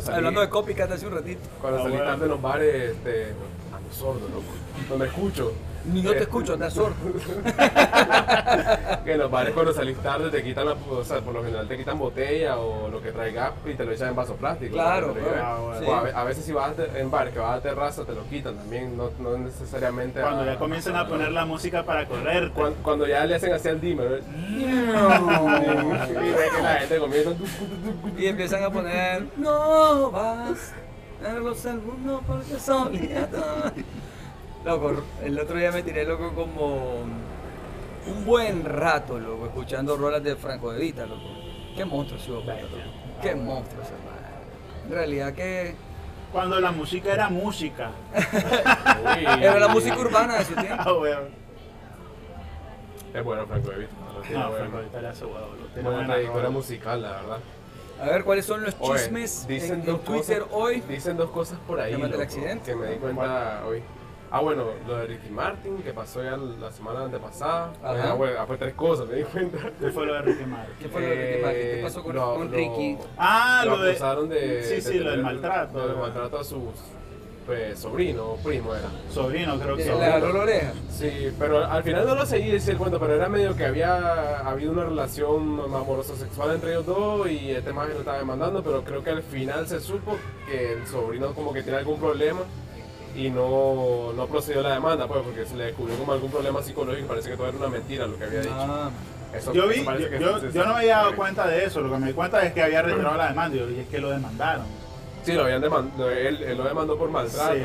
cuando 0.00 0.06
salí, 0.06 0.16
Hablando 0.18 0.40
de 0.40 0.48
copycat 0.48 0.92
hace 0.92 1.06
un 1.06 1.12
ratito. 1.14 1.40
cuando 1.60 1.78
Ah, 1.78 1.82
salí 1.82 1.96
bueno. 1.96 2.12
en 2.24 2.28
los 2.28 2.42
bares, 2.42 2.90
este, 2.92 3.26
ando 3.74 3.92
sordo, 3.92 4.28
loco. 4.28 4.44
No 4.88 4.96
me 4.98 5.06
escucho. 5.06 5.52
Ni 5.84 6.02
yo 6.02 6.12
te 6.12 6.18
Eh, 6.18 6.22
escucho, 6.22 6.54
andas 6.54 6.74
sordo. 6.74 6.94
Que 9.04 9.12
en 9.12 9.18
los 9.18 9.30
bares 9.30 9.54
cuando 9.54 9.72
salís 9.72 9.96
tarde 9.98 10.30
te 10.30 10.42
quitan 10.42 10.66
la, 10.66 10.72
o 10.72 11.04
sea, 11.04 11.20
por 11.20 11.32
lo 11.34 11.42
general 11.42 11.66
te 11.66 11.76
quitan 11.78 11.98
botella 11.98 12.58
o 12.58 12.88
lo 12.88 13.00
que 13.00 13.12
traigas 13.12 13.52
y 13.64 13.74
te 13.74 13.84
lo 13.84 13.92
echan 13.92 14.08
en 14.10 14.16
vaso 14.16 14.34
plástico. 14.34 14.74
Claro, 14.74 15.14
sí. 15.78 15.86
a, 15.90 16.00
ve- 16.02 16.12
a 16.14 16.24
veces 16.24 16.44
si 16.44 16.52
vas 16.52 16.72
en 16.94 17.10
bares 17.10 17.32
que 17.32 17.38
vas 17.40 17.58
a 17.58 17.62
terraza 17.62 18.04
te 18.04 18.14
lo 18.14 18.24
quitan 18.28 18.56
también, 18.56 18.96
no, 18.96 19.10
no 19.20 19.38
necesariamente. 19.38 20.20
Cuando 20.20 20.42
a- 20.42 20.46
ya 20.46 20.58
comienzan 20.58 20.96
a 20.96 21.08
poner 21.08 21.32
la 21.32 21.46
música 21.46 21.84
para 21.84 22.06
correr. 22.06 22.50
Cuando, 22.50 22.76
cuando 22.82 23.06
ya 23.06 23.24
le 23.24 23.36
hacen 23.36 23.52
así 23.52 23.68
al 23.68 23.80
dimmer, 23.80 24.22
y 24.50 24.64
ve 24.64 26.48
que 26.56 26.62
la 26.62 26.74
gente 26.80 26.98
comienza. 26.98 27.30
Y 28.18 28.26
empiezan 28.26 28.64
a 28.64 28.70
poner, 28.70 29.24
no 29.36 30.10
vas 30.10 30.72
a 31.26 31.32
los 31.34 31.64
al 31.66 31.80
mundo 31.80 32.22
porque 32.26 32.58
solía 32.58 33.28
Loco, 34.64 35.02
el 35.22 35.38
otro 35.38 35.56
día 35.56 35.72
me 35.72 35.82
tiré 35.82 36.04
loco 36.04 36.32
como 36.34 37.02
un 38.06 38.24
buen 38.26 38.64
rato, 38.64 39.18
loco, 39.18 39.46
escuchando 39.46 39.96
rolas 39.96 40.22
de 40.22 40.36
Franco 40.36 40.70
de 40.72 40.80
Vita, 40.80 41.06
loco. 41.06 41.28
Qué 41.76 41.84
monstruo 41.84 42.18
ese 42.20 42.30
de 42.30 42.36
loco. 42.62 42.76
Qué 43.22 43.34
monstruo 43.34 43.82
ese. 43.82 43.92
En 44.86 44.90
realidad 44.92 45.32
que 45.32 45.74
Cuando 46.32 46.60
la 46.60 46.72
música 46.72 47.12
era 47.12 47.30
música. 47.30 47.90
era 49.40 49.58
la 49.58 49.68
música 49.68 49.96
urbana 49.98 50.38
de 50.38 50.44
su 50.44 50.54
tiempo. 50.54 50.76
Ah, 50.78 50.92
weón. 51.00 51.28
Es 53.14 53.24
bueno 53.24 53.46
Franco 53.46 53.70
de 53.70 53.78
Vita. 53.78 53.92
No, 54.32 54.50
bueno. 54.50 54.70
Franco 54.70 55.08
hace 55.08 55.24
huevo, 55.24 55.54
lo 55.58 55.66
tiene 55.68 55.88
Buena 55.88 56.06
trayectoria 56.06 56.50
musical, 56.50 57.02
la 57.02 57.10
verdad. 57.12 57.38
A 58.00 58.04
ver, 58.04 58.24
¿cuáles 58.24 58.44
son 58.46 58.62
los 58.62 58.74
Oye, 58.78 58.98
chismes 59.02 59.46
dicen 59.46 59.82
en, 59.86 59.98
Twitter 60.00 60.40
cosas- 60.40 60.52
hoy? 60.52 60.80
Dicen 60.88 61.16
dos 61.16 61.30
cosas 61.30 61.58
por 61.66 61.80
ahí. 61.80 61.92
Loco, 61.96 62.20
accidente. 62.22 62.72
Que 62.72 62.76
me 62.76 62.86
di 62.90 62.96
cuenta 62.96 63.62
hoy. 63.66 63.82
Ah, 64.32 64.40
bueno, 64.40 64.64
lo 64.86 64.96
de 64.96 65.06
Ricky 65.06 65.28
Martin, 65.30 65.78
que 65.82 65.92
pasó 65.92 66.22
ya 66.22 66.36
la 66.36 66.70
semana 66.70 67.04
antepasada. 67.04 67.72
Ajá. 67.82 68.10
Ah, 68.12 68.14
bueno, 68.14 68.36
ah, 68.38 68.46
fue 68.46 68.56
tres 68.58 68.74
cosas, 68.74 69.08
me 69.08 69.16
di 69.16 69.22
cuenta. 69.24 69.58
¿Qué 69.80 69.90
fue 69.90 70.06
lo 70.06 70.14
de 70.14 70.22
Ricky 70.22 70.44
Martin? 70.44 70.74
¿Qué 70.80 70.88
fue 70.88 71.00
lo 71.00 71.08
de 71.08 71.14
Ricky 71.16 71.42
Martin? 71.42 71.60
¿Qué 71.62 71.80
Eh, 71.80 71.82
pasó 71.82 72.02
con, 72.04 72.14
lo- 72.14 72.34
con 72.34 72.50
lo- 72.50 72.56
Ricky? 72.56 72.98
Ah, 73.18 73.62
lo 73.64 73.76
lo 73.76 73.82
de. 73.82 73.90
acusaron 73.90 74.28
de. 74.28 74.62
Sí, 74.64 74.74
de 74.76 74.80
sí, 74.82 74.98
lo 75.00 75.10
del 75.10 75.22
maltrato. 75.22 75.78
Lo 75.78 75.88
del 75.88 75.96
maltrato 75.96 76.38
a 76.38 76.44
sus 76.44 76.62
pues, 77.44 77.76
sobrino 77.80 78.24
o 78.24 78.36
primo 78.36 78.72
era. 78.72 78.86
Sobrino, 79.12 79.58
creo 79.58 79.76
que 79.76 79.84
¿Le 79.84 79.90
jaló 80.12 80.32
la 80.32 80.40
oreja? 80.42 80.72
Sí, 80.90 81.34
pero 81.36 81.64
al 81.64 81.82
final 81.82 82.06
no 82.06 82.14
lo 82.14 82.24
seguí 82.24 82.50
decir 82.52 82.72
el 82.74 82.78
cuento, 82.78 83.00
pero 83.00 83.14
era 83.14 83.28
medio 83.28 83.56
que 83.56 83.64
había 83.64 84.38
habido 84.48 84.70
una 84.70 84.84
relación 84.84 85.58
amorosa 85.74 86.14
sexual 86.14 86.52
entre 86.54 86.70
ellos 86.70 86.86
dos 86.86 87.28
y 87.28 87.50
este 87.50 87.72
más 87.72 87.88
lo 87.88 87.98
estaba 87.98 88.18
demandando, 88.18 88.62
pero 88.62 88.84
creo 88.84 89.02
que 89.02 89.10
al 89.10 89.22
final 89.24 89.66
se 89.66 89.80
supo 89.80 90.16
que 90.46 90.74
el 90.74 90.86
sobrino 90.86 91.34
como 91.34 91.52
que 91.52 91.64
tiene 91.64 91.78
algún 91.78 91.98
problema 91.98 92.40
y 93.16 93.30
no, 93.30 94.12
no 94.14 94.26
procedió 94.26 94.62
la 94.62 94.74
demanda, 94.74 95.06
pues 95.06 95.20
porque 95.22 95.44
se 95.46 95.56
le 95.56 95.64
descubrió 95.66 95.96
como 95.96 96.12
algún 96.12 96.30
problema 96.30 96.62
psicológico 96.62 97.04
y 97.04 97.08
parece 97.08 97.30
que 97.30 97.36
todo 97.36 97.48
era 97.48 97.56
una 97.58 97.68
mentira 97.68 98.06
lo 98.06 98.16
que 98.18 98.24
había 98.24 98.40
dicho. 98.40 98.54
Ah, 98.56 98.90
Eso, 99.34 99.52
Yo 99.52 99.68
vi, 99.68 99.84
yo, 100.54 100.64
no 100.64 100.72
me 100.74 100.80
había 100.80 100.96
dado 100.98 101.16
cuenta 101.16 101.46
de 101.46 101.64
eso, 101.64 101.80
lo 101.80 101.90
que 101.92 101.98
me 101.98 102.06
di 102.08 102.12
cuenta 102.12 102.42
es 102.44 102.52
que 102.52 102.62
había 102.62 102.82
retirado 102.82 103.16
la 103.16 103.28
demanda 103.28 103.56
y 103.56 103.78
es 103.80 103.88
que 103.88 103.98
lo 103.98 104.10
demandaron. 104.10 104.64
Sí, 105.22 105.32
lo 105.34 105.42
habían 105.44 105.60
demandado, 105.60 106.10
él, 106.10 106.42
él 106.42 106.56
lo 106.58 106.64
demandó 106.64 106.96
por 106.98 107.10
maltrato. 107.10 107.54
Sí. 107.54 107.62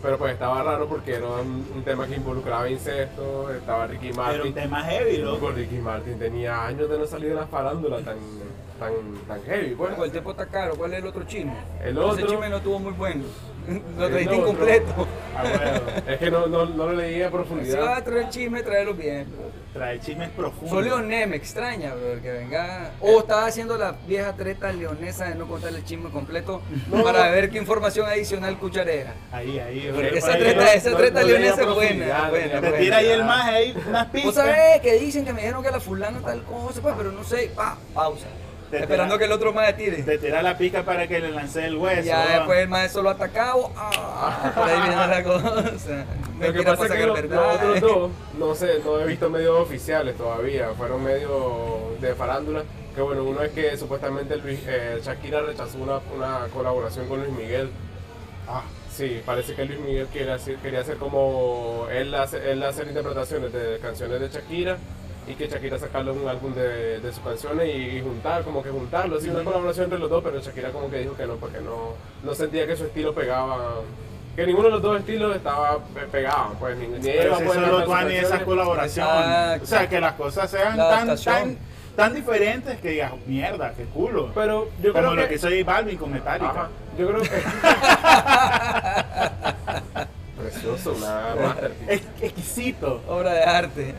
Pero 0.00 0.16
pues 0.16 0.32
estaba 0.34 0.62
raro 0.62 0.86
porque 0.88 1.14
era 1.16 1.26
un, 1.26 1.66
un 1.74 1.82
tema 1.84 2.06
que 2.06 2.14
involucraba 2.14 2.68
incesto, 2.70 3.50
estaba 3.50 3.88
Ricky 3.88 4.08
Era 4.08 4.16
Martin. 4.16 4.42
un 4.46 4.52
tema 4.54 4.82
heavy, 4.84 5.16
Loco. 5.16 5.50
Ricky 5.50 5.76
Martin 5.78 6.18
tenía 6.20 6.66
años 6.66 6.88
de 6.88 6.98
no 6.98 7.06
salir 7.06 7.30
de 7.30 7.34
la 7.34 7.46
farándula 7.48 7.96
tan, 8.02 8.16
tan, 8.78 8.92
tan 9.26 9.42
heavy, 9.42 9.74
pues. 9.74 9.90
Bueno, 9.90 10.04
el 10.04 10.12
tiempo 10.12 10.30
está 10.30 10.46
caro. 10.46 10.76
¿Cuál 10.76 10.92
es 10.92 10.98
el 11.00 11.06
otro 11.08 11.24
chisme? 11.24 11.56
El 11.82 11.98
Ese 11.98 12.06
otro- 12.06 12.26
chisme 12.28 12.48
no 12.48 12.58
estuvo 12.58 12.78
muy 12.78 12.92
bueno. 12.92 13.24
Lo 13.68 14.06
El 14.06 14.10
trajiste 14.12 14.34
otro- 14.34 14.34
incompleto. 14.50 15.08
Ah, 15.36 15.42
bueno. 15.42 15.80
Es 16.08 16.18
que 16.18 16.30
no, 16.30 16.46
no, 16.46 16.64
no 16.66 16.86
lo 16.86 16.92
leí 16.94 17.14
a 17.14 17.16
Si 17.16 17.22
vas 17.22 17.30
profundidad. 17.32 17.92
a 17.94 18.02
traer 18.04 18.28
chisme, 18.30 18.62
tráelo 18.62 18.94
bien. 18.94 19.26
Trae 19.72 20.00
chismes 20.00 20.30
profundos. 20.30 20.70
Soy 20.70 20.84
leonés, 20.84 21.28
me 21.28 21.36
extraña, 21.36 21.94
bro, 21.94 22.20
que 22.22 22.30
venga. 22.30 22.92
O 23.00 23.20
estaba 23.20 23.46
haciendo 23.46 23.76
la 23.76 23.92
vieja 24.06 24.32
treta 24.34 24.72
leonesa 24.72 25.26
de 25.26 25.34
no 25.34 25.46
contarle 25.46 25.78
el 25.78 25.84
chisme 25.84 26.10
completo 26.10 26.62
para 27.04 27.30
ver 27.30 27.50
qué 27.50 27.58
información 27.58 28.06
adicional 28.06 28.58
cucharea. 28.58 29.14
Ahí, 29.30 29.58
ahí. 29.58 29.92
Porque 29.94 30.18
esa 30.18 30.32
ahí. 30.32 30.40
treta, 30.40 30.72
esa 30.72 30.90
no- 30.90 30.96
treta 30.96 31.20
no 31.20 31.26
leonesa 31.26 31.54
es 31.60 31.66
profundidad, 31.66 32.30
buena, 32.30 32.60
buena, 32.60 32.70
Te 32.72 32.78
tira 32.78 32.96
ahí 32.96 33.06
el 33.08 33.24
más 33.24 33.44
ahí, 33.46 33.76
unas 33.86 34.04
Vos 34.04 34.12
pistas. 34.22 34.34
sabés 34.34 34.80
que 34.80 34.94
dicen 34.98 35.24
que 35.24 35.32
me 35.32 35.40
dijeron 35.42 35.62
que 35.62 35.70
la 35.70 35.80
fulana 35.80 36.18
tal 36.20 36.42
cosa, 36.42 36.80
pues, 36.80 36.94
pero 36.96 37.12
no 37.12 37.22
sé. 37.22 37.50
Pa, 37.54 37.76
pausa. 37.94 38.26
Te 38.70 38.80
Esperando 38.80 39.14
tira- 39.14 39.18
que 39.18 39.24
el 39.24 39.32
otro 39.32 39.52
más 39.52 39.76
tire. 39.76 40.02
Te 40.02 40.18
tira 40.18 40.42
la 40.42 40.58
pica 40.58 40.82
para 40.82 41.06
que 41.08 41.20
le 41.20 41.30
lance 41.30 41.64
el 41.64 41.76
hueso. 41.76 42.02
Ya 42.02 42.24
¿no? 42.24 42.30
después 42.38 42.58
el 42.60 42.68
maestro 42.68 43.02
lo 43.02 43.10
atacado. 43.10 43.70
Ah, 43.76 44.52
por 44.54 44.68
ahí 44.68 44.80
viene 44.80 45.06
la 45.06 45.22
cosa. 45.24 46.04
Lo 46.40 46.52
que 46.52 46.62
pasa 46.62 46.84
es 46.86 46.92
que 46.92 47.00
lo- 47.00 47.06
los 47.08 47.14
verdad. 47.22 47.54
otros 47.54 47.80
dos, 47.80 48.10
no 48.38 48.54
sé, 48.54 48.80
no 48.84 49.00
he 49.00 49.06
visto 49.06 49.30
medios 49.30 49.58
oficiales 49.60 50.16
todavía, 50.16 50.68
fueron 50.76 51.02
medios 51.02 52.00
de 52.00 52.14
farándula. 52.14 52.62
Que 52.94 53.00
bueno, 53.02 53.24
uno 53.24 53.42
es 53.42 53.52
que 53.52 53.76
supuestamente 53.76 54.36
Luis, 54.36 54.60
eh, 54.66 55.00
Shakira 55.02 55.40
rechazó 55.42 55.78
una, 55.78 55.98
una 56.16 56.46
colaboración 56.52 57.06
con 57.08 57.20
Luis 57.20 57.32
Miguel. 57.32 57.70
Ah, 58.48 58.62
Sí, 58.90 59.22
parece 59.24 59.54
que 59.54 59.64
Luis 59.64 59.78
Miguel 59.78 60.08
quería 60.12 60.34
hacer, 60.34 60.56
quería 60.56 60.80
hacer 60.80 60.96
como 60.96 61.86
él, 61.88 62.12
hace- 62.16 62.50
él 62.50 62.60
hacer 62.64 62.88
interpretaciones 62.88 63.52
de 63.52 63.78
canciones 63.80 64.20
de 64.20 64.28
Shakira 64.28 64.76
y 65.28 65.34
que 65.34 65.48
Shakira 65.48 65.78
sacarle 65.78 66.10
un 66.12 66.26
álbum 66.28 66.54
de, 66.54 67.00
de 67.00 67.12
sus 67.12 67.22
canciones 67.22 67.68
y, 67.68 67.98
y 67.98 68.02
juntar, 68.02 68.42
como 68.42 68.62
que 68.62 68.70
juntarlo, 68.70 69.18
así 69.18 69.28
una 69.28 69.44
colaboración 69.44 69.84
entre 69.84 69.98
los 69.98 70.08
dos, 70.10 70.22
pero 70.24 70.40
Shakira 70.40 70.70
como 70.70 70.90
que 70.90 70.98
dijo 70.98 71.14
que 71.16 71.26
no, 71.26 71.34
porque 71.36 71.60
no, 71.60 71.94
no 72.22 72.34
sentía 72.34 72.66
que 72.66 72.76
su 72.76 72.84
estilo 72.84 73.14
pegaba, 73.14 73.80
que 74.34 74.46
ninguno 74.46 74.68
de 74.68 74.74
los 74.74 74.82
dos 74.82 74.98
estilos 75.00 75.34
estaba 75.36 75.78
pe- 75.78 76.06
pegaban, 76.10 76.54
pues 76.58 76.76
ni, 76.78 76.86
ni 76.86 76.98
Pero 77.00 77.36
si 77.38 77.44
cantar 77.44 77.70
tú 77.70 77.80
sus 77.92 78.04
ni 78.04 78.14
esa 78.14 78.44
colaboración. 78.44 79.06
Exacto. 79.08 79.64
O 79.64 79.66
sea, 79.66 79.88
que 79.88 80.00
las 80.00 80.12
cosas 80.14 80.50
sean 80.50 80.76
La 80.78 80.88
tan, 80.90 81.16
tan, 81.22 81.58
tan 81.96 82.14
diferentes 82.14 82.78
que 82.80 82.90
digas, 82.90 83.12
mierda, 83.26 83.72
qué 83.76 83.84
culo. 83.84 84.30
Pero 84.34 84.68
yo 84.80 84.92
Como 84.92 85.04
creo 85.06 85.14
lo 85.16 85.22
que... 85.22 85.28
que 85.30 85.38
soy 85.38 85.62
Balvin 85.64 85.98
con 85.98 86.12
Metallica. 86.12 86.50
Ajá, 86.50 86.68
yo 86.96 87.08
creo 87.08 87.20
que... 87.22 87.28
Precioso, 90.38 90.94
una 90.96 91.34
masterpiece. 91.48 91.94
Exquisito. 91.94 93.02
Obra 93.08 93.32
de 93.32 93.42
arte. 93.42 93.94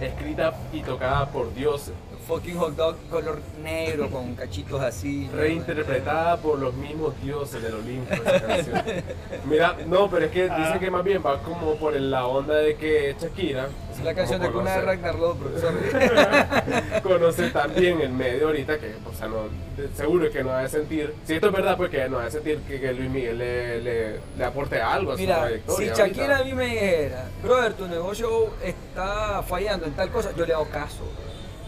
Escrita 0.00 0.54
y 0.72 0.80
tocada 0.80 1.26
por 1.26 1.54
Dios 1.54 1.90
Fucking 2.26 2.56
hot 2.56 2.74
dog 2.74 2.96
color 3.08 3.38
negro 3.62 4.10
con 4.10 4.34
cachitos 4.34 4.80
así. 4.82 5.28
Reinterpretada 5.32 6.36
por 6.38 6.58
los 6.58 6.74
mismos 6.74 7.14
dioses 7.22 7.62
del 7.62 7.74
Olimpo 7.74 8.12
esa 8.14 8.40
canción. 8.44 8.82
Mira, 9.44 9.76
no, 9.86 10.10
pero 10.10 10.24
es 10.26 10.32
que 10.32 10.48
Ah. 10.50 10.58
dicen 10.58 10.80
que 10.80 10.90
más 10.90 11.04
bien 11.04 11.22
va 11.24 11.40
como 11.42 11.76
por 11.76 11.94
la 11.94 12.26
onda 12.26 12.54
de 12.56 12.74
que 12.76 13.14
Shakira 13.20 13.68
Es 13.92 14.02
la 14.02 14.12
canción 14.14 14.40
de 14.42 14.50
cuna 14.50 14.72
de 14.76 14.82
Ragnar 14.82 15.14
profesor. 15.16 15.72
conoce 17.02 17.50
también 17.50 18.00
el 18.00 18.10
medio 18.10 18.46
ahorita 18.48 18.76
que, 18.78 18.94
o 19.08 19.14
sea, 19.16 19.28
no, 19.28 19.48
seguro 19.94 20.28
que 20.30 20.42
no 20.42 20.50
va 20.50 20.62
a 20.62 20.68
sentir, 20.68 21.14
si 21.24 21.34
esto 21.34 21.46
es 21.46 21.52
verdad, 21.52 21.76
pues 21.76 21.90
que 21.90 22.08
no 22.08 22.16
va 22.16 22.24
a 22.26 22.30
sentir 22.30 22.58
que, 22.66 22.80
que 22.80 22.92
Luis 22.92 23.08
Miguel 23.10 23.38
le, 23.38 23.80
le, 23.82 24.20
le 24.36 24.44
aporte 24.44 24.80
algo 24.80 25.12
a 25.12 25.14
su 25.14 25.20
Mira, 25.20 25.36
si 25.36 25.40
trayectoria. 25.42 25.94
Shakira 25.94 26.34
a 26.34 26.38
ahorita. 26.38 26.44
mí 26.44 26.54
me 26.54 26.66
dijera, 26.74 27.24
brother, 27.42 27.72
tu 27.74 27.86
negocio 27.86 28.50
está 28.64 29.42
fallando 29.44 29.86
en 29.86 29.92
tal 29.92 30.10
cosa, 30.10 30.32
yo 30.36 30.44
le 30.44 30.52
hago 30.54 30.68
caso. 30.68 31.04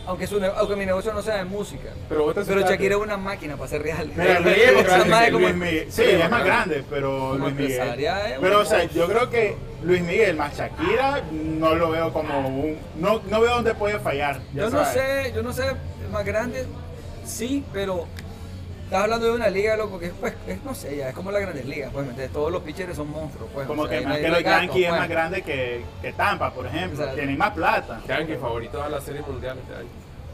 Aunque, 0.09 0.27
su 0.27 0.43
aunque 0.43 0.75
mi 0.75 0.87
negocio 0.87 1.13
no 1.13 1.21
sea 1.21 1.37
de 1.37 1.45
música. 1.45 1.91
Pero 2.09 2.33
Pero 2.33 2.61
Shakira 2.63 2.95
es 2.97 3.01
una 3.03 3.19
máquina 3.19 3.57
para 3.57 3.69
ser 3.69 3.83
real. 3.83 4.11
Mira, 4.17 4.41
Luis 4.41 4.57
Miguel 4.57 4.77
es 4.79 5.07
Más 5.07 5.31
Luis 5.31 5.85
sí, 5.91 6.03
es 6.03 6.31
más 6.31 6.45
grande, 6.45 6.85
pero 6.89 7.37
Luis 7.37 7.55
Miguel. 7.55 8.09
Pero, 8.41 8.61
o 8.61 8.65
sea, 8.65 8.85
yo 8.85 9.07
creo 9.07 9.29
que 9.29 9.57
Luis 9.83 10.01
Miguel 10.01 10.35
más 10.35 10.57
Shakira 10.57 11.23
no 11.31 11.75
lo 11.75 11.91
veo 11.91 12.11
como 12.11 12.49
un. 12.49 12.79
No, 12.97 13.21
no 13.29 13.41
veo 13.43 13.57
dónde 13.57 13.75
puede 13.75 14.01
fallar. 14.01 14.41
Yo 14.55 14.71
no 14.71 14.83
sé, 14.87 15.31
yo 15.37 15.43
no 15.43 15.53
sé, 15.53 15.65
más 16.11 16.25
grande, 16.25 16.65
sí, 17.27 17.63
pero 17.75 18.07
estás 18.89 19.03
hablando 19.03 19.27
de 19.27 19.33
una 19.33 19.51
liga, 19.51 19.77
loco, 19.77 19.99
que 19.99 20.07
es, 20.07 20.13
pues, 20.19 20.33
es, 20.47 20.65
no 20.65 20.75
sé, 20.75 20.97
ya 20.97 21.11
es 21.11 21.15
como 21.15 21.31
la 21.31 21.41
grandes 21.41 21.67
ligas, 21.67 21.91
pues, 21.93 22.07
¿me 22.07 22.11
entiendes? 22.11 22.33
todos 22.33 22.51
los 22.51 22.63
pitchers 22.63 22.97
son 22.97 23.11
monstruos, 23.11 23.51
pues. 23.53 23.67
Como 23.67 23.83
o 23.83 23.89
sea, 23.89 24.01
que 24.01 24.07
más 24.07 24.19
que 24.19 24.29
los 24.29 24.43
Yankees 24.43 24.83
es 24.85 24.89
pues. 24.89 25.01
más 25.01 25.09
grande 25.11 25.43
que, 25.43 25.85
que 26.01 26.13
Tampa, 26.15 26.51
por 26.53 26.67
ejemplo. 26.67 26.99
Exacto. 26.99 27.17
Tienen 27.17 27.37
más 27.37 27.51
plata. 27.51 28.01
Yankee 28.09 28.37
favorito 28.37 28.83
de 28.83 28.89
la 28.89 29.01
serie 29.03 29.21
mundial 29.21 29.59
este 29.59 29.75
año. 29.75 29.89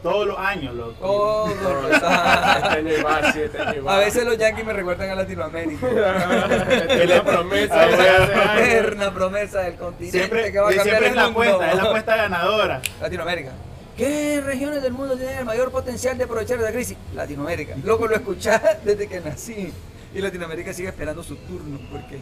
Todos 0.04 0.26
los 0.28 0.38
años, 0.38 0.74
loco. 0.74 0.94
Todos, 1.00 1.62
No, 1.62 1.78
o 1.78 1.98
sea, 1.98 2.60
este 2.62 2.78
año 2.78 2.90
iba, 2.96 3.32
sí, 3.32 3.40
este 3.40 3.60
año 3.60 3.74
iba. 3.78 3.94
a 3.96 3.98
veces 3.98 4.24
los 4.24 4.38
Yankees 4.38 4.64
me 4.66 4.72
recuerdan 4.72 5.10
a 5.10 5.14
Latinoamérica. 5.16 5.86
es 6.90 7.08
la 7.08 7.24
promesa 7.24 7.82
años. 7.82 8.30
Eterna 8.58 9.12
promesa 9.12 9.60
del 9.62 9.74
continente 9.74 10.18
Siempre, 10.18 10.52
que 10.52 10.60
va 10.60 10.70
a 10.70 10.74
cambiar 10.74 10.98
siempre 10.98 11.08
es 11.08 11.16
la 11.16 11.24
apuesta, 11.24 11.70
es 11.70 11.76
la 11.76 11.82
apuesta 11.82 12.16
ganadora. 12.16 12.82
Latinoamérica. 13.00 13.50
¿Qué 13.96 14.40
regiones 14.44 14.82
del 14.82 14.92
mundo 14.92 15.16
tienen 15.16 15.38
el 15.38 15.44
mayor 15.44 15.70
potencial 15.70 16.18
de 16.18 16.24
aprovechar 16.24 16.58
la 16.58 16.72
crisis? 16.72 16.96
Latinoamérica. 17.14 17.76
Loco, 17.84 18.06
lo 18.08 18.16
escuchás 18.16 18.60
desde 18.84 19.06
que 19.06 19.20
nací. 19.20 19.72
Y 20.14 20.20
Latinoamérica 20.20 20.72
sigue 20.72 20.88
esperando 20.88 21.22
su 21.22 21.36
turno. 21.36 21.78
Porque 21.90 22.16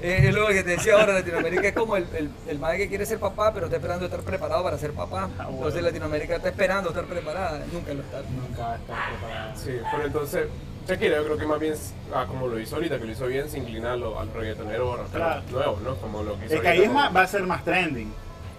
eh, 0.00 0.28
es 0.28 0.34
lo 0.34 0.46
que 0.48 0.62
te 0.62 0.70
decía 0.70 0.94
ahora, 1.00 1.12
Latinoamérica 1.14 1.68
es 1.68 1.74
como 1.74 1.96
el, 1.96 2.06
el, 2.14 2.30
el 2.48 2.58
madre 2.58 2.78
que 2.78 2.88
quiere 2.88 3.04
ser 3.06 3.18
papá, 3.18 3.52
pero 3.52 3.66
está 3.66 3.76
esperando 3.76 4.04
estar 4.04 4.20
preparado 4.20 4.62
para 4.62 4.78
ser 4.78 4.92
papá. 4.92 5.28
Ah, 5.38 5.44
bueno. 5.44 5.56
Entonces 5.58 5.82
Latinoamérica 5.82 6.36
está 6.36 6.48
esperando 6.50 6.90
estar 6.90 7.04
preparada. 7.04 7.64
Nunca 7.72 7.94
lo 7.94 8.02
está. 8.02 8.22
Nunca 8.22 8.62
va 8.62 8.72
a 8.72 8.76
estar 8.76 8.96
preparado. 9.10 9.58
Sí, 9.58 9.72
pero 9.92 10.06
entonces, 10.06 10.46
Shakira 10.88 11.16
yo 11.16 11.24
creo 11.24 11.38
que 11.38 11.46
más 11.46 11.60
bien, 11.60 11.74
ah, 12.14 12.26
como 12.28 12.46
lo 12.48 12.58
hizo 12.60 12.76
ahorita, 12.76 12.98
que 12.98 13.04
lo 13.06 13.12
hizo 13.12 13.26
bien, 13.26 13.48
se 13.48 13.58
inclina 13.58 13.92
a 13.92 13.96
lo- 13.96 14.18
al 14.20 14.32
reggaetonero 14.32 14.96
rapero 14.96 15.10
Claro. 15.24 15.42
nuevo, 15.50 15.80
¿no? 15.84 15.96
Como 15.96 16.22
lo 16.24 16.38
que 16.38 16.46
hizo 16.46 16.54
Es 16.54 16.60
que 16.60 16.68
ahí 16.68 16.78
es 16.82 16.86
ahorita, 16.88 16.94
más- 17.04 17.16
va 17.16 17.22
a 17.22 17.26
ser 17.28 17.42
más 17.42 17.64
trending. 17.64 18.12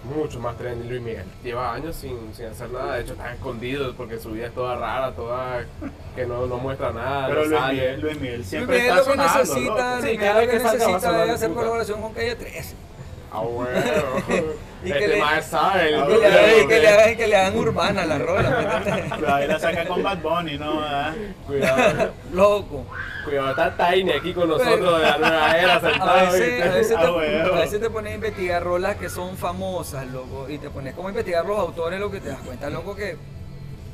Mucho 0.04 0.38
más 0.40 0.56
trendy 0.56 0.88
Luis 0.88 1.00
Miguel. 1.02 1.24
Lleva 1.42 1.72
años 1.74 1.96
sin, 1.96 2.34
sin 2.34 2.46
hacer 2.46 2.70
nada, 2.70 2.94
de 2.96 3.02
hecho 3.02 3.12
está 3.14 3.32
escondido 3.32 3.94
porque 3.94 4.18
su 4.18 4.30
vida 4.32 4.46
es 4.46 4.54
toda 4.54 4.76
rara, 4.76 5.12
toda 5.12 5.64
que 6.14 6.26
no, 6.26 6.46
no 6.46 6.56
muestra 6.58 6.92
nada, 6.92 7.28
Pero 7.28 7.40
no 7.42 7.46
Luis 7.48 7.60
sale. 7.60 7.74
Miguel, 7.74 8.00
Luis 8.00 8.20
Miguel 8.20 8.36
Luis 8.36 8.48
siempre 8.48 8.76
Miguel 8.78 8.90
está 8.90 8.96
lo 8.96 9.04
que 9.04 9.10
sonando, 9.10 9.38
necesita. 9.38 9.92
Luis 9.94 10.04
Sí, 10.04 10.10
Miguel 10.10 10.20
cada 10.20 10.32
lo 10.34 10.40
vez 10.40 10.48
que 10.50 10.56
que 10.58 10.64
necesita 10.64 11.24
es 11.24 11.30
hacer 11.30 11.50
colaboración 11.52 12.00
con 12.02 12.12
Calle 12.14 12.36
13. 12.36 12.74
Ah, 13.32 13.40
bueno. 13.40 13.80
Y 14.84 14.92
que 14.92 15.08
le- 15.08 15.22
Ah, 15.22 15.40
hagan, 15.40 16.68
que, 17.16 17.26
le 17.26 17.36
hagan, 17.36 17.56
urbana 17.58 18.04
la 18.04 18.18
rola, 18.18 18.50
¿me 18.50 18.76
entiendes? 18.76 19.12
Pero 19.18 19.34
ahí 19.34 19.46
la 19.48 19.58
saca 19.58 19.86
con 19.86 20.02
Bad 20.02 20.18
Bunny, 20.18 20.58
¿no? 20.58 20.80
¿verdad? 20.80 21.14
Cuidado, 21.46 22.12
Loco. 22.32 22.84
cuidado, 23.24 23.50
está 23.50 23.76
Tiny 23.90 24.12
aquí 24.12 24.34
con 24.34 24.48
nosotros 24.48 24.98
de 24.98 25.02
la 25.06 25.18
nueva 25.18 25.52
era 25.58 25.74
A 25.76 25.80
sentado. 25.80 26.10
a, 26.10 26.22
veces 26.30 26.62
Ah, 26.62 26.62
te, 26.62 26.68
a 27.50 27.58
veces 27.60 27.80
te 27.80 27.90
pones 27.90 28.12
a 28.12 28.14
investigar 28.16 28.62
rolas 28.62 28.96
que 28.96 29.08
son 29.08 29.36
famosas, 29.36 30.06
loco, 30.08 30.46
y 30.48 30.58
te 30.58 30.68
pones 30.70 30.94
como 30.94 31.08
a 31.08 31.10
investigar 31.12 31.44
los 31.46 31.58
autores, 31.58 31.98
lo 31.98 32.10
que 32.10 32.20
te 32.20 32.28
das 32.28 32.40
cuenta, 32.40 32.68
loco, 32.70 32.94
que 32.94 33.16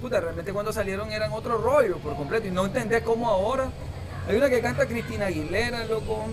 puta, 0.00 0.18
realmente 0.20 0.52
cuando 0.52 0.72
salieron 0.72 1.12
eran 1.12 1.30
otro 1.32 1.58
rollo 1.58 1.98
por 1.98 2.16
completo, 2.16 2.48
y 2.48 2.50
no 2.50 2.66
entendés 2.66 3.02
cómo 3.02 3.28
ahora. 3.28 3.68
Hay 4.28 4.36
una 4.36 4.48
que 4.48 4.60
canta 4.60 4.86
Cristina 4.86 5.26
Aguilera, 5.26 5.84
loco, 5.84 6.24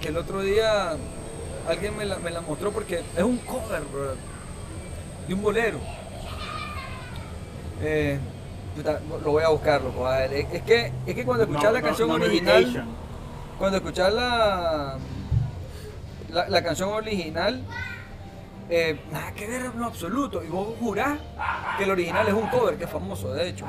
que 0.00 0.08
el 0.08 0.16
otro 0.16 0.40
día 0.42 0.96
alguien 1.68 1.96
me 1.96 2.04
la, 2.04 2.18
me 2.18 2.30
la 2.30 2.40
mostró 2.40 2.70
porque 2.72 3.02
es 3.16 3.22
un 3.22 3.38
cover, 3.38 3.82
bro, 3.92 4.14
de 5.26 5.34
un 5.34 5.42
bolero. 5.42 5.78
Eh, 7.82 8.18
lo 9.24 9.30
voy 9.30 9.42
a 9.42 9.48
buscar, 9.48 9.82
loco. 9.82 10.06
a 10.06 10.18
ver, 10.18 10.32
es, 10.34 10.62
que, 10.62 10.92
es 11.06 11.14
que 11.14 11.24
cuando 11.24 11.44
escuchas 11.44 11.64
No, 11.64 11.72
la 11.72 11.80
no, 11.80 11.86
canción 11.86 12.08
no 12.08 12.14
original 12.14 12.86
cuando 13.58 13.78
escuchas 13.78 14.12
la, 14.12 14.98
la, 16.30 16.48
la 16.48 16.62
canción 16.62 16.90
original, 16.90 17.62
eh, 18.68 19.00
nada 19.10 19.32
que 19.32 19.46
ver 19.46 19.62
en 19.66 19.80
lo 19.80 19.86
absoluto. 19.86 20.44
Y 20.44 20.48
vos 20.48 20.74
jurás 20.78 21.18
que 21.78 21.84
el 21.84 21.90
original 21.90 22.28
es 22.28 22.34
un 22.34 22.48
cover, 22.48 22.76
que 22.76 22.84
es 22.84 22.90
famoso, 22.90 23.32
de 23.32 23.48
hecho. 23.48 23.64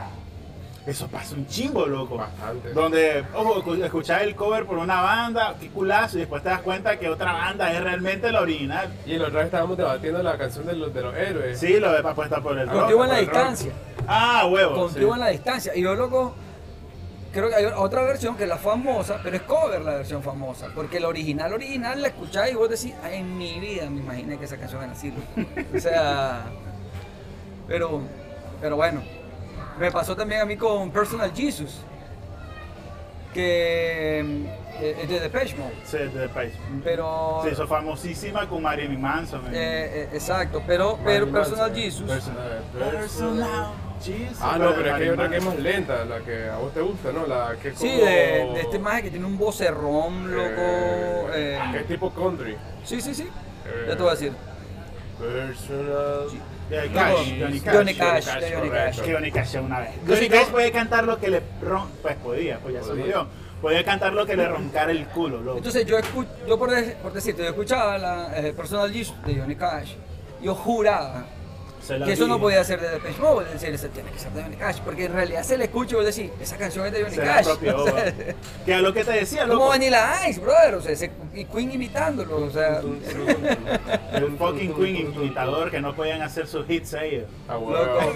Eso 0.87 1.07
pasa 1.09 1.35
un 1.35 1.45
chingo, 1.47 1.85
loco. 1.85 2.15
Bastante. 2.17 2.71
Donde, 2.71 3.25
ojo, 3.35 3.61
escu- 3.61 3.83
escuchás 3.83 4.21
el 4.21 4.35
cover 4.35 4.65
por 4.65 4.77
una 4.77 5.01
banda, 5.01 5.53
qué 5.59 5.67
culazo, 5.67 6.15
y 6.17 6.21
después 6.21 6.41
te 6.41 6.47
das 6.49 6.61
cuenta 6.61 6.97
que 6.97 7.09
otra 7.09 7.33
banda 7.33 7.73
es 7.73 7.83
realmente 7.83 8.31
la 8.31 8.39
original. 8.41 8.87
Y 9.05 9.17
la 9.17 9.25
otra 9.27 9.39
vez 9.39 9.45
estábamos 9.47 9.75
debatiendo 9.77 10.23
la 10.23 10.37
canción 10.37 10.65
de 10.65 10.73
los, 10.77 10.93
de 10.93 11.01
los 11.01 11.13
héroes. 11.13 11.59
Sí, 11.59 11.77
lo 11.79 11.91
de 11.91 11.99
apuesta 11.99 12.39
por 12.41 12.57
el 12.57 12.67
rock. 12.69 12.79
Contigo 12.79 13.03
en 13.03 13.09
la 13.11 13.17
distancia. 13.19 13.71
Ah, 14.07 14.47
huevo. 14.49 14.75
Contigo 14.75 15.09
sí. 15.09 15.13
en 15.13 15.19
la 15.19 15.27
distancia. 15.27 15.75
Y 15.75 15.81
yo, 15.81 15.93
loco, 15.93 16.33
creo 17.33 17.49
que 17.49 17.55
hay 17.55 17.65
otra 17.65 18.03
versión 18.03 18.37
que 18.37 18.43
es 18.43 18.49
la 18.49 18.57
famosa, 18.57 19.19
pero 19.21 19.35
es 19.35 19.41
cover 19.41 19.81
la 19.81 19.95
versión 19.95 20.23
famosa. 20.23 20.67
Porque 20.73 21.01
la 21.01 21.09
original, 21.09 21.51
original, 21.51 22.01
la 22.01 22.07
escuchás 22.07 22.49
y 22.49 22.55
vos 22.55 22.69
decís, 22.69 22.93
"Ay, 23.03 23.15
en 23.19 23.37
mi 23.37 23.59
vida 23.59 23.89
me 23.89 23.99
imaginé 23.99 24.37
que 24.39 24.45
esa 24.45 24.55
canción 24.55 24.81
era 24.83 24.93
así. 24.93 25.11
loco". 25.11 25.49
o 25.75 25.79
sea, 25.81 26.45
pero, 27.67 28.01
pero 28.61 28.77
bueno. 28.77 29.01
Me 29.79 29.91
pasó 29.91 30.15
también 30.15 30.41
a 30.41 30.45
mí 30.45 30.57
con 30.57 30.91
Personal 30.91 31.31
Jesus. 31.35 31.81
Que 33.33 34.19
eh, 34.79 34.97
es 35.03 35.09
de 35.09 35.19
Depeche 35.19 35.55
Mode. 35.57 35.73
Sí, 35.83 35.97
de 35.97 36.29
país. 36.29 36.53
Pero. 36.83 37.41
Se 37.43 37.51
hizo 37.51 37.67
famosísima 37.67 38.47
con 38.47 38.63
Marilyn 38.63 38.99
Manson. 38.99 39.45
eh, 39.47 39.51
eh, 39.53 40.09
exacto, 40.13 40.63
pero, 40.65 40.97
pero 41.03 41.29
Personal 41.31 41.69
Manson. 41.69 41.83
Jesus. 41.83 42.09
Personal, 42.09 42.63
Personal 42.91 43.67
Jesus. 44.01 44.37
Ah, 44.41 44.57
no, 44.57 44.73
pero 44.73 44.89
es 44.89 44.95
que 44.97 45.03
hay 45.03 45.09
otra 45.09 45.29
que 45.29 45.37
es 45.37 45.43
más 45.43 45.59
lenta, 45.59 46.05
la 46.05 46.19
que 46.19 46.49
a 46.49 46.57
vos 46.57 46.73
te 46.73 46.81
gusta, 46.81 47.11
¿no? 47.11 47.27
La 47.27 47.55
que 47.61 47.69
es 47.69 47.73
como... 47.75 47.91
Sí, 47.91 47.97
de, 47.97 48.05
de 48.53 48.61
este 48.61 48.79
maje 48.79 49.03
que 49.03 49.09
tiene 49.11 49.25
un 49.25 49.37
vocerrón, 49.37 50.31
loco. 50.35 50.49
Eh, 50.51 51.31
eh, 51.33 51.59
que 51.73 51.77
es 51.79 51.87
tipo 51.87 52.11
country. 52.11 52.55
sí, 52.83 53.01
sí, 53.01 53.13
sí. 53.13 53.27
Eh, 53.65 53.85
Ya 53.89 53.95
te 53.95 54.01
voy 54.01 54.09
a 54.09 54.13
decir. 54.15 54.33
Personal... 55.19 56.29
Sí. 56.31 56.39
Johnny 56.69 56.89
Cash. 56.89 57.39
Johnny 57.39 57.59
Cash. 57.59 57.73
Johnny 57.73 57.93
Cash, 57.93 58.25
Johnny. 58.51 58.69
Cash. 58.69 59.01
Johnny 59.11 59.31
Cash 59.31 59.55
una 59.55 59.79
vez. 59.79 59.89
Johnny 60.07 60.29
Cash 60.29 60.47
puede 60.47 60.71
cantar 60.71 61.03
lo 61.05 61.17
que 61.19 61.29
le 61.29 61.41
ron... 61.61 61.89
Pues 62.01 62.15
podía, 62.17 62.59
pues 62.59 62.73
ya 62.73 62.83
se 62.83 62.93
murió. 62.93 63.27
Podía 63.61 63.83
cantar 63.83 64.13
lo 64.13 64.25
que 64.25 64.35
le 64.35 64.47
roncara 64.47 64.91
el 64.91 65.05
culo, 65.07 65.41
loco. 65.41 65.57
Entonces 65.57 65.85
yo, 65.85 65.97
escu- 65.97 66.27
yo 66.47 66.59
por, 66.59 66.69
de- 66.69 66.91
por 66.95 67.11
decirte, 67.13 67.41
yo 67.43 67.49
escuchaba 67.49 67.97
la 67.97 68.37
eh, 68.39 68.53
Personal 68.53 68.91
de 68.93 69.35
Johnny 69.35 69.55
Cash. 69.55 69.93
Yo 70.41 70.53
juraba 70.53 71.25
que 71.87 72.11
eso 72.13 72.27
no 72.27 72.39
podía 72.39 72.63
ser 72.63 72.79
de 72.81 72.89
Depeche 72.89 73.19
Mode, 73.21 73.45
es 73.47 73.53
decir, 73.53 73.69
ese 73.73 73.89
tiene 73.89 74.11
que 74.11 74.19
ser 74.19 74.31
de 74.31 74.43
Johnny 74.43 74.55
Cash, 74.57 74.79
porque 74.83 75.05
en 75.05 75.13
realidad 75.13 75.43
se 75.43 75.57
le 75.57 75.65
escucha 75.65 75.93
y 75.93 75.95
vos 75.97 76.05
decís, 76.05 76.31
esa 76.41 76.57
canción 76.57 76.85
es 76.85 76.91
de 76.93 77.03
Johnny 77.03 77.15
Se 77.15 77.25
la 77.25 77.33
Cash. 77.35 77.45
apropió, 77.47 77.77
O 77.83 77.83
sea, 77.85 77.93
va. 77.93 78.11
Que 78.65 78.73
a 78.73 78.79
lo 78.81 78.93
que 78.93 79.03
te 79.03 79.11
decía, 79.11 79.41
como 79.41 79.53
loco. 79.53 79.67
Vanilla 79.69 80.27
Ice, 80.29 80.39
brother, 80.39 80.75
o 80.75 80.81
sea, 80.81 80.91
ese, 80.91 81.11
y 81.33 81.45
Queen 81.45 81.71
imitándolo, 81.71 82.37
o 82.45 82.49
sea, 82.49 82.81
El 84.13 84.37
fucking 84.37 84.73
Queen 84.75 85.13
imitador 85.15 85.71
que 85.71 85.79
no 85.79 85.95
podían 85.95 86.21
hacer 86.21 86.47
sus 86.47 86.69
hits 86.69 86.93
ellos. 86.93 87.25
Ah, 87.47 87.57
huevo. 87.57 88.13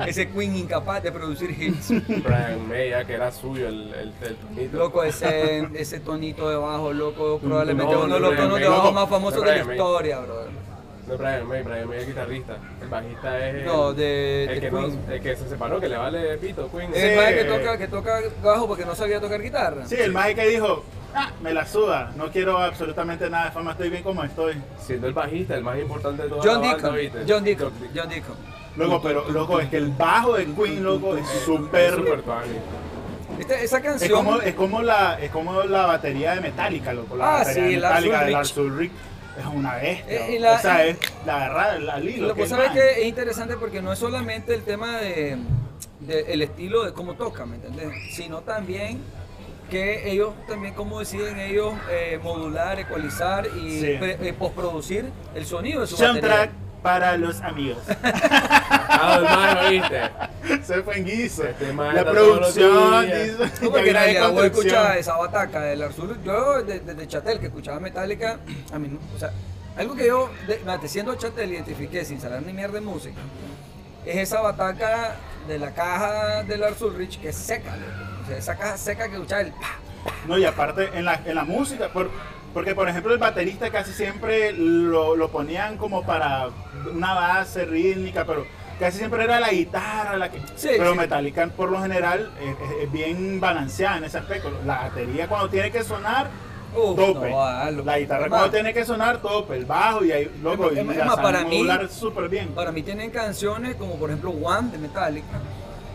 ese 0.06 0.28
Queen 0.30 0.56
incapaz 0.56 1.02
de 1.02 1.12
producir 1.12 1.50
hits. 1.50 1.90
Brian 2.22 2.68
May, 2.68 2.90
ya 2.90 3.04
que 3.04 3.14
era 3.14 3.30
suyo 3.32 3.68
el, 3.68 3.92
el, 3.94 4.12
el 4.22 4.36
tonito. 4.36 4.76
Loco, 4.78 5.04
ese, 5.04 5.68
ese 5.74 6.00
tonito 6.00 6.48
de 6.48 6.56
bajo, 6.56 6.92
loco, 6.92 7.38
probablemente 7.38 7.92
No, 7.92 8.00
uno 8.04 8.14
de 8.14 8.20
los 8.20 8.36
tonos 8.36 8.58
de 8.60 8.68
bajo 8.68 8.82
loco. 8.84 8.92
más 8.92 9.08
famosos 9.08 9.42
de 9.44 9.46
la 9.64 9.72
historia, 9.72 10.18
brother. 10.20 10.48
No 11.06 11.16
Brian 11.18 11.46
May, 11.48 11.62
Brian 11.62 11.88
May 11.88 11.98
es 11.98 12.06
guitarrista. 12.06 12.56
El 12.80 12.88
bajista 12.88 13.48
es 13.48 13.54
el, 13.56 13.64
No, 13.64 13.92
de- 13.92 14.44
el, 14.44 14.54
de 14.54 14.60
que 14.60 14.70
no- 14.70 14.80
Queen. 14.86 15.00
el 15.10 15.20
que 15.20 15.36
se 15.36 15.48
separó, 15.48 15.80
que 15.80 15.88
le 15.88 15.96
vale 15.96 16.36
pito, 16.38 16.70
Queen. 16.70 16.90
Es 16.94 17.00
Sí. 17.00 17.06
el 17.08 17.16
maje 17.16 17.34
que 17.36 17.44
toca, 17.44 17.78
que 17.78 17.88
toca 17.88 18.20
bajo 18.42 18.68
porque 18.68 18.84
no 18.84 18.94
sabía 18.94 19.20
tocar 19.20 19.42
guitarra. 19.42 19.86
Sí, 19.86 19.96
el 19.98 20.12
maje 20.12 20.34
que 20.36 20.46
dijo, 20.48 20.84
ah, 21.14 21.30
me 21.42 21.52
la 21.52 21.66
suda, 21.66 22.12
no 22.16 22.30
quiero 22.30 22.58
absolutamente 22.58 23.28
nada 23.28 23.46
de 23.46 23.50
fama, 23.50 23.72
estoy 23.72 23.90
bien 23.90 24.02
como 24.02 24.22
estoy. 24.22 24.54
Siendo 24.80 25.08
el 25.08 25.12
bajista, 25.12 25.56
el 25.56 25.64
más 25.64 25.78
importante 25.78 26.22
de 26.24 26.28
toda 26.28 26.42
John 26.44 26.62
Deacon. 26.62 26.94
John 27.28 27.44
Deacon, 27.44 27.72
John 27.94 28.08
Deacon. 28.08 28.36
Loco, 28.76 29.02
pero 29.02 29.28
loco, 29.30 29.58
es 29.60 29.68
que 29.68 29.78
el 29.78 29.88
bajo 29.88 30.34
de 30.36 30.46
Queen, 30.46 30.82
loco, 30.84 31.16
es 31.16 31.28
Es 31.28 31.40
súper... 31.42 31.94
Este- 33.38 33.64
esa 33.64 33.78
Es 33.78 33.82
canción, 33.82 34.12
como, 34.24 34.40
es, 34.40 34.54
como 34.54 34.82
la, 34.82 35.18
es 35.20 35.30
como 35.30 35.62
la 35.62 35.86
batería 35.86 36.34
de 36.34 36.42
Metallica, 36.42 36.92
loco. 36.92 37.16
La 37.16 37.24
Ah, 37.24 37.38
batería 37.38 37.54
sí, 37.64 37.70
de 37.70 37.76
Metallica 37.80 38.24
de. 38.24 38.30
Lars 38.32 38.56
Ulrich 38.58 38.92
es 39.40 39.46
una 39.46 39.74
bestia. 39.76 40.26
Eh, 40.28 40.34
y 40.36 40.38
la- 40.38 40.54
o 40.54 40.58
sea, 40.58 40.84
es 40.86 40.96
la 41.26 41.36
agarrada 41.36 41.94
al 41.94 42.08
hilo. 42.08 42.28
lo 42.28 42.34
que 42.34 42.38
que 42.40 42.44
es 42.44 42.50
sabes 42.50 42.70
que 42.72 43.00
es 43.02 43.06
interesante 43.06 43.56
porque 43.56 43.82
no 43.82 43.92
es 43.92 43.98
solamente 43.98 44.54
el 44.54 44.62
tema 44.62 44.98
de, 44.98 45.36
de 46.00 46.20
el 46.32 46.42
estilo 46.42 46.84
de 46.84 46.92
cómo 46.92 47.14
toca, 47.14 47.44
¿me 47.46 47.56
entiendes? 47.56 47.88
Sino 48.14 48.40
también 48.40 49.00
que 49.70 50.10
ellos 50.10 50.34
también 50.48 50.74
cómo 50.74 50.98
deciden 50.98 51.38
ellos 51.38 51.72
eh, 51.90 52.18
modular, 52.22 52.80
ecualizar 52.80 53.46
y 53.46 53.80
Sí. 53.80 53.96
pre- 54.00 54.18
eh, 54.20 54.32
postproducir 54.32 55.04
el 55.34 55.46
sonido 55.46 55.82
de 55.82 55.86
su 55.86 55.96
Soundtrack 55.96 56.30
batería. 56.50 56.52
Para 56.82 57.16
los 57.16 57.40
amigos. 57.40 57.78
Ah, 58.02 59.16
hermano, 59.18 59.70
¿viste? 59.70 60.62
Se 60.64 60.82
fue 60.82 60.98
en 60.98 61.04
guiso. 61.04 61.44
Este 61.44 61.72
La 61.72 62.04
producción, 62.04 63.06
porque 63.64 63.92
realidad 63.92 64.30
vos 64.32 64.44
escuchabas 64.44 64.96
esa 64.96 65.16
bataca 65.16 65.60
del 65.60 65.82
Arzul. 65.82 66.18
Yo 66.24 66.62
desde 66.62 66.94
de, 66.94 67.08
Chatel, 67.08 67.38
que 67.40 67.46
escuchaba 67.46 67.80
Metallica, 67.80 68.38
a 68.72 68.78
mí, 68.78 68.98
o 69.14 69.18
sea, 69.18 69.30
algo 69.76 69.94
que 69.94 70.06
yo, 70.06 70.30
de, 70.46 70.88
siendo 70.88 71.14
Chatel, 71.14 71.52
identifiqué 71.52 72.04
sin 72.04 72.20
saber 72.20 72.42
ni 72.42 72.52
mierda 72.52 72.74
de 72.74 72.80
música, 72.80 73.20
es 74.04 74.16
esa 74.16 74.40
bataca 74.40 75.16
de 75.46 75.58
la 75.58 75.72
caja 75.72 76.42
del 76.44 76.62
Arzul 76.64 76.94
Rich 76.96 77.20
que 77.20 77.30
es 77.30 77.36
seca, 77.36 77.74
o 78.22 78.26
sea, 78.26 78.36
esa 78.38 78.56
caja 78.56 78.76
seca 78.76 79.08
que 79.08 79.14
escuchaba 79.14 79.42
el 79.42 79.52
pa. 79.52 79.78
No, 80.26 80.38
y 80.38 80.44
aparte 80.44 80.90
en 80.94 81.04
la, 81.04 81.20
en 81.24 81.34
la 81.34 81.44
música, 81.44 81.88
por- 81.88 82.10
porque 82.52 82.74
por 82.74 82.88
ejemplo 82.88 83.12
el 83.12 83.18
baterista 83.18 83.70
casi 83.70 83.92
siempre 83.92 84.52
lo, 84.52 85.16
lo 85.16 85.28
ponían 85.28 85.76
como 85.76 86.04
para 86.04 86.48
una 86.92 87.14
base 87.14 87.64
rítmica, 87.64 88.24
pero 88.24 88.44
casi 88.78 88.98
siempre 88.98 89.24
era 89.24 89.38
la 89.40 89.50
guitarra 89.50 90.16
la 90.16 90.30
que... 90.30 90.38
Sí, 90.56 90.70
pero 90.76 90.92
sí. 90.92 90.98
Metallica 90.98 91.46
por 91.48 91.70
lo 91.70 91.80
general 91.80 92.30
es, 92.82 92.90
bien 92.92 93.38
balanceada 93.40 93.98
en 93.98 94.04
ese 94.04 94.18
aspecto. 94.18 94.50
La 94.66 94.82
batería 94.82 95.28
cuando 95.28 95.48
tiene 95.48 95.70
que 95.70 95.84
sonar, 95.84 96.28
Uf, 96.74 96.96
tope. 96.96 97.30
no, 97.30 97.82
la 97.84 97.98
guitarra 97.98 98.28
cuando 98.28 98.46
más, 98.46 98.50
tiene 98.50 98.72
que 98.72 98.84
sonar, 98.84 99.18
tope. 99.20 99.56
El 99.56 99.64
bajo 99.66 100.04
y 100.04 100.12
ahí, 100.12 100.30
loco, 100.42 100.70
Es 100.70 100.76
y 100.76 100.78
es 100.80 101.04
más, 101.04 101.16
para 101.16 101.44
mí- 101.44 101.68
súper 101.90 102.28
bien. 102.28 102.48
Para 102.48 102.72
mí 102.72 102.82
tienen 102.82 103.10
canciones 103.10 103.74
como 103.76 103.96
por 103.96 104.10
ejemplo 104.10 104.30
One 104.30 104.70
de 104.70 104.78
Metallica, 104.78 105.26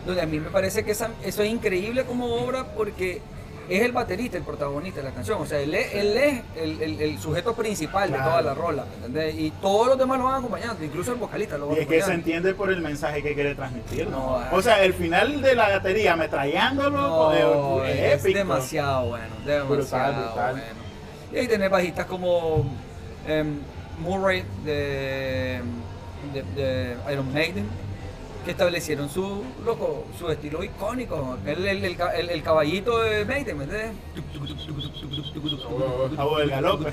donde 0.06 0.22
a 0.22 0.26
mí 0.26 0.38
me 0.38 0.50
parece 0.50 0.84
que 0.84 0.92
esa- 0.92 1.10
eso 1.24 1.42
es 1.42 1.50
increíble 1.50 2.04
como 2.04 2.26
obra 2.36 2.64
porque 2.76 3.20
es 3.68 3.82
el 3.82 3.92
baterista 3.92 4.36
el 4.38 4.44
protagonista 4.44 5.00
de 5.00 5.08
la 5.08 5.14
canción, 5.14 5.40
o 5.42 5.46
sea, 5.46 5.58
él 5.60 5.74
es, 5.74 5.94
él 5.94 6.16
es 6.16 6.42
el, 6.56 6.80
el- 6.82 7.00
el 7.00 7.18
sujeto 7.18 7.54
principal 7.54 8.10
de 8.12 8.18
toda 8.18 8.40
la 8.42 8.54
rola, 8.54 8.84
¿me 8.84 8.96
entendés? 9.06 9.34
Y 9.38 9.50
todos 9.60 9.88
los 9.88 9.98
demás 9.98 10.18
lo 10.18 10.24
van 10.24 10.34
acompañando, 10.36 10.84
incluso 10.84 11.12
el 11.12 11.18
vocalista 11.18 11.58
lo 11.58 11.68
va 11.68 11.74
Y 11.74 11.80
es 11.80 11.86
que 11.88 12.02
se 12.02 12.12
entiende 12.12 12.54
por 12.54 12.70
el 12.70 12.80
mensaje 12.80 13.22
que 13.22 13.34
quiere 13.34 13.54
transmitir. 13.54 14.08
ah. 14.14 14.48
o 14.52 14.62
sea, 14.62 14.82
el 14.84 14.94
final 14.94 15.40
de 15.42 15.54
la 15.54 15.68
batería 15.70 16.12
ametrallándolo 16.14 17.00
No, 17.00 17.84
es, 17.84 17.96
es, 17.98 18.20
épico. 18.24 18.38
demasiado 18.38 19.08
bueno, 19.08 19.26
demasiado 19.44 19.66
Brutal, 19.76 20.14
brutal. 20.14 20.50
bueno. 20.52 20.86
Y 21.32 21.36
ahí 21.38 21.48
tenés 21.48 21.70
bajistas 21.70 22.06
como 22.06 22.64
em, 23.26 23.58
Murray 24.00 24.44
de, 24.64 25.60
de, 26.32 26.42
de 26.54 26.96
Iron 27.12 27.32
Maiden, 27.32 27.66
que 28.46 28.52
establecieron 28.52 29.10
su, 29.10 29.42
loco, 29.64 30.06
su 30.18 30.30
estilo 30.30 30.62
icónico. 30.62 31.36
El, 31.44 31.66
el, 31.66 31.84
el, 31.84 31.96
ca- 31.96 32.14
el- 32.16 32.30
el 32.30 32.42
caballito 32.42 33.00
de 33.00 33.24
Maiden, 33.24 33.58
¿me 33.58 33.64
entiendes? 33.64 33.90
Del 36.38 36.50
galope. 36.50 36.92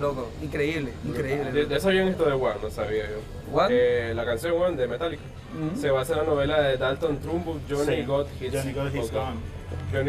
Loco, 0.00 0.28
increíble, 0.42 0.92
increíble. 1.04 1.52
De, 1.52 1.66
de 1.66 1.76
eso 1.76 1.88
habían 1.88 2.08
esto 2.08 2.24
de 2.24 2.32
One, 2.32 2.54
no 2.62 2.70
sabía 2.70 3.04
yo. 3.08 3.56
One? 3.56 3.68
Eh, 3.70 4.12
la 4.14 4.24
canción 4.24 4.54
One 4.60 4.76
de 4.76 4.88
Metallica 4.88 5.22
se 5.78 5.90
basa 5.90 6.12
en 6.14 6.18
la 6.20 6.24
novela 6.24 6.60
de 6.62 6.76
Dalton 6.76 7.18
Trumbo, 7.20 7.58
Johnny 7.70 7.96
Sí. 7.96 8.02
Got 8.04 8.26
His 8.40 8.52
Johnny 8.52 8.72
Got 8.72 8.94
His 8.94 9.12
Gun. 9.12 9.55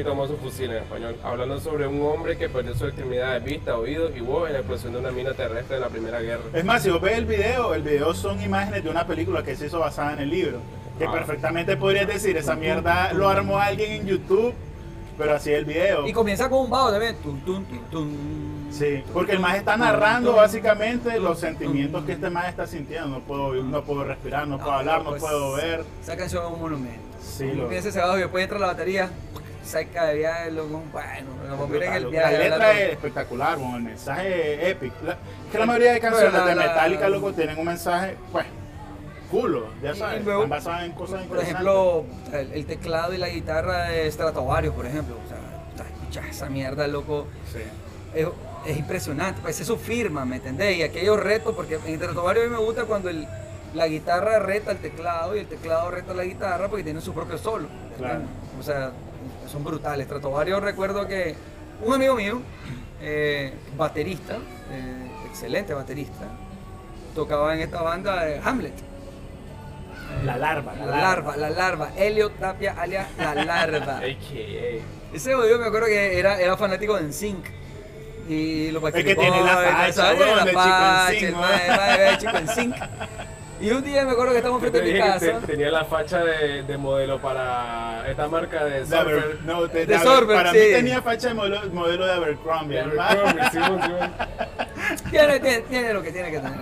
Tomó 0.04 0.28
su 0.28 0.38
fusil 0.38 0.70
en 0.72 0.78
español, 0.84 1.16
hablando 1.24 1.60
sobre 1.60 1.88
un 1.88 2.02
hombre 2.02 2.38
que 2.38 2.50
perdió 2.50 2.76
su 2.76 2.86
extremidad 2.86 3.34
de 3.34 3.40
vista, 3.40 3.78
oídos 3.78 4.12
y 4.16 4.20
voz 4.20 4.48
en 4.48 4.54
la 4.54 4.60
explosión 4.60 4.94
de 4.94 5.00
una 5.00 5.12
mina 5.12 5.34
terrestre 5.34 5.76
en 5.78 5.82
la 5.82 5.88
Primera 5.90 6.20
Guerra. 6.20 6.42
Es 6.54 6.66
más, 6.66 6.84
si 6.84 6.90
vos 6.90 7.02
ves 7.02 7.18
el 7.18 7.26
video, 7.26 7.74
el 7.74 7.84
video 7.84 8.14
son 8.14 8.42
imágenes 8.42 8.84
de 8.84 8.90
una 8.90 9.08
película 9.08 9.44
que 9.44 9.56
se 9.56 9.68
hizo 9.68 9.80
basada 9.80 10.14
en 10.14 10.20
el 10.20 10.30
libro. 10.30 10.60
Que 11.00 11.06
Ah. 11.06 11.12
perfectamente 11.12 11.78
podrías 11.78 12.08
decir, 12.08 12.36
esa 12.38 12.56
mierda 12.56 13.14
lo 13.14 13.30
armó 13.30 13.60
alguien 13.60 13.92
en 13.92 14.08
YouTube, 14.08 14.54
pero 15.18 15.36
así 15.36 15.52
es 15.52 15.60
el 15.60 15.66
video. 15.66 16.08
Y 16.08 16.12
comienza 16.14 16.50
con 16.50 16.60
un 16.66 16.70
bajo 16.70 16.92
también. 16.92 17.16
Tum, 17.18 17.40
tum, 17.42 17.64
tum, 17.66 17.80
tum. 17.92 18.12
Sí, 18.72 19.04
porque 19.14 19.32
el 19.34 19.40
más 19.40 19.56
está 19.58 19.78
narrando 19.78 20.34
básicamente 20.34 21.20
los 21.20 21.40
sentimientos 21.40 22.04
que 22.04 22.12
este 22.14 22.30
más 22.30 22.50
está 22.50 22.68
sintiendo. 22.68 23.08
No 23.08 23.20
puedo, 23.22 23.54
no 23.54 23.84
puedo 23.84 24.04
respirar, 24.04 24.48
no 24.48 24.58
puedo 24.58 24.72
hablar, 24.72 25.04
no 25.04 25.12
pues, 25.12 25.22
puedo 25.22 25.54
ver. 25.54 25.84
Esa 26.02 26.18
canción 26.18 26.46
es 26.46 26.52
un 26.52 26.60
monumento. 26.60 27.00
Sí, 27.22 27.52
lo- 27.54 27.70
piensa 27.70 27.90
ese 27.90 28.00
bajo 28.00 28.18
y 28.18 28.22
después 28.22 28.44
entra 28.44 28.60
la 28.60 28.68
batería. 28.68 29.10
Saca 29.68 30.06
de 30.08 30.52
loco. 30.52 30.82
Bueno, 30.92 31.28
nos 31.58 31.70
miren 31.70 31.94
el 31.94 32.12
La 32.12 32.32
letra 32.32 32.72
es 32.80 32.92
espectacular, 32.94 33.58
bueno, 33.58 33.78
el 33.78 33.84
mensaje 33.84 34.54
es 34.64 34.70
épico. 34.72 34.96
La- 35.06 35.12
es 35.14 35.18
que 35.52 35.60
la 35.60 35.66
mayoría 35.66 35.94
de 35.94 36.00
canciones 36.00 36.34
la- 36.34 36.46
de 36.46 36.56
Metallica, 36.56 37.10
loco, 37.10 37.34
tienen 37.34 37.60
un 37.60 37.66
mensaje, 37.66 38.16
pues, 38.32 38.46
culo, 39.30 39.68
ya 39.84 39.92
Y 39.92 39.98
sabes, 39.98 40.24
luego, 40.24 40.44
están 40.44 40.50
basadas 40.58 40.84
en 40.86 40.92
cosas 40.94 41.24
Por 41.26 41.40
ejemplo, 41.40 42.06
el, 42.32 42.54
el 42.54 42.66
teclado 42.66 43.14
y 43.14 43.18
la 43.18 43.28
guitarra 43.28 43.84
de 43.90 44.10
Stratovarius, 44.10 44.74
por 44.74 44.86
ejemplo. 44.86 45.16
O 45.26 45.28
sea, 45.28 45.86
escuchas 45.86 46.26
esa 46.30 46.50
mierda, 46.50 46.88
loco. 46.88 47.28
Sí. 47.52 47.60
Es, 48.16 48.26
es 48.66 48.78
impresionante, 48.78 49.42
pues 49.42 49.60
es 49.60 49.68
su 49.68 49.76
firma, 49.78 50.24
¿me 50.26 50.38
entendés? 50.38 50.78
Y 50.78 50.84
aquellos 50.84 51.20
retos, 51.22 51.54
porque 51.56 51.76
en 51.86 51.98
Stratovarius 51.98 52.46
a 52.46 52.48
mí 52.48 52.54
me 52.56 52.62
gusta 52.62 52.86
cuando 52.86 53.10
el- 53.10 53.28
la 53.74 53.88
guitarra 53.88 54.40
reta 54.40 54.72
el 54.72 54.78
teclado 54.78 55.36
y 55.36 55.40
el 55.40 55.48
teclado 55.48 55.92
reta 55.92 56.14
la 56.14 56.24
guitarra 56.24 56.70
porque 56.70 56.84
tienen 56.86 57.02
su 57.02 57.14
propio 57.14 57.38
solo. 57.38 57.68
Claro. 57.98 58.22
O 58.60 58.64
sea, 58.64 58.92
son 59.48 59.64
brutales. 59.64 60.06
Stratovarius 60.08 60.62
recuerdo 60.62 61.08
que 61.08 61.36
un 61.84 61.94
amigo 61.94 62.16
mío, 62.16 62.42
eh, 63.02 63.54
baterista, 63.78 64.38
eh, 64.72 65.08
excelente 65.30 65.74
baterista, 65.74 66.26
tocaba 67.16 67.54
en 67.56 67.62
esta 67.62 67.82
banda 67.82 68.24
de 68.26 68.40
Hamlet. 68.44 68.74
La 70.24 70.38
larva, 70.38 70.74
La 70.76 70.86
larva, 70.86 71.38
la 71.38 71.50
larva. 71.50 71.90
Elliot 71.98 72.40
Tapia 72.40 72.76
alias 72.80 73.08
La 73.18 73.36
Larva. 73.36 73.98
AKA. 73.98 74.84
Ese 75.14 75.34
jodido 75.34 75.60
me 75.60 75.66
acuerdo 75.68 75.88
que 75.88 76.18
era, 76.18 76.40
era 76.40 76.56
fanático 76.58 76.96
de 76.98 77.04
NSYNC. 77.04 77.46
Y 78.30 78.72
lo 78.72 78.82
que 78.82 79.16
tiene 79.16 79.42
la 79.44 79.58
facha, 79.58 80.12
chico 80.14 80.26
NSYNC, 81.08 81.24
el 81.24 81.36
mae- 81.36 82.10
el 82.10 82.18
Y 83.60 83.72
un 83.72 83.84
día 83.84 84.06
me 84.06 84.12
acuerdo 84.12 84.32
que 84.34 84.38
estamos 84.38 84.60
frente 84.60 84.80
te 84.82 84.90
a 84.90 84.94
mi 84.94 85.00
casa. 85.00 85.40
te- 85.40 85.48
tenía 85.48 85.72
la 85.72 85.84
facha 85.86 86.24
de, 86.24 86.64
de 86.64 86.78
modelo 86.78 87.20
para 87.20 88.04
esta 88.10 88.28
marca 88.28 88.66
de 88.66 88.86
surfer. 88.86 89.40
no, 89.46 89.66
de- 89.68 89.74
De 89.80 89.86
de 89.88 89.96
Aber- 89.96 90.04
Sorber, 90.06 90.38
para 90.38 90.52
sí. 90.52 90.58
mí 90.60 90.66
tenía 90.74 91.02
facha 91.02 91.30
de 91.30 91.34
modelo, 91.34 91.62
modelo 91.74 92.06
de 92.06 92.14
Abercrombie. 92.14 92.80
Abercrombie, 92.80 93.50
Simón. 93.52 93.82
Tiene, 95.12 95.40
tiene, 95.40 95.60
tiene 95.62 95.94
lo 95.94 96.02
que 96.02 96.12
tiene 96.12 96.32
que 96.32 96.38
tener. 96.40 96.60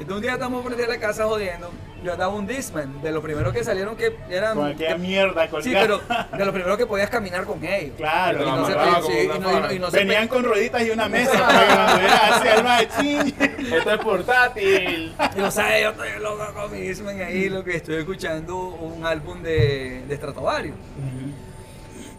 Entonces 0.00 0.16
un 0.16 0.22
día 0.22 0.32
estamos 0.32 0.64
frente 0.64 0.84
a 0.84 0.88
la 0.88 0.98
casa 0.98 1.24
jodiendo. 1.26 1.70
Yo 2.02 2.12
andaba 2.14 2.32
un 2.34 2.46
Discman, 2.46 3.02
de 3.02 3.12
los 3.12 3.22
primeros 3.22 3.52
que 3.52 3.62
salieron 3.62 3.94
que 3.94 4.16
eran. 4.30 4.56
Con 4.56 4.68
aquella 4.68 4.96
mierda 4.96 5.46
colgada. 5.50 5.62
Sí, 5.62 5.70
pero 5.78 6.00
de 6.38 6.44
los 6.46 6.54
primeros 6.54 6.78
que 6.78 6.86
podías 6.86 7.10
caminar 7.10 7.44
con 7.44 7.62
ellos. 7.62 7.94
Claro, 7.98 8.42
Y 8.42 8.46
no 8.46 8.66
se, 8.66 8.72
sí, 8.72 9.18
y 9.24 9.38
no- 9.38 9.72
y 9.74 9.78
no- 9.78 9.90
Venían 9.90 10.26
con 10.26 10.42
rueditas 10.42 10.82
y 10.82 10.90
una 10.90 11.08
mesa 11.10 11.32
para 11.38 11.60
que 11.60 11.74
cuando 11.74 12.00
era 12.02 12.36
hacia 12.36 12.54
el 12.54 12.64
mae, 12.64 12.88
ching. 12.98 13.34
Esto 13.74 13.90
es 13.92 13.98
portátil. 13.98 15.14
Y 15.36 15.38
no 15.38 15.50
sabes, 15.50 15.82
yo 15.82 15.90
estoy 15.90 16.08
loco 16.22 16.52
con 16.54 16.72
mi 16.72 16.80
Discman 16.80 17.20
ahí, 17.20 17.50
lo 17.50 17.62
que 17.62 17.76
estoy 17.76 17.96
escuchando 17.96 18.56
un 18.56 19.04
álbum 19.04 19.42
de, 19.42 20.02
de 20.08 20.16
Stratovarius. 20.16 20.76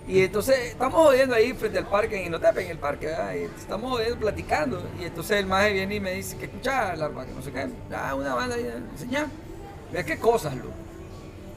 Y 0.07 0.21
entonces 0.23 0.57
estamos 0.71 0.99
jodiendo 1.05 1.35
ahí 1.35 1.53
frente 1.53 1.77
al 1.77 1.87
parque, 1.87 2.19
en 2.19 2.27
Inotepe, 2.27 2.65
en 2.65 2.71
el 2.71 2.77
parque, 2.77 3.05
¿verdad? 3.05 3.33
Y 3.35 3.43
estamos 3.43 3.91
jodiendo, 3.91 4.17
platicando. 4.17 4.81
Y 4.99 5.05
entonces 5.05 5.37
el 5.39 5.45
maje 5.45 5.71
viene 5.73 5.95
y 5.95 5.99
me 5.99 6.11
dice, 6.13 6.37
¿qué 6.37 6.45
escuchas, 6.45 6.97
Larva? 6.97 7.25
Que 7.25 7.31
no 7.33 7.41
sé 7.41 7.51
qué. 7.51 7.67
Ah, 7.95 8.15
una 8.15 8.33
banda 8.35 8.55
ahí, 8.55 8.67
enseñá. 8.93 9.27
Vea 9.91 10.03
qué 10.03 10.17
cosas, 10.17 10.55
loco. 10.55 10.69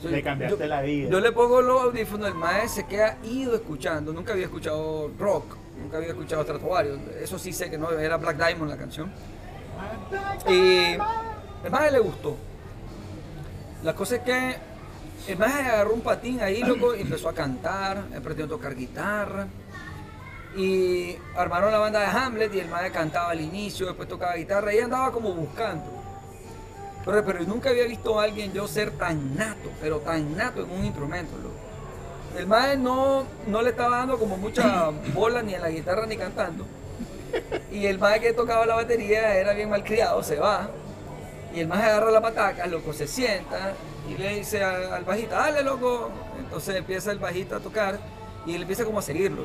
Le 0.03 0.23
cambiaste 0.23 0.59
yo- 0.59 0.67
la 0.67 0.83
vida. 0.83 1.09
Yo 1.11 1.19
le 1.21 1.33
pongo 1.33 1.63
los 1.63 1.83
audífonos, 1.83 2.29
el 2.29 2.35
maje 2.35 2.69
se 2.69 2.85
queda 2.87 3.17
ido 3.25 3.55
escuchando. 3.55 4.13
Nunca 4.13 4.35
había 4.35 4.45
escuchado 4.45 5.11
rock, 5.19 5.57
nunca 5.81 5.97
había 5.97 6.11
escuchado 6.11 6.43
Stratovarius. 6.43 6.99
Eso 7.23 7.39
sí 7.39 7.53
sé 7.55 7.71
que 7.71 7.79
no, 7.79 7.91
era 7.93 8.19
Black 8.19 8.37
Diamond 8.37 8.71
la 8.71 8.77
canción. 8.77 9.11
Y 10.49 10.93
el 11.65 11.71
maje 11.71 11.91
le 11.91 11.99
gustó. 12.01 12.37
La 13.83 13.95
cosa 13.95 14.17
es 14.17 14.23
que 14.23 14.57
el 15.27 15.39
maje 15.39 15.63
agarró 15.63 15.95
un 15.95 16.03
patín 16.03 16.41
ahí, 16.41 16.63
loco, 16.63 16.95
y 16.95 17.01
empezó 17.01 17.29
a 17.29 17.35
cantar, 17.35 18.05
aprendió 18.17 18.45
a 18.45 18.49
tocar 18.49 18.75
guitarra. 18.75 19.47
Y 20.57 21.17
armaron 21.37 21.73
la 21.73 21.79
banda 21.79 22.01
de 22.01 22.07
Hamlet 22.07 22.55
y 22.55 22.61
el 22.61 22.69
maje 22.69 22.91
cantaba 22.91 23.31
al 23.31 23.41
inicio, 23.41 23.87
después 23.87 24.09
tocaba 24.09 24.35
guitarra 24.37 24.73
y 24.73 24.79
andaba 24.79 25.11
como 25.11 25.33
buscando. 25.33 25.91
Pero, 27.05 27.25
pero 27.25 27.41
nunca 27.45 27.71
había 27.71 27.87
visto 27.87 28.21
a 28.21 28.25
alguien 28.25 28.53
yo 28.53 28.69
ser 28.69 28.93
tan 28.93 29.35
nato, 29.35 29.71
pero 29.81 29.99
tan 30.01 30.37
nato 30.37 30.63
en 30.63 30.71
un 30.71 30.85
instrumento, 30.85 31.37
loco. 31.39 31.55
El 32.39 32.47
maje 32.47 32.77
no, 32.77 33.25
no 33.47 33.63
le 33.63 33.71
estaba 33.71 33.99
dando 33.99 34.19
como 34.19 34.37
mucha 34.37 34.91
bola 35.15 35.43
ni 35.43 35.55
en 35.55 35.63
la 35.63 35.71
guitarra 35.71 36.07
ni 36.07 36.17
cantando. 36.17 36.67
Y 37.73 37.87
el 37.87 37.99
maje 37.99 38.21
que 38.21 38.33
tocaba 38.33 38.65
la 38.65 38.77
batería 38.77 39.35
era 39.37 39.55
bien 39.55 39.71
malcriado, 39.71 40.23
se 40.23 40.37
va. 40.37 40.69
Y 41.53 41.61
el 41.61 41.67
maje 41.67 41.85
agarra 41.85 42.11
la 42.11 42.21
pataca, 42.21 42.67
loco, 42.67 42.93
se 42.93 43.09
sienta 43.09 43.73
y 44.09 44.17
le 44.17 44.37
dice 44.37 44.63
al, 44.63 45.05
bajista, 45.05 45.37
dale, 45.37 45.63
loco. 45.63 46.11
Entonces 46.39 46.77
empieza 46.77 47.11
el 47.11 47.19
bajista 47.19 47.57
a 47.57 47.61
tocar 47.61 47.99
y 48.47 48.55
él 48.55 48.63
empieza 48.63 48.85
como 48.85 48.99
a 48.99 49.03
seguirlo. 49.03 49.45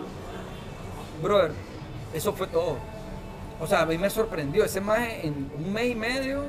Brother, 1.22 1.52
eso 2.14 2.34
fue 2.34 2.48
todo. 2.48 2.78
O 3.62 3.68
sea, 3.68 3.82
a 3.82 3.86
mí 3.86 3.98
me 3.98 4.10
sorprendió. 4.10 4.64
Ese 4.64 4.82
maje 4.82 5.28
en 5.28 5.52
un 5.58 5.74
mes 5.74 5.92
y 5.92 5.96
medio 5.96 6.44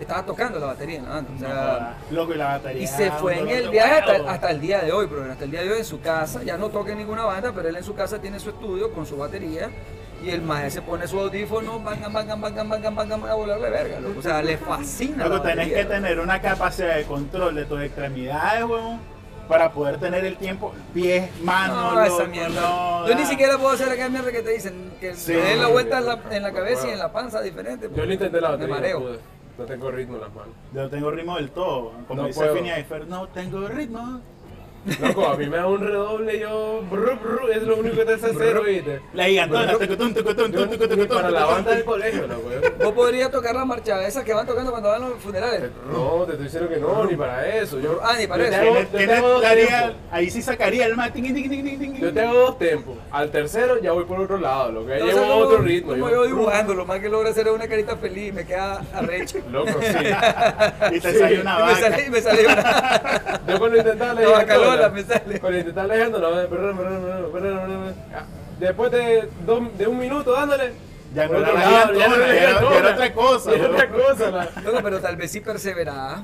estaba 0.00 0.24
tocando 0.24 0.58
la 0.58 0.66
batería 0.66 0.98
en 0.98 1.04
la 1.04 1.10
banda. 1.10 1.30
O 1.34 1.38
sea. 1.38 1.96
Loco, 2.10 2.34
y 2.34 2.36
la 2.36 2.46
batería. 2.46 2.82
y 2.82 2.86
se 2.86 3.10
fue 3.12 3.38
en 3.38 3.48
el 3.48 3.70
viaje 3.70 4.10
hasta 4.26 4.50
el 4.50 4.60
día 4.60 4.80
de 4.80 4.92
hoy, 4.92 5.06
brother. 5.06 5.30
Hasta 5.32 5.44
el 5.44 5.50
día 5.50 5.62
de 5.62 5.70
hoy 5.70 5.78
en 5.78 5.84
su 5.84 6.00
casa. 6.00 6.42
Ya 6.42 6.56
no 6.56 6.68
toca 6.68 6.92
en 6.92 6.98
ninguna 6.98 7.24
banda, 7.24 7.52
pero 7.54 7.68
él 7.68 7.76
en 7.76 7.84
su 7.84 7.94
casa 7.94 8.20
tiene 8.20 8.38
su 8.40 8.50
estudio 8.50 8.92
con 8.92 9.06
su 9.06 9.16
batería. 9.16 9.70
Y 10.22 10.30
el 10.30 10.42
maje 10.42 10.70
se 10.70 10.82
pone 10.82 11.06
su 11.08 11.18
audífono, 11.18 11.80
bangan, 11.80 12.12
bangan, 12.12 12.40
bangan, 12.40 12.68
bangan, 12.68 12.94
bangan, 12.94 13.24
a 13.28 13.34
volarle 13.34 13.70
verga. 13.70 14.00
loco. 14.00 14.20
O 14.20 14.22
sea, 14.22 14.40
le 14.42 14.56
fascina. 14.56 15.24
Loco, 15.24 15.36
la 15.38 15.42
tenés 15.42 15.56
batería, 15.66 15.76
que 15.78 15.84
tener 15.86 16.20
una 16.20 16.40
capacidad 16.40 16.96
de 16.96 17.04
control 17.04 17.54
de 17.56 17.64
tus 17.64 17.80
extremidades, 17.82 18.64
weón, 18.64 19.00
para 19.48 19.72
poder 19.72 19.98
tener 19.98 20.24
el 20.24 20.36
tiempo, 20.36 20.72
pies, 20.94 21.28
manos, 21.42 21.94
No, 21.94 22.02
esa 22.04 22.24
mierda. 22.26 22.60
no, 22.60 23.08
Yo 23.08 23.14
ni 23.16 23.24
siquiera 23.26 23.58
puedo 23.58 23.70
hacer 23.74 23.88
aquella 23.88 24.08
mierda 24.08 24.30
que 24.30 24.42
te 24.42 24.50
dicen, 24.52 24.92
que 25.00 25.14
Sí. 25.14 25.32
te 25.32 25.40
den 25.42 25.60
la 25.60 25.66
vuelta 25.68 25.98
en 25.98 26.06
la, 26.06 26.18
en 26.30 26.42
la 26.42 26.52
cabeza 26.52 26.86
y 26.88 26.92
en 26.92 26.98
la 27.00 27.12
panza 27.12 27.40
diferente. 27.42 27.90
Yo 27.94 28.06
lo 28.06 28.12
intenté 28.12 28.40
la 28.40 28.50
Me 28.50 28.54
batería, 28.54 28.74
mareo. 28.76 29.00
no 29.00 29.06
pude. 29.06 29.18
No 29.58 29.64
tengo 29.66 29.90
ritmo 29.90 30.14
en 30.14 30.20
las 30.22 30.32
manos. 30.32 30.54
Yo 30.72 30.82
no 30.82 30.88
tengo 30.88 31.10
ritmo 31.10 31.36
del 31.36 31.50
todo. 31.50 31.92
Como 32.08 32.22
No 32.22 32.28
dice 32.28 32.84
Ferb, 32.88 33.06
no 33.08 33.28
tengo 33.28 33.68
ritmo. 33.68 34.20
Loco, 35.00 35.26
a 35.26 35.36
mí 35.36 35.46
me 35.46 35.56
da 35.58 35.66
un 35.68 35.80
redoble 35.80 36.40
yo. 36.40 36.82
es 37.54 37.62
lo 37.62 37.76
único 37.76 37.96
que 37.96 38.04
te 38.04 38.14
hace 38.14 38.26
hacer, 38.26 38.56
oíste. 38.56 39.00
La 39.14 39.24
gigantona, 39.26 39.72
tucutún, 39.78 40.08
ni 40.08 40.76
tucutún, 40.76 41.06
para 41.08 41.30
la 41.30 41.44
banda 41.44 41.70
del 41.70 41.84
colegio, 41.84 42.26
loco. 42.26 42.50
yo- 42.50 42.84
Vos 42.84 42.92
podrías 42.92 43.30
tocar 43.30 43.54
la 43.54 43.64
marcha 43.64 44.04
esas 44.06 44.24
que 44.24 44.34
van 44.34 44.44
tocando 44.46 44.70
cuando 44.72 44.88
van 44.88 45.02
a 45.04 45.08
los 45.10 45.18
funerales. 45.20 45.70
No, 45.90 46.24
te 46.24 46.32
estoy 46.32 46.44
diciendo 46.46 46.68
que 46.68 46.76
no, 46.78 47.04
ni 47.04 47.14
para 47.16 47.46
eso. 47.56 47.78
Yo, 47.78 48.00
Ah, 48.02 48.14
ni 48.18 48.26
para 48.26 48.50
yo 48.50 48.76
eso. 48.78 49.94
ahí 50.10 50.30
sí 50.30 50.42
sacaría 50.42 50.86
el 50.86 50.96
ting. 51.12 51.94
Yo 52.00 52.12
te 52.12 52.20
hago 52.20 52.38
dos 52.38 52.58
tempos. 52.58 52.96
Al 53.12 53.30
tercero 53.30 53.80
ya 53.80 53.92
voy 53.92 54.04
por 54.04 54.18
otro 54.20 54.36
lado, 54.38 54.72
lo 54.72 54.86
que 54.86 54.94
llevo 54.98 55.20
como- 55.20 55.34
otro 55.36 55.58
ritmo. 55.58 55.94
Yo 55.96 56.24
dibujando, 56.24 56.74
lo 56.74 56.84
más 56.86 56.98
que 57.00 57.08
logro 57.08 57.28
hacer 57.28 57.46
es 57.46 57.52
una 57.52 57.68
carita 57.68 57.96
feliz, 57.96 58.32
me 58.34 58.44
queda 58.44 58.82
arrecho. 58.92 59.38
Loco, 59.50 59.70
sí. 59.80 60.96
Y 60.96 61.00
te 61.00 61.12
Sí. 61.12 61.18
sale 61.18 61.40
una 61.40 61.58
vaca. 61.58 62.00
y 62.06 62.10
me 62.10 62.20
sale 62.20 62.46
una. 62.46 63.40
Yo 63.46 63.58
cuando 63.58 63.76
intentaba 63.78 64.14
La 64.71 64.71
bacalola 64.76 64.88
me 64.90 65.02
sale. 65.04 65.40
Cuando 65.40 65.58
intentaba 65.58 65.86
leyendo, 65.88 66.18
no, 66.18 66.28
perdón, 66.48 66.48
perdón, 66.76 66.76
perdón, 66.76 67.32
perdón, 67.32 67.58
perdón. 67.60 67.94
Ah, 68.14 68.24
Después 68.60 68.92
de, 68.92 69.28
dos- 69.46 69.78
de 69.78 69.86
un 69.86 69.98
minuto 69.98 70.32
dándole. 70.32 70.72
Ya 71.14 71.26
no 71.28 71.36
era 71.38 71.52
lado, 71.52 71.92
no 71.92 72.00
era 72.00 72.16
la 72.16 72.34
era- 72.36 72.94
otra 72.94 73.12
cosa, 73.12 73.52
Era 73.52 73.68
otra 73.68 73.88
cosa. 73.90 74.30
la- 74.30 74.48
Loco, 74.64 74.78
pero 74.82 75.00
tal 75.00 75.16
vez 75.16 75.30
sí 75.30 75.40
perseverará. 75.40 76.22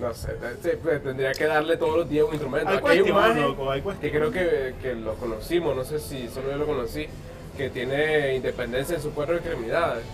No 0.00 0.14
sé, 0.14 0.32
te- 0.32 0.54
te- 0.70 0.76
pues, 0.76 1.02
tendría 1.02 1.32
que 1.32 1.44
darle 1.46 1.76
todos 1.76 1.96
los 1.98 2.08
días 2.08 2.24
un 2.26 2.32
instrumento. 2.32 2.68
Hay 2.68 2.76
Aquí 2.78 2.86
hay 2.88 3.00
un 3.00 3.40
loco, 3.42 3.70
hay 3.70 3.82
que 4.00 4.10
creo 4.10 4.30
que, 4.30 4.74
que 4.80 4.94
lo 4.94 5.14
conocimos, 5.14 5.74
no 5.76 5.84
sé 5.84 5.98
si 5.98 6.28
solo 6.28 6.50
yo 6.50 6.56
lo 6.58 6.66
conocí, 6.66 7.06
que 7.56 7.70
tiene 7.70 8.36
independencia 8.36 8.96
en 8.96 9.02
sus 9.02 9.12
cuatro 9.14 9.36
extremidades. 9.36 10.04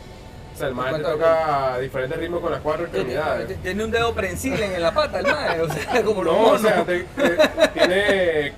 Sea, 0.62 0.68
el 0.68 0.74
maestro 0.74 1.02
¿Cuánto- 1.02 1.18
toca 1.18 1.78
diferentes 1.78 2.18
ritmos 2.18 2.40
con 2.40 2.52
las 2.52 2.60
cuatro 2.60 2.84
extremidades. 2.84 3.62
Tiene 3.62 3.84
un 3.84 3.90
dedo 3.90 4.12
prensible 4.14 4.74
en 4.74 4.82
la 4.82 4.92
pata, 4.94 5.18
el 5.20 5.26
mae, 5.26 5.60
o 5.60 5.68
sea, 5.68 6.02
como 6.04 6.22
los 6.24 6.34
No, 6.34 6.40
o 6.40 6.44
monos. 6.46 6.60
sea, 6.62 6.84
te- 6.84 7.00
te- 7.04 7.68
tiene 7.74 8.46
eh, 8.48 8.52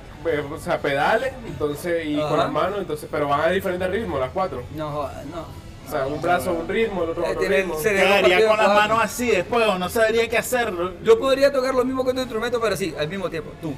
o 0.50 0.58
sea, 0.58 0.78
pedales, 0.78 1.32
entonces, 1.46 2.06
y 2.06 2.18
Ajá. 2.18 2.28
con 2.30 2.38
las 2.38 2.50
manos, 2.52 2.78
entonces, 2.78 3.08
pero 3.10 3.28
van 3.28 3.40
a 3.42 3.48
diferentes 3.50 3.90
ritmos, 3.90 4.18
las 4.20 4.30
cuatro. 4.30 4.62
No, 4.74 4.90
no. 5.02 5.64
O 5.86 5.90
sea, 5.90 6.06
un 6.06 6.20
brazo 6.22 6.52
un 6.54 6.66
ritmo, 6.66 7.04
el 7.04 7.10
otro 7.10 7.24
Eh, 7.26 7.30
otro 7.36 7.46
ritmo. 7.48 7.76
Quedaría 7.82 8.48
con 8.48 8.56
las 8.56 8.68
manos 8.68 8.98
así 9.02 9.30
después, 9.30 9.66
o 9.66 9.78
no 9.78 9.88
sabría 9.90 10.26
qué 10.30 10.38
hacerlo. 10.38 10.92
Yo 11.02 11.18
podría 11.18 11.52
tocar 11.52 11.74
lo 11.74 11.84
mismo 11.84 12.04
que 12.06 12.14
tu 12.14 12.20
instrumento, 12.20 12.58
pero 12.60 12.74
sí, 12.74 12.94
al 12.98 13.06
mismo 13.08 13.28
tiempo. 13.28 13.50
Tum, 13.60 13.74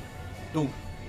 tum, 0.52 0.68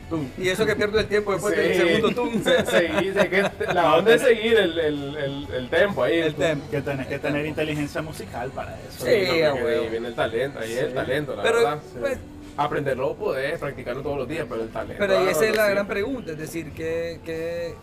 tum. 0.09 0.27
Y 0.37 0.49
eso 0.49 0.65
que 0.65 0.75
pierdo 0.75 0.99
el 0.99 1.07
tiempo 1.07 1.31
después 1.33 1.55
del 1.55 1.73
Sí, 1.73 1.79
segundo 1.79 2.09
tum. 2.21 2.43
se- 2.43 2.65
seguir, 2.65 3.13
de 3.13 3.29
que 3.29 3.43
la 3.73 3.95
onda 3.95 4.13
es 4.15 4.21
seguir 4.21 4.57
el, 4.57 4.79
el, 4.79 5.17
el, 5.17 5.47
el 5.53 5.69
tempo 5.69 6.03
ahí. 6.03 6.19
El 6.19 6.35
tempo. 6.35 6.65
Que 6.71 6.81
tenés 6.81 7.07
que 7.07 7.19
tener 7.19 7.45
inteligencia 7.45 8.01
musical 8.01 8.49
para 8.51 8.75
eso. 8.81 9.05
Sí, 9.05 9.11
ahí 9.11 9.89
viene 9.89 10.07
el 10.09 10.15
talento, 10.15 10.59
ahí 10.59 10.71
es 10.73 10.79
el 10.79 10.93
talento, 10.93 11.35
la 11.35 11.43
Pero, 11.43 11.57
verdad. 11.57 11.79
pues, 11.99 12.17
Aprenderlo 12.59 13.13
podés, 13.15 13.59
practicarlo 13.59 14.01
todos 14.01 14.17
los 14.17 14.27
días, 14.27 14.47
pero 14.49 14.63
el 14.63 14.69
talento. 14.69 14.95
pero 14.97 15.19
ahí 15.19 15.27
esa 15.27 15.45
es 15.45 15.55
la 15.55 15.65
sí. 15.67 15.71
gran 15.73 15.87
pregunta, 15.87 16.31
es 16.31 16.39
decir, 16.39 16.71
¿qué, 16.71 17.19
qué, 17.23 17.75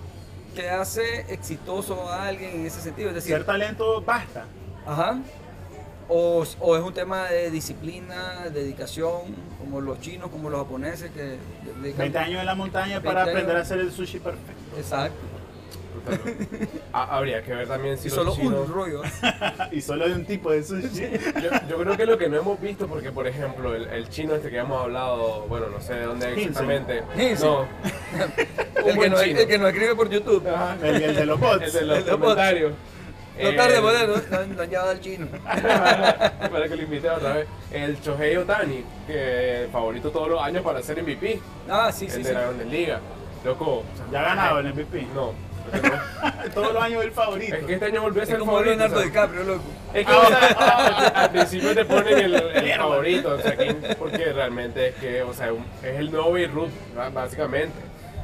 qué 0.56 0.68
hace 0.68 1.20
exitoso 1.32 2.10
a 2.10 2.26
alguien 2.26 2.50
en 2.56 2.66
ese 2.66 2.80
sentido? 2.80 3.10
Es 3.10 3.14
decir, 3.14 3.36
Ser 3.36 3.44
talento 3.44 4.00
basta. 4.02 4.46
Ajá. 4.84 5.20
O, 6.08 6.44
o 6.60 6.76
es 6.76 6.82
un 6.82 6.92
tema 6.92 7.24
de 7.30 7.50
disciplina, 7.50 8.44
dedicación, 8.52 9.34
como 9.58 9.80
los 9.80 10.00
chinos, 10.00 10.30
como 10.30 10.50
los 10.50 10.60
japoneses 10.60 11.10
que 11.12 11.38
dedican- 11.82 11.96
20 11.98 12.18
años 12.18 12.40
en 12.40 12.46
la 12.46 12.54
montaña 12.54 12.98
20 13.00 13.06
para 13.08 13.22
años. 13.22 13.30
aprender 13.32 13.56
a 13.56 13.60
hacer 13.60 13.78
el 13.80 13.90
sushi 13.92 14.18
perfecto. 14.18 14.76
Exacto. 14.76 15.16
Ah, 16.92 17.16
habría 17.16 17.42
que 17.42 17.54
ver 17.54 17.66
también 17.66 17.96
si 17.96 18.08
Y 18.08 18.10
los 18.10 18.16
solo 18.18 18.34
chinos... 18.36 18.68
un 18.68 18.74
rollo. 18.74 19.02
y 19.72 19.80
solo 19.80 20.06
de 20.06 20.14
un 20.14 20.26
tipo 20.26 20.50
de 20.50 20.62
sushi. 20.62 21.08
Yo, 21.42 21.50
yo 21.70 21.76
creo 21.78 21.96
que 21.96 22.04
lo 22.04 22.18
que 22.18 22.28
no 22.28 22.36
hemos 22.36 22.60
visto, 22.60 22.86
porque 22.86 23.10
por 23.10 23.26
ejemplo 23.26 23.74
el, 23.74 23.86
el 23.88 24.08
chino 24.10 24.34
este 24.34 24.50
que 24.50 24.58
hemos 24.58 24.82
hablado, 24.82 25.46
bueno, 25.48 25.68
no 25.70 25.80
sé 25.80 25.94
de 25.94 26.04
dónde 26.04 26.32
exactamente. 26.34 27.02
Hinsen. 27.16 27.48
No. 27.48 27.66
El 28.84 28.98
que, 28.98 29.08
no, 29.08 29.22
chino. 29.22 29.38
el 29.40 29.48
que 29.48 29.58
no 29.58 29.66
escribe 29.68 29.94
por 29.94 30.10
YouTube. 30.10 30.46
Ajá. 30.46 30.76
El, 30.82 31.02
el 31.02 31.16
de 31.16 31.24
los 31.24 31.40
bots. 31.40 31.62
El 31.62 31.72
de 31.72 31.80
los 31.86 31.98
El 31.98 32.04
de 32.04 32.10
los 32.10 32.20
comentarios. 32.20 32.72
No 33.42 33.54
tarde, 33.56 33.76
El- 33.76 33.82
bueno, 33.82 34.14
no, 34.30 34.46
no 34.46 34.62
han 34.62 34.70
llevado 34.70 34.90
al 34.90 35.00
chino. 35.00 35.26
para 35.44 36.68
que 36.68 36.76
lo 36.76 36.82
invite 36.82 37.10
otra 37.10 37.32
vez. 37.34 37.46
El 37.72 38.00
Shohei 38.00 38.36
Otani, 38.36 38.84
que 39.06 39.68
favorito 39.72 40.10
todos 40.10 40.28
los 40.28 40.40
años 40.42 40.62
para 40.62 40.82
ser 40.82 41.02
MVP. 41.02 41.40
Ah, 41.68 41.90
sí, 41.92 42.04
el 42.06 42.10
sí, 42.12 42.18
de 42.18 42.28
sí. 42.28 42.34
la 42.34 42.40
Grandes 42.42 42.66
Ligas. 42.68 43.00
Loco. 43.44 43.82
Ya 44.12 44.20
ha 44.20 44.24
ganado 44.24 44.58
el 44.60 44.72
MVP. 44.72 45.06
No. 45.14 45.32
Todos 46.54 46.74
los 46.74 46.82
años 46.82 47.02
el 47.02 47.10
favorito. 47.12 47.56
Es 47.56 47.64
que 47.64 47.72
este 47.74 47.86
año 47.86 48.02
volvió 48.02 48.20
a 48.20 48.24
Es 48.24 48.28
ser 48.28 48.38
como 48.38 48.52
favorito. 48.52 48.76
Leonardo 48.76 49.00
DiCaprio, 49.00 49.44
loco. 49.44 49.62
Es 49.94 50.06
que 50.06 50.12
o 50.12 50.26
sea, 50.26 51.08
al 51.14 51.30
principio 51.30 51.74
te 51.74 51.84
ponen 51.86 52.18
el, 52.18 52.34
el 52.34 52.72
favorito, 52.78 53.34
o 53.34 53.38
sea, 53.40 53.56
que- 53.56 53.74
porque 53.98 54.24
realmente 54.32 54.88
es 54.88 54.94
que, 54.96 55.22
o 55.22 55.32
sea, 55.32 55.48
es 55.82 55.98
el 55.98 56.10
nuevo 56.12 56.32
Beirut, 56.32 56.68
básicamente. 57.14 57.72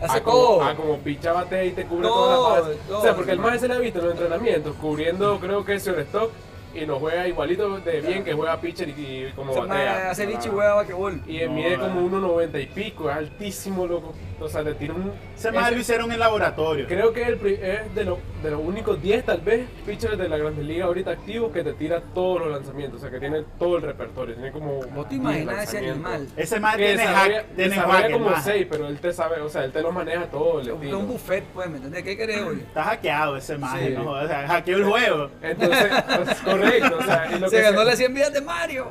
Hace 0.02 0.19
a 0.19 0.23
como, 0.23 0.37
todo. 0.37 0.62
a 0.62 0.75
como 0.75 0.99
picha 0.99 1.33
bate 1.33 1.66
y 1.66 1.71
te 1.73 1.85
cubre 1.85 2.09
Todo, 2.09 2.25
toda 2.35 2.54
la 2.54 2.61
base. 2.61 2.78
todo. 2.88 2.99
O 2.99 3.02
sea, 3.02 3.14
porque 3.16 3.33
el 3.33 3.38
más 3.38 3.61
se 3.61 3.69
le 3.69 3.75
ha 3.75 3.78
visto 3.78 3.99
en 3.99 4.04
los 4.07 4.14
entrenamientos, 4.14 4.75
cubriendo, 4.80 5.38
creo 5.38 5.64
que 5.64 5.75
es 5.75 5.87
stock 5.87 6.30
y 6.75 6.87
nos 6.87 6.99
juega 6.99 7.27
igualito 7.29 7.79
de 7.81 8.00
bien 8.00 8.25
que 8.25 8.33
juega 8.33 8.61
pitcher 8.61 8.89
y, 8.89 8.93
y 9.29 9.33
como 9.35 9.53
Se 9.53 9.61
me 9.62 9.67
batea. 9.69 10.11
hace 10.11 10.27
bicho 10.27 10.49
y 10.49 10.50
juega 10.53 10.75
basquetbol. 10.75 11.21
Y 11.27 11.41
No, 11.41 11.53
mide 11.53 11.77
como 11.79 12.00
1.90 12.11 12.62
y 12.62 12.67
pico, 12.67 13.11
es 13.11 13.17
altísimo, 13.17 13.87
loco. 13.87 14.15
O 14.41 14.49
sea, 14.49 14.62
le 14.62 14.73
tira 14.75 14.95
un. 14.95 15.12
Ese 15.37 15.53
más 15.53 15.71
lo 15.71 15.79
hicieron 15.79 16.11
en 16.12 16.19
laboratorio. 16.19 16.87
Creo 16.87 17.12
que 17.12 17.23
el 17.25 17.37
pri- 17.37 17.59
es 17.61 17.94
de, 17.94 18.05
lo- 18.05 18.18
de 18.42 18.51
los 18.51 18.61
únicos 18.61 19.01
10 19.03 19.25
tal 19.27 19.40
vez 19.42 19.66
pitchers 19.85 20.16
de 20.16 20.29
la 20.31 20.38
Grandes 20.38 20.64
Ligas 20.64 20.87
ahorita 20.87 21.11
activos 21.11 21.53
que 21.53 21.62
te 21.62 21.75
tira 21.75 22.01
todos 22.14 22.40
los 22.40 22.51
lanzamientos, 22.51 22.99
o 22.99 23.01
sea 23.03 23.11
que 23.11 23.21
tiene 23.21 23.42
todo 23.59 23.77
el 23.77 23.83
repertorio, 23.83 24.35
tiene 24.35 24.51
como... 24.51 24.81
¿Vos 24.94 25.09
te 25.09 25.16
10 25.16 25.21
imaginas 25.21 25.62
ese 25.64 25.79
animal? 25.90 26.27
Ese 26.37 26.59
más 26.59 26.77
tiene 26.77 27.05
hack, 27.05 27.44
tiene 27.55 27.77
hack, 27.77 28.12
como 28.12 28.31
más. 28.31 28.44
6, 28.44 28.66
pero 28.71 28.87
él 28.87 28.99
te 28.99 29.12
sabe, 29.12 29.40
o 29.42 29.49
sea, 29.51 29.64
él 29.64 29.73
te 29.73 29.83
lo 29.83 29.92
maneja 29.92 30.25
todo 30.27 30.61
el 30.61 30.68
Es 30.68 30.92
un 30.94 31.07
buffet, 31.09 31.44
pues, 31.53 31.68
¿me 31.68 31.77
entendés? 31.77 32.03
¿Qué 32.03 32.16
querés 32.16 32.40
hoy? 32.40 32.61
Está 32.61 32.85
hackeado 32.85 33.37
ese 33.37 33.57
Sí. 33.57 33.90
¿no? 33.94 34.11
O 34.12 34.27
sea, 34.27 34.49
hackeó 34.49 34.77
el 34.79 34.85
juego. 34.85 35.31
Entonces, 35.42 35.87
pues, 36.16 36.40
correcto, 36.61 36.99
o 36.99 37.03
sea, 37.03 37.31
y 37.35 37.38
lo, 37.38 37.49
Se 37.49 37.57
que 37.57 37.62
ganó 37.62 37.79
se, 37.81 37.85
las 37.85 37.99
100 37.99 38.14
vidas 38.14 38.33
de 38.33 38.40
Mario. 38.40 38.87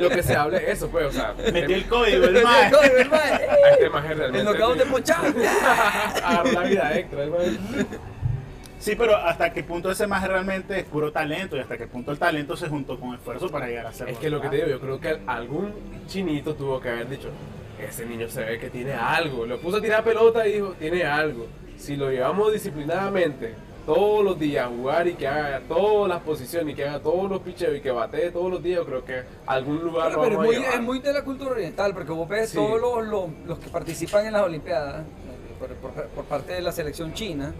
lo 0.00 0.08
que 0.10 0.22
se 0.22 0.36
habla 0.36 0.58
es 0.58 0.68
eso, 0.76 0.88
pues, 0.88 1.06
o 1.06 1.12
sea, 1.12 1.34
Metió 1.34 1.64
el 1.64 1.72
este- 1.72 1.88
código, 1.88 2.24
el 2.24 2.42
más. 2.42 2.72
Coño, 2.72 2.92
el 2.98 3.08
mae. 3.10 3.20
a 3.32 3.70
este 3.72 3.90
maje 3.90 4.14
realmente... 4.14 4.38
El 4.38 4.44
knockout 4.44 4.78
de 4.78 4.86
Pochán. 4.86 5.34
Agarró 6.24 6.52
la 6.52 6.62
vida 6.62 6.98
extra, 6.98 7.24
el 7.24 7.30
maje. 7.30 7.50
Sí, 8.78 8.94
pero 8.96 9.16
hasta 9.16 9.52
qué 9.52 9.64
punto 9.64 9.90
ese 9.90 10.06
más 10.06 10.26
realmente 10.26 10.78
es 10.78 10.84
puro 10.84 11.10
talento 11.10 11.56
y 11.56 11.60
hasta 11.60 11.76
qué 11.76 11.86
punto 11.88 12.12
el 12.12 12.18
talento 12.18 12.56
se 12.56 12.68
juntó 12.68 12.98
con 12.98 13.14
esfuerzo 13.14 13.48
para 13.50 13.66
llegar 13.66 13.86
a 13.86 13.92
ser. 13.92 14.08
Es 14.08 14.18
que 14.18 14.30
lo 14.30 14.40
que 14.40 14.48
te 14.48 14.56
digo, 14.56 14.68
yo 14.68 14.80
creo 14.80 15.00
que 15.00 15.18
algún 15.26 15.72
chinito 16.06 16.54
tuvo 16.54 16.80
que 16.80 16.88
haber 16.90 17.08
dicho, 17.08 17.28
ese 17.80 18.06
niño 18.06 18.28
se 18.28 18.44
ve 18.44 18.58
que 18.58 18.70
tiene 18.70 18.92
algo. 18.92 19.46
Lo 19.46 19.58
puso 19.58 19.78
a 19.78 19.82
tirar 19.82 20.04
pelota 20.04 20.46
y 20.46 20.52
dijo, 20.54 20.74
tiene 20.78 21.04
algo. 21.04 21.46
Si 21.76 21.96
lo 21.96 22.10
llevamos 22.10 22.52
disciplinadamente 22.52 23.54
todos 23.88 24.22
los 24.22 24.38
días 24.38 24.66
a 24.66 24.68
jugar 24.68 25.08
y 25.08 25.14
que 25.14 25.26
haga 25.26 25.60
todas 25.66 26.10
las 26.10 26.20
posiciones 26.20 26.72
y 26.72 26.76
que 26.76 26.86
haga 26.86 27.00
todos 27.00 27.30
los 27.30 27.40
picheos 27.40 27.74
y 27.74 27.80
que 27.80 27.90
batee 27.90 28.30
todos 28.30 28.50
los 28.50 28.62
días, 28.62 28.80
yo 28.80 28.84
creo 28.84 29.02
que 29.04 29.22
algún 29.46 29.78
lugar 29.78 30.10
Pero, 30.10 30.22
lo 30.22 30.28
pero 30.28 30.42
es, 30.42 30.58
muy, 30.58 30.66
a 30.66 30.70
es 30.74 30.80
muy 30.82 30.98
de 30.98 31.12
la 31.14 31.24
cultura 31.24 31.52
oriental, 31.52 31.94
porque 31.94 32.12
vos 32.12 32.28
ves 32.28 32.50
Sí. 32.50 32.56
todos 32.56 32.78
los, 32.78 33.06
los, 33.06 33.30
los 33.46 33.58
que 33.58 33.70
participan 33.70 34.26
en 34.26 34.34
las 34.34 34.42
Olimpiadas, 34.42 35.04
por, 35.58 35.68
por- 35.76 36.04
por 36.08 36.24
parte 36.24 36.52
de 36.52 36.60
la 36.60 36.70
selección 36.70 37.14
china. 37.14 37.54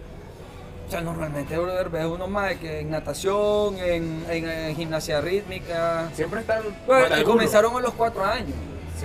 O 0.87 0.91
sea, 0.91 1.01
normalmente, 1.01 1.57
brother, 1.57 1.89
ves 1.89 2.05
unos 2.05 2.29
más 2.29 2.55
que 2.57 2.81
en 2.81 2.91
natación, 2.91 3.77
en, 3.79 4.25
en, 4.31 4.49
en 4.49 4.77
gimnasia 4.77 5.21
rítmica. 5.23 6.11
Siempre 6.15 6.41
están... 6.41 6.63
Bueno, 6.87 7.15
comenzaron 7.25 7.75
a 7.77 7.81
los 7.81 7.93
cuatro 7.95 8.23
años. 8.25 8.55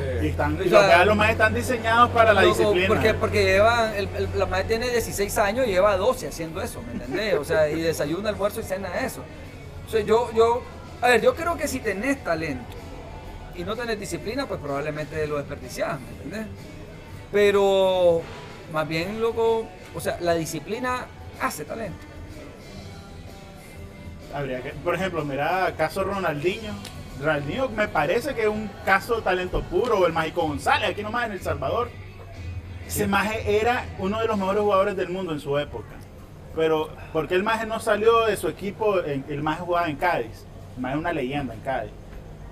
Y, 0.01 0.19
Sí. 0.21 0.27
están, 0.27 0.57
y 0.57 0.61
O 0.61 0.69
sea, 0.69 0.79
los 0.79 0.87
veas, 0.87 1.05
los 1.07 1.15
más 1.17 1.29
están 1.29 1.53
diseñados 1.53 2.09
para 2.11 2.33
la 2.33 2.41
Loco, 2.41 2.55
disciplina. 2.57 2.87
Porque, 2.87 3.13
porque 3.13 3.43
lleva, 3.43 3.95
el, 3.97 4.07
el- 4.15 4.29
la 4.39 4.45
madre 4.45 4.63
tiene 4.65 4.89
16 4.89 5.37
años 5.37 5.67
y 5.67 5.71
lleva 5.71 5.95
12 5.97 6.27
haciendo 6.27 6.61
eso, 6.61 6.81
¿me 6.81 6.93
entendés? 6.93 7.35
O 7.35 7.43
sea, 7.45 7.69
y 7.69 7.79
desayuna, 7.81 8.29
almuerzo 8.29 8.59
y 8.61 8.63
cena 8.63 8.89
eso. 9.05 9.23
O 9.87 9.89
sea, 9.91 10.01
yo, 10.01 10.31
yo, 10.33 10.63
a 11.01 11.07
ver, 11.09 11.21
yo 11.21 11.35
creo 11.35 11.57
que 11.57 11.67
si 11.67 11.79
tenés 11.79 12.23
talento 12.23 12.65
y 13.55 13.63
no 13.63 13.75
tenés 13.75 13.99
disciplina, 13.99 14.45
pues 14.47 14.59
probablemente 14.59 15.27
lo 15.27 15.37
desperdiciás, 15.37 15.99
¿me 15.99 16.09
entendés? 16.23 16.47
Pero, 17.31 18.21
más 18.71 18.87
bien, 18.87 19.21
loco, 19.21 19.67
o 19.95 19.99
sea, 19.99 20.17
la 20.21 20.33
disciplina 20.33 21.05
hace 21.41 21.65
talento. 21.65 21.97
Habría 24.33 24.61
que, 24.61 24.69
por 24.71 24.95
ejemplo, 24.95 25.23
mira, 25.23 25.71
caso 25.77 26.03
Ronaldinho. 26.03 26.73
Ronaldinho 27.23 27.69
me 27.69 27.87
parece 27.87 28.35
que 28.35 28.43
es 28.43 28.47
un 28.47 28.69
caso 28.85 29.15
de 29.17 29.21
talento 29.21 29.61
puro, 29.63 29.99
o 29.99 30.05
el 30.07 30.13
Mágico 30.13 30.41
González, 30.47 30.89
aquí 30.91 31.01
nomás 31.03 31.25
en 31.27 31.31
El 31.33 31.41
Salvador. 31.41 31.89
Ese 32.87 33.07
Maje 33.07 33.59
era 33.61 33.85
uno 33.99 34.19
de 34.19 34.27
los 34.27 34.37
mejores 34.37 34.61
jugadores 34.61 34.95
del 34.95 35.09
mundo 35.09 35.31
en 35.33 35.39
su 35.39 35.57
época. 35.57 35.85
Pero, 36.55 36.89
¿por 37.11 37.27
qué 37.27 37.35
el 37.35 37.43
Maje 37.43 37.65
no 37.65 37.79
salió 37.79 38.25
de 38.25 38.37
su 38.37 38.47
equipo? 38.47 38.99
en- 39.03 39.25
El 39.29 39.41
Maje 39.41 39.61
jugaba 39.61 39.89
en 39.89 39.95
Cádiz. 39.95 40.45
El 40.75 40.81
Maje 40.81 40.93
es 40.95 40.99
una 40.99 41.13
leyenda 41.13 41.53
en 41.53 41.61
Cádiz. 41.61 41.91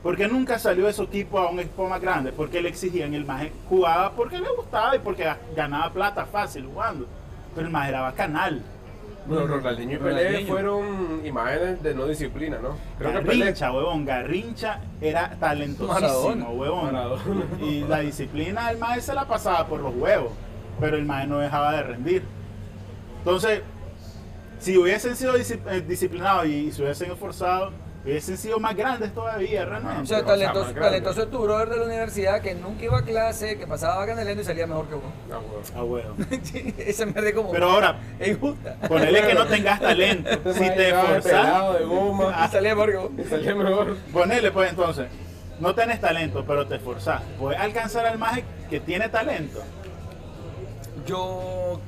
¿Por 0.02 0.18
qué 0.18 0.28
nunca 0.28 0.58
salió 0.58 0.88
de 0.88 0.94
su 0.94 1.04
equipo 1.04 1.38
a 1.38 1.52
un 1.52 1.60
equipo 1.60 1.88
más 1.88 2.02
grande? 2.02 2.32
Porque 2.32 2.62
le 2.62 2.70
exigían, 2.70 3.14
el 3.14 3.26
Maje 3.26 3.52
jugaba 3.70 4.12
porque 4.14 4.40
le 4.40 4.50
gustaba 4.50 4.96
y 4.96 5.00
porque 5.00 5.32
ganaba 5.56 5.92
plata 5.92 6.26
fácil 6.26 6.66
jugando. 6.66 7.06
Pero 7.54 7.68
el 7.68 7.72
Maje 7.74 7.90
era 7.90 8.02
bacanal. 8.02 8.64
Bueno, 9.26 9.48
Ronaldinho 9.48 9.96
y 9.96 9.98
Pelé 9.98 10.24
Ronaldinho. 10.24 10.52
fueron 10.52 11.26
imágenes 11.26 11.84
de 11.84 11.94
no 11.94 12.06
disciplina, 12.08 12.58
¿no? 12.62 12.78
Creo 12.98 13.14
que 13.14 13.20
Pelé... 13.20 13.40
Garrincha, 13.40 13.72
huevón. 13.72 14.06
Garrincha 14.06 14.82
era 15.00 15.38
talentosísimo, 15.40 16.50
huevón. 16.52 16.92
Maradona. 16.92 17.46
Y 17.62 17.82
la 17.82 18.00
disciplina 18.00 18.70
del 18.70 18.78
maestro 18.80 19.14
se 19.14 19.16
la 19.16 19.28
pasaba 19.28 19.68
por 19.68 19.80
los 19.80 19.96
huevos. 19.96 20.32
Pero 20.80 20.98
el 20.98 21.06
maestro 21.06 21.36
no 21.36 21.42
dejaba 21.42 21.74
de 21.74 21.84
rendir. 21.84 22.24
Entonces, 23.20 23.62
si 24.60 24.78
hubiesen 24.78 25.16
sido 25.16 25.36
eh, 25.36 25.82
disciplinados 25.88 26.48
y 26.48 26.72
se 26.72 26.84
hubiesen 26.84 27.12
esforzado, 27.12 27.72
hubiesen 28.04 28.38
sido 28.38 28.60
más 28.60 28.76
grandes 28.76 29.14
todavía, 29.14 29.64
O 29.64 29.66
realmente. 29.66 30.02
o 30.02 30.06
sea, 30.06 30.26
talentoso, 30.26 31.24
es 31.24 31.30
tu 31.32 31.40
brother 31.44 31.70
de 31.70 31.78
la 31.78 31.84
universidad 31.86 32.42
que 32.42 32.56
nunca 32.56 32.84
iba 32.84 32.98
a 33.00 33.04
clase, 33.04 33.58
que 33.58 33.68
pasaba 33.68 34.06
canelendo 34.06 34.42
y 34.42 34.46
salía 34.46 34.66
mejor 34.68 34.88
que 34.88 34.96
vos. 34.96 35.04
Ah, 35.32 35.38
bueno. 35.38 35.68
Ah, 35.76 35.84
huevo. 35.84 36.16
Esa 36.80 37.06
me 37.06 37.22
de 37.22 37.34
como... 37.34 37.52
Pero 37.52 37.70
ahora, 37.70 38.00
es 38.20 38.30
injusta. 38.30 38.76
ponele 38.88 39.28
que 39.28 39.34
no 39.34 39.46
tengas 39.48 39.80
talento. 39.80 40.30
Si 40.54 40.60
te 40.60 40.90
esforzas, 40.90 41.24
pelado, 41.24 41.74
de 41.74 41.86
goma, 41.86 42.46
Y 42.48 42.52
salía 42.52 42.76
mejor 42.76 42.92
que 42.92 42.98
vos. 42.98 43.12
y 43.18 43.24
salía 43.30 43.56
mejor. 43.56 43.98
ponele 44.12 44.52
pues 44.52 44.70
entonces. 44.72 45.08
No 45.60 45.76
tenés 45.76 46.02
talento, 46.02 46.44
pero 46.48 46.66
te 46.68 46.76
esforzás. 46.78 47.22
Puedes 47.40 47.60
alcanzar 47.60 48.08
al 48.08 48.18
maje 48.18 48.44
que 48.70 48.80
tiene 48.80 49.10
talento. 49.10 49.62
Yo. 51.06 51.80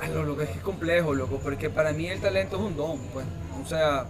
Ay, 0.00 0.10
lo, 0.12 0.24
lo 0.24 0.36
que 0.36 0.44
es 0.44 0.50
complejo, 0.62 1.14
loco, 1.14 1.38
porque 1.42 1.70
para 1.70 1.92
mí 1.92 2.06
el 2.06 2.20
talento 2.20 2.56
es 2.56 2.62
un 2.62 2.76
don, 2.76 2.98
pues. 3.12 3.26
O 3.62 3.68
sea, 3.68 4.06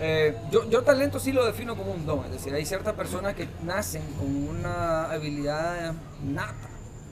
eh, 0.00 0.36
yo, 0.50 0.68
yo 0.70 0.82
talento 0.82 1.18
sí 1.18 1.32
lo 1.32 1.44
defino 1.44 1.76
como 1.76 1.92
un 1.92 2.06
don, 2.06 2.24
es 2.26 2.32
decir, 2.32 2.54
hay 2.54 2.64
ciertas 2.64 2.94
personas 2.94 3.34
que 3.34 3.48
nacen 3.64 4.02
con 4.18 4.48
una 4.48 5.10
habilidad 5.10 5.92
nata, 6.24 6.68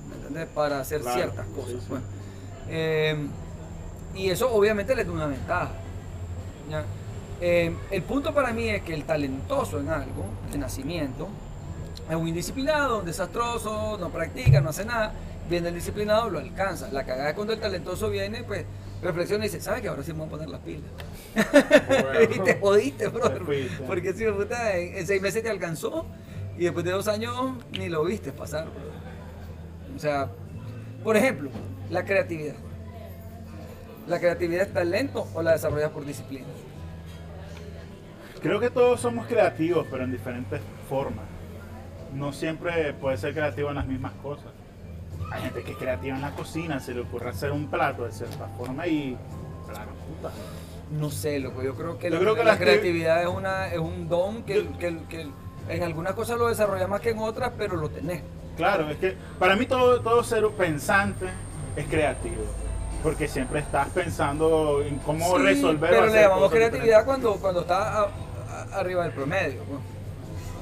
¿me 0.08 0.14
entiendes? 0.16 0.48
Para 0.54 0.80
hacer 0.80 1.00
Claro, 1.00 1.16
ciertas 1.16 1.46
cosas, 1.48 1.70
sí, 1.72 1.78
sí. 1.80 1.86
pues. 1.88 2.02
Eh, 2.68 3.26
y 4.14 4.30
eso 4.30 4.52
obviamente 4.52 4.94
les 4.94 5.06
da 5.06 5.12
una 5.12 5.26
ventaja. 5.26 5.70
¿ya? 6.70 6.84
Eh, 7.40 7.74
el 7.90 8.02
punto 8.02 8.32
para 8.32 8.52
mí 8.52 8.68
es 8.68 8.82
que 8.82 8.94
el 8.94 9.04
talentoso 9.04 9.78
en 9.80 9.88
algo, 9.90 10.24
de 10.50 10.58
nacimiento, 10.58 11.28
es 12.08 12.16
un 12.16 12.28
indisciplinado, 12.28 13.00
un 13.00 13.04
desastroso, 13.04 13.98
no 13.98 14.10
practica, 14.10 14.60
no 14.60 14.70
hace 14.70 14.84
nada. 14.84 15.12
Viene 15.50 15.68
el 15.68 15.74
disciplinado, 15.74 16.30
lo 16.30 16.38
alcanza. 16.38 16.88
La 16.92 17.04
cagada 17.04 17.30
es 17.30 17.34
cuando 17.34 17.52
el 17.52 17.60
talentoso 17.60 18.08
viene, 18.10 18.42
pues 18.42 18.64
reflexiona 19.02 19.44
y 19.44 19.48
dice, 19.48 19.60
¿sabes 19.60 19.82
que 19.82 19.88
ahora 19.88 20.02
sí 20.02 20.12
me 20.12 20.18
voy 20.20 20.28
a 20.28 20.30
poner 20.30 20.48
las 20.48 20.60
pilas? 20.60 20.90
y 22.36 22.40
te 22.40 22.58
jodiste, 22.58 23.08
bro. 23.08 23.30
Te 23.30 23.40
fuiste. 23.40 23.84
Porque 23.84 24.12
si 24.12 24.24
puta, 24.26 24.76
en, 24.76 24.96
en 24.96 25.06
seis 25.06 25.20
meses 25.20 25.42
te 25.42 25.50
alcanzó 25.50 26.06
y 26.56 26.64
después 26.64 26.84
de 26.84 26.92
dos 26.92 27.08
años 27.08 27.34
ni 27.72 27.88
lo 27.88 28.04
viste 28.04 28.32
pasar. 28.32 28.66
O 29.94 29.98
sea, 29.98 30.30
por 31.02 31.16
ejemplo, 31.16 31.50
la 31.90 32.04
creatividad. 32.04 32.56
¿La 34.06 34.20
creatividad 34.20 34.62
es 34.62 34.72
talento 34.72 35.26
o 35.34 35.42
la 35.42 35.52
desarrollas 35.52 35.90
por 35.90 36.04
disciplina? 36.04 36.46
Creo 38.40 38.60
que 38.60 38.70
todos 38.70 39.00
somos 39.00 39.26
creativos, 39.26 39.86
pero 39.90 40.04
en 40.04 40.12
diferentes 40.12 40.60
formas. 40.88 41.24
No 42.14 42.32
siempre 42.32 42.92
puede 42.94 43.16
ser 43.16 43.34
creativo 43.34 43.70
en 43.70 43.74
las 43.74 43.86
mismas 43.86 44.12
cosas. 44.22 44.52
Hay 45.32 45.42
gente 45.42 45.62
que 45.64 45.72
es 45.72 45.76
creativa 45.76 46.14
en 46.16 46.22
la 46.22 46.30
cocina, 46.32 46.78
se 46.80 46.94
le 46.94 47.00
ocurre 47.02 47.30
hacer 47.30 47.52
un 47.52 47.66
plato 47.68 48.04
de 48.04 48.12
cierta 48.12 48.46
forma 48.56 48.86
y. 48.86 49.16
Claro, 49.68 49.90
puta. 50.08 50.32
No 50.92 51.10
sé, 51.10 51.40
loco. 51.40 51.62
Yo 51.62 51.74
creo 51.74 51.98
que, 51.98 52.08
Yo 52.10 52.14
la, 52.14 52.20
creo 52.20 52.34
que 52.36 52.44
la 52.44 52.52
la 52.52 52.56
cre- 52.56 52.62
creatividad 52.62 53.22
es, 53.22 53.28
una, 53.28 53.68
es 53.72 53.78
un 53.78 54.08
don 54.08 54.42
que, 54.44 54.54
Yo- 54.64 54.78
que- 54.78 54.98
que 55.08 55.26
en 55.68 55.82
algunas 55.82 56.14
cosas 56.14 56.38
lo 56.38 56.46
desarrollas 56.48 56.88
más 56.88 57.00
que 57.00 57.10
en 57.10 57.18
otras, 57.18 57.50
pero 57.58 57.76
lo 57.76 57.88
tenés. 57.90 58.22
Claro, 58.56 58.88
es 58.88 58.96
que 58.98 59.16
para 59.38 59.56
mí 59.56 59.66
todo, 59.66 60.00
todo 60.00 60.22
ser 60.22 60.46
pensante 60.50 61.26
es 61.74 61.86
creativo. 61.86 62.44
Porque 63.02 63.28
siempre 63.28 63.60
estás 63.60 63.88
pensando 63.88 64.82
en 64.82 64.96
cómo 64.98 65.36
Sí, 65.36 65.42
resolver. 65.42 65.90
Pero 65.90 66.06
le 66.06 66.20
llamamos 66.22 66.50
creatividad 66.50 67.04
cuando, 67.04 67.34
cuando 67.36 67.60
está 67.62 68.02
a- 68.02 68.02
a- 68.04 68.78
arriba 68.78 69.02
del 69.04 69.12
promedio. 69.12 69.62
pues. 69.64 69.80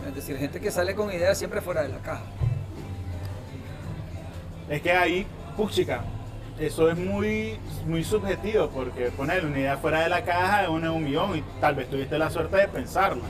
Es 0.09 0.15
decir, 0.15 0.37
gente 0.39 0.59
que 0.61 0.71
sale 0.71 0.95
con 0.95 1.11
ideas 1.13 1.37
siempre 1.39 1.61
fuera 1.61 1.83
de 1.83 1.89
la 1.91 1.99
caja. 1.99 2.23
Es 4.69 4.81
que 4.83 4.93
ahí, 4.93 5.27
puchica, 5.57 6.03
eso 6.59 6.89
es 6.91 6.97
muy, 6.97 7.59
muy 7.87 8.05
subjetivo 8.05 8.69
porque 8.71 9.11
poner 9.11 9.45
una 9.45 9.59
idea 9.59 9.77
fuera 9.77 10.03
de 10.03 10.09
la 10.09 10.23
caja 10.25 10.63
es 10.65 10.69
una 10.69 10.91
un 10.93 11.05
millón 11.05 11.37
y 11.37 11.43
tal 11.61 11.75
vez 11.75 11.89
tuviste 11.91 12.19
la 12.19 12.31
suerte 12.31 12.57
de 12.57 12.69
pensarla. 12.69 13.23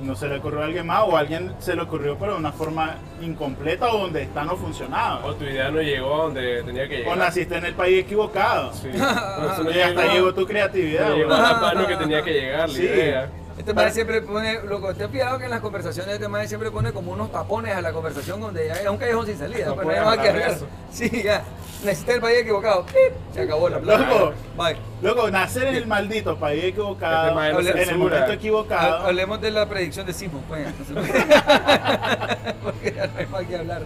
No 0.00 0.16
se 0.16 0.26
le 0.28 0.38
ocurrió 0.38 0.60
a 0.60 0.64
alguien 0.64 0.86
más 0.86 1.04
o 1.06 1.16
a 1.16 1.20
alguien 1.20 1.52
se 1.60 1.76
le 1.76 1.82
ocurrió 1.82 2.16
pero 2.18 2.32
de 2.32 2.38
una 2.38 2.50
forma 2.52 2.96
incompleta 3.22 3.92
o 3.92 3.98
donde 3.98 4.22
esta 4.22 4.42
no 4.44 4.56
funcionaba. 4.56 5.24
O 5.24 5.34
tu 5.34 5.44
idea 5.44 5.70
no 5.70 5.80
llegó 5.80 6.14
a 6.14 6.24
donde 6.24 6.62
tenía 6.64 6.88
que 6.88 6.96
O 6.96 6.98
llegar. 7.00 7.18
naciste 7.18 7.56
en 7.56 7.64
el 7.66 7.74
país 7.74 8.00
equivocado. 8.04 8.72
Sí. 8.72 8.88
No 8.92 9.70
Y 9.70 9.80
hasta 9.80 10.02
llegó, 10.02 10.12
llegó 10.14 10.34
tu 10.34 10.46
creatividad. 10.46 11.10
no 11.10 11.16
llegó 11.16 11.32
a 11.34 11.40
la 11.40 11.58
mano 11.60 11.86
que 11.86 11.96
tenía 11.96 12.22
que 12.22 12.32
llegar, 12.32 12.68
la 12.68 12.74
Sí. 12.74 12.82
idea. 12.82 13.30
Este 13.58 13.72
man 13.72 13.92
siempre 13.92 14.20
pone, 14.20 14.60
loco, 14.64 14.92
te 14.94 15.04
has 15.04 15.10
fijado 15.10 15.38
que 15.38 15.44
en 15.44 15.50
las 15.50 15.60
conversaciones 15.60 16.14
este 16.14 16.26
man 16.28 16.46
siempre 16.48 16.70
pone 16.72 16.92
como 16.92 17.12
unos 17.12 17.30
tapones 17.30 17.74
a 17.74 17.80
la 17.80 17.92
conversación 17.92 18.40
donde 18.40 18.66
ya 18.66 18.74
es 18.74 18.88
un 18.88 18.96
callejón 18.96 19.26
sin 19.26 19.38
salida, 19.38 19.66
No 19.66 19.74
pues 19.76 19.86
no 19.86 19.92
hay 19.92 20.00
más 20.04 20.18
que 20.18 20.28
eso. 20.52 20.66
Sí, 20.90 21.22
ya. 21.22 21.44
Necesité 21.84 22.14
el 22.14 22.20
país 22.20 22.38
equivocado. 22.40 22.84
¡Pip! 22.86 23.12
Se 23.32 23.42
acabó 23.42 23.68
la 23.68 23.78
plata. 23.78 24.06
Loco. 24.08 24.32
Bye. 24.56 24.76
Luego, 25.02 25.30
nacer 25.30 25.68
en 25.68 25.74
el 25.76 25.86
maldito 25.86 26.36
país 26.38 26.64
equivocado, 26.64 27.40
Este 27.60 27.82
en 27.82 27.88
el 27.90 27.98
momento 27.98 28.32
Ha- 28.32 28.34
equivocado. 28.34 29.06
Hablemos 29.06 29.40
de 29.40 29.50
la 29.50 29.68
predicción 29.68 30.06
de 30.06 30.12
Simon, 30.14 30.42
pues. 30.48 30.66
Porque 32.64 32.92
ya 32.96 33.06
no 33.06 33.18
hay 33.18 33.26
más 33.26 33.42
que 33.44 33.56
hablar. 33.56 33.82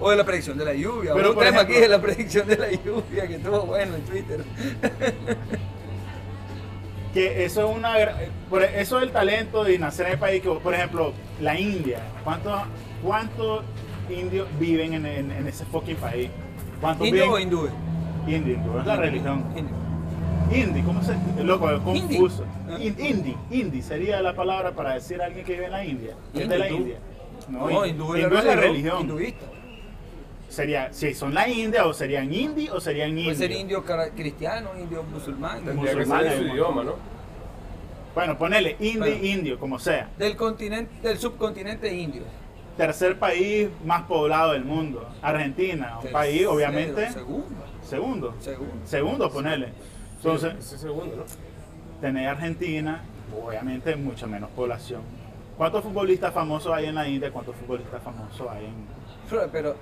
o 0.00 0.10
de 0.10 0.16
la 0.16 0.24
predicción 0.24 0.58
de 0.58 0.64
la 0.64 0.74
lluvia. 0.74 1.12
Pero, 1.14 1.30
un 1.32 1.38
tema 1.38 1.48
ejemplo- 1.60 1.60
aquí 1.62 1.74
de 1.80 1.88
la 1.88 2.00
predicción 2.00 2.48
de 2.48 2.56
la 2.56 2.70
lluvia 2.70 3.28
que 3.28 3.34
estuvo 3.36 3.60
bueno 3.66 3.94
en 3.94 4.02
Twitter. 4.02 4.44
que 7.12 7.44
eso 7.44 7.68
es 7.70 7.76
una 7.76 8.00
e, 8.00 8.30
eso 8.76 8.98
del 9.00 9.10
talento 9.10 9.68
y 9.68 9.78
nacer 9.78 10.06
en 10.06 10.12
el 10.12 10.18
país 10.18 10.42
que 10.42 10.48
por 10.50 10.74
ejemplo 10.74 11.12
la 11.40 11.58
India 11.58 11.98
cuántos 12.24 12.52
cuántos 13.02 13.62
indios 14.10 14.48
viven 14.58 14.94
en, 14.94 15.06
en- 15.06 15.30
en 15.30 15.46
ese 15.46 15.64
fucking 15.66 15.96
país 15.96 16.30
cuántos 16.80 17.06
¿Indio 17.06 17.24
o 17.24 17.36
viven 17.36 17.42
hindú? 17.42 17.68
indio 18.26 18.54
hindú, 18.54 18.78
es 18.78 18.86
la 18.86 18.96
religión 18.96 19.44
Indio. 19.56 19.74
hindi 20.54 20.82
cómo 20.82 21.02
se 21.02 21.14
loco 21.44 21.70
es 21.70 21.80
confuso 21.80 22.44
Ah. 22.70 22.78
In- 22.80 22.96
hindi 22.98 23.36
hindi 23.50 23.82
sería 23.82 24.22
la 24.22 24.34
palabra 24.34 24.72
para 24.72 24.94
decir 24.94 25.20
a 25.20 25.26
alguien 25.26 25.44
que 25.44 25.52
vive 25.54 25.66
en 25.66 25.72
la 25.72 25.84
India 25.84 26.14
es 26.32 26.48
de 26.48 26.58
la. 26.58 26.70
India 26.70 26.96
No, 27.48 27.68
hin- 27.70 27.90
hindú, 27.90 28.14
es 28.14 28.30
la 28.44 28.54
religión 28.56 29.00
Hinduista. 29.02 29.44
Sería 30.52 30.92
si 30.92 31.14
son 31.14 31.32
la 31.32 31.48
India 31.48 31.86
o 31.86 31.94
serían 31.94 32.32
hindi 32.32 32.68
o 32.68 32.78
serían 32.78 33.10
Puede 33.12 33.20
indios 33.20 33.38
ser 33.38 33.52
indio 33.52 33.84
cristiano, 34.14 34.70
indio 34.78 35.02
musulmán. 35.02 35.64
Tendría 35.64 35.94
que 35.96 36.04
ser 36.04 36.36
su 36.38 36.42
idioma, 36.44 36.84
¿no? 36.84 36.94
bueno 38.14 38.36
ponele 38.36 38.76
hindi 38.78 38.98
Bueno. 38.98 39.24
indio 39.24 39.58
como 39.58 39.78
sea 39.78 40.10
Del 40.18 40.36
continente, 40.36 41.08
del 41.08 41.16
subcontinente 41.18 41.92
indio. 41.94 42.22
tercer 42.76 43.18
país 43.18 43.68
más 43.86 44.02
poblado 44.02 44.52
del 44.52 44.64
mundo. 44.64 45.08
Argentina, 45.22 45.98
un 46.04 46.12
país 46.12 46.46
obviamente 46.46 47.10
Segundo. 47.10 47.64
segundo. 47.82 48.34
Segundo. 48.40 48.74
Segundo, 48.84 49.30
ponele. 49.30 49.72
Entonces, 50.16 50.52
Sí, 50.60 50.76
segundo, 50.76 51.16
¿no? 51.16 51.24
tener 52.02 52.28
Argentina, 52.28 53.02
obviamente 53.42 53.96
mucha 53.96 54.26
menos 54.26 54.50
población. 54.50 55.00
¿Cuántos 55.56 55.82
futbolistas 55.82 56.34
famosos 56.34 56.72
hay 56.74 56.86
en 56.86 56.94
la 56.94 57.08
India? 57.08 57.30
¿Cuántos 57.32 57.56
futbolistas 57.56 58.02
famosos 58.02 58.46
hay 58.50 58.66
en...? 58.66 58.74
Pero, 59.30 59.48
pero 59.50 59.76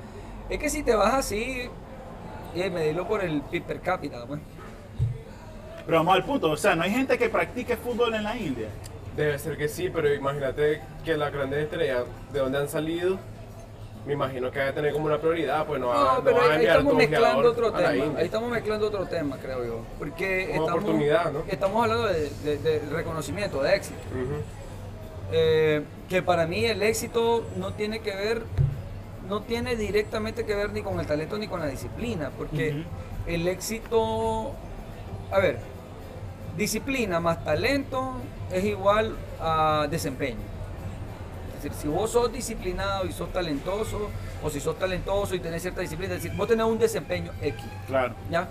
es 0.51 0.59
que 0.59 0.69
si 0.71 0.83
te 0.83 0.95
vas 0.95 1.15
así, 1.15 1.69
y 2.55 2.71
medirlo 2.71 3.07
por 3.07 3.23
el 3.25 3.41
PIB 3.43 3.63
per 3.65 3.81
cápita, 3.81 4.27
pues. 4.27 4.41
Pero 5.87 5.99
vamos 5.99 6.15
al 6.15 6.25
punto, 6.25 6.51
o 6.51 6.57
sea, 6.57 6.75
no 6.77 6.83
hay 6.83 6.91
gente 6.91 7.17
que 7.19 7.29
practique 7.29 7.77
fútbol 7.77 8.15
en 8.15 8.25
la 8.25 8.37
India. 8.37 8.69
Debe 9.17 9.39
ser 9.39 9.57
que 9.57 9.69
sí, 9.69 9.91
pero 9.93 10.13
imagínate 10.13 10.81
que 11.05 11.17
las 11.17 11.33
grandes 11.33 11.65
estrellas 11.65 12.05
de 12.33 12.39
donde 12.39 12.59
han 12.59 12.69
salido, 12.69 13.19
me 14.07 14.13
imagino 14.15 14.51
que 14.51 14.59
debe 14.61 14.73
tener 14.73 14.93
como 14.93 15.07
una 15.07 15.19
prioridad, 15.19 15.67
pues 15.67 15.81
no, 15.81 15.89
va- 15.89 15.95
No, 15.95 16.15
no 16.19 16.25
pero 16.25 16.37
van 16.37 16.45
a 16.45 16.47
ahí, 16.47 16.51
ahí 16.51 16.57
enviar 16.57 16.77
estamos 16.79 16.95
mezclando 16.95 17.51
otro 17.51 17.73
tema. 17.73 17.89
Ahí 18.19 18.25
estamos 18.25 18.51
mezclando 18.51 18.87
otro 18.87 19.07
tema, 19.07 19.37
creo 19.43 19.65
yo. 19.65 19.81
Porque 19.99 20.43
estamos, 20.45 20.71
oportunidad, 20.71 21.33
¿no? 21.33 21.43
estamos 21.49 21.83
hablando 21.83 22.07
de, 22.07 22.31
de- 22.45 22.59
de 22.59 22.79
reconocimiento, 22.91 23.63
de 23.63 23.75
éxito. 23.77 23.99
Eh, 25.33 25.83
que 26.09 26.23
para 26.23 26.47
mí 26.47 26.65
el 26.65 26.83
éxito 26.83 27.45
no 27.57 27.73
tiene 27.75 28.01
que 28.01 28.15
ver, 28.15 28.43
no 29.31 29.43
tiene 29.43 29.77
directamente 29.77 30.45
que 30.45 30.55
ver 30.57 30.73
ni 30.73 30.83
con 30.83 30.99
el 30.99 31.07
talento 31.07 31.39
ni 31.39 31.47
con 31.47 31.61
la 31.61 31.69
disciplina, 31.69 32.31
porque 32.37 32.85
el 33.27 33.47
éxito, 33.47 34.53
a 35.31 35.39
ver, 35.39 35.61
disciplina 36.57 37.21
más 37.21 37.45
talento 37.45 38.15
es 38.53 38.65
igual 38.65 39.17
a 39.41 39.87
desempeño. 39.89 40.41
Es 41.57 41.63
decir, 41.63 41.79
si 41.81 41.89
vos 41.89 42.11
sos 42.11 42.33
disciplinado 42.33 43.07
y 43.07 43.13
sos 43.13 43.33
talentoso, 43.33 44.11
o 44.43 44.51
si 44.51 44.59
sos 44.59 44.77
talentoso 44.79 45.35
y 45.37 45.41
tenés 45.41 45.63
cierta 45.63 45.81
disciplina, 45.81 46.15
es 46.15 46.23
decir, 46.23 46.37
vos 46.37 46.49
tenés 46.49 46.67
un 46.67 46.79
desempeño 46.79 47.31
X. 47.41 47.65
Claro. 47.87 48.15
¿ya? 48.31 48.49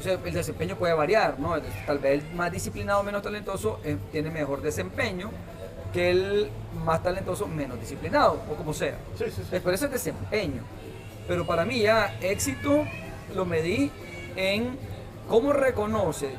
Sea, 0.00 0.18
el 0.24 0.32
desempeño 0.32 0.76
puede 0.76 0.94
variar, 0.94 1.38
¿no? 1.38 1.54
Tal 1.86 1.98
vez 1.98 2.24
el 2.24 2.34
más 2.34 2.50
disciplinado 2.50 3.00
o 3.00 3.02
menos 3.02 3.22
talentoso 3.22 3.80
eh, 3.84 3.98
tiene 4.10 4.30
mejor 4.30 4.62
desempeño 4.62 5.30
que 5.92 6.10
el 6.10 6.50
más 6.84 7.02
talentoso 7.02 7.46
menos 7.46 7.78
disciplinado, 7.80 8.40
o 8.50 8.54
como 8.54 8.72
sea. 8.72 8.96
Sí, 9.18 9.24
sí, 9.26 9.42
sí. 9.42 9.48
Pero 9.50 9.70
eso 9.72 9.86
es 9.86 9.92
desempeño. 9.92 10.62
Pero 11.28 11.46
para 11.46 11.64
mí 11.64 11.80
ya 11.80 12.16
éxito 12.20 12.84
lo 13.34 13.44
medí 13.44 13.90
en 14.36 14.76
cómo 15.28 15.52
reconoce 15.52 16.30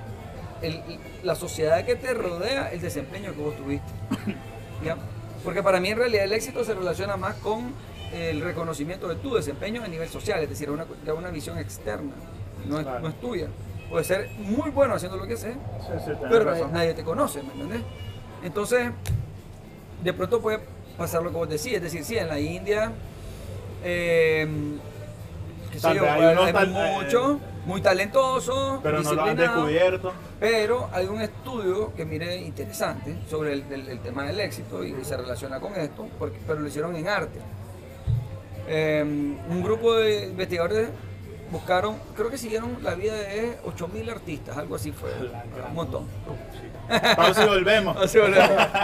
el- 0.62 0.82
la 1.24 1.36
sociedad 1.36 1.86
que 1.86 1.96
te 1.96 2.14
rodea 2.14 2.72
el 2.72 2.82
desempeño 2.82 3.34
que 3.34 3.42
vos 3.42 3.56
tuviste. 3.56 3.92
¿Ya? 4.84 4.98
Porque 5.44 5.62
para 5.62 5.80
mí 5.80 5.90
en 5.90 5.98
realidad 5.98 6.24
el 6.26 6.34
éxito 6.34 6.64
se 6.64 6.74
relaciona 6.74 7.16
más 7.18 7.36
con 7.36 7.72
el 8.14 8.42
reconocimiento 8.42 9.08
de 9.08 9.16
tu 9.16 9.34
desempeño 9.34 9.84
a 9.84 9.88
nivel 9.88 10.08
social, 10.10 10.42
es 10.44 10.50
decir, 10.50 10.70
una, 10.70 10.86
ya 11.06 11.14
una 11.14 11.30
visión 11.30 11.58
externa, 11.58 12.14
no 12.68 12.78
es, 12.80 12.84
Claro. 12.86 13.00
no 13.02 13.10
es 13.10 13.20
tuya. 13.20 13.48
Puedes 13.90 14.08
ser 14.08 14.30
muy 14.40 14.70
bueno 14.72 14.96
haciendo 14.96 15.18
lo 15.18 15.26
que 15.28 15.34
haces, 15.34 15.56
pero 16.30 16.44
razón. 16.46 16.72
nadie 16.74 16.94
te 16.94 17.04
conoce, 17.04 17.42
¿me 17.44 17.54
entendés? 17.54 17.82
Entonces, 18.44 18.90
de 20.04 20.14
pronto 20.14 20.40
puede 20.42 20.60
pasar 20.98 21.24
lo 21.24 21.30
que 21.32 21.36
vos 21.38 21.50
decís, 21.50 21.74
es 21.74 21.82
decir, 21.82 22.04
sí, 22.04 22.18
en 22.18 22.28
la 22.28 22.40
India, 22.40 22.92
eh, 23.84 24.48
qué 25.72 25.80
sé 25.80 25.96
yo, 25.96 26.10
hay 26.10 26.22
unos 26.34 26.70
mucho, 26.70 27.40
muy 27.66 27.82
talentoso, 27.82 28.80
Pero 28.84 29.02
no 29.02 29.14
lo 29.14 29.24
han 29.24 29.36
descubierto. 29.38 30.14
pero 30.40 30.90
hay 30.94 31.06
un 31.08 31.22
estudio 31.22 31.94
que 31.96 32.06
mire 32.06 32.38
interesante 32.38 33.16
sobre 33.30 33.54
el, 33.54 33.64
el- 33.72 33.88
el 33.90 34.00
tema 34.00 34.24
del 34.26 34.40
éxito 34.40 34.84
y, 34.84 34.92
y 34.94 35.04
se 35.06 35.18
relaciona 35.18 35.60
con 35.60 35.74
esto, 35.76 36.08
porque, 36.20 36.38
pero 36.46 36.60
lo 36.60 36.68
hicieron 36.68 36.96
en 36.96 37.08
arte. 37.08 37.40
Eh, 38.68 39.02
un 39.50 39.64
grupo 39.64 39.94
de 39.96 40.26
investigadores 40.28 40.90
buscaron, 41.52 41.98
creo 42.16 42.30
que 42.30 42.38
siguieron 42.38 42.78
la 42.82 42.96
vida 42.96 43.14
de 43.14 43.58
8.000 43.66 44.10
artistas, 44.12 44.58
algo 44.58 44.76
así 44.76 44.92
fue, 44.92 45.10
un 45.68 45.74
montón. 45.76 46.06
Pausa 47.16 47.46
y 47.46 47.48
volvemos. 47.48 47.96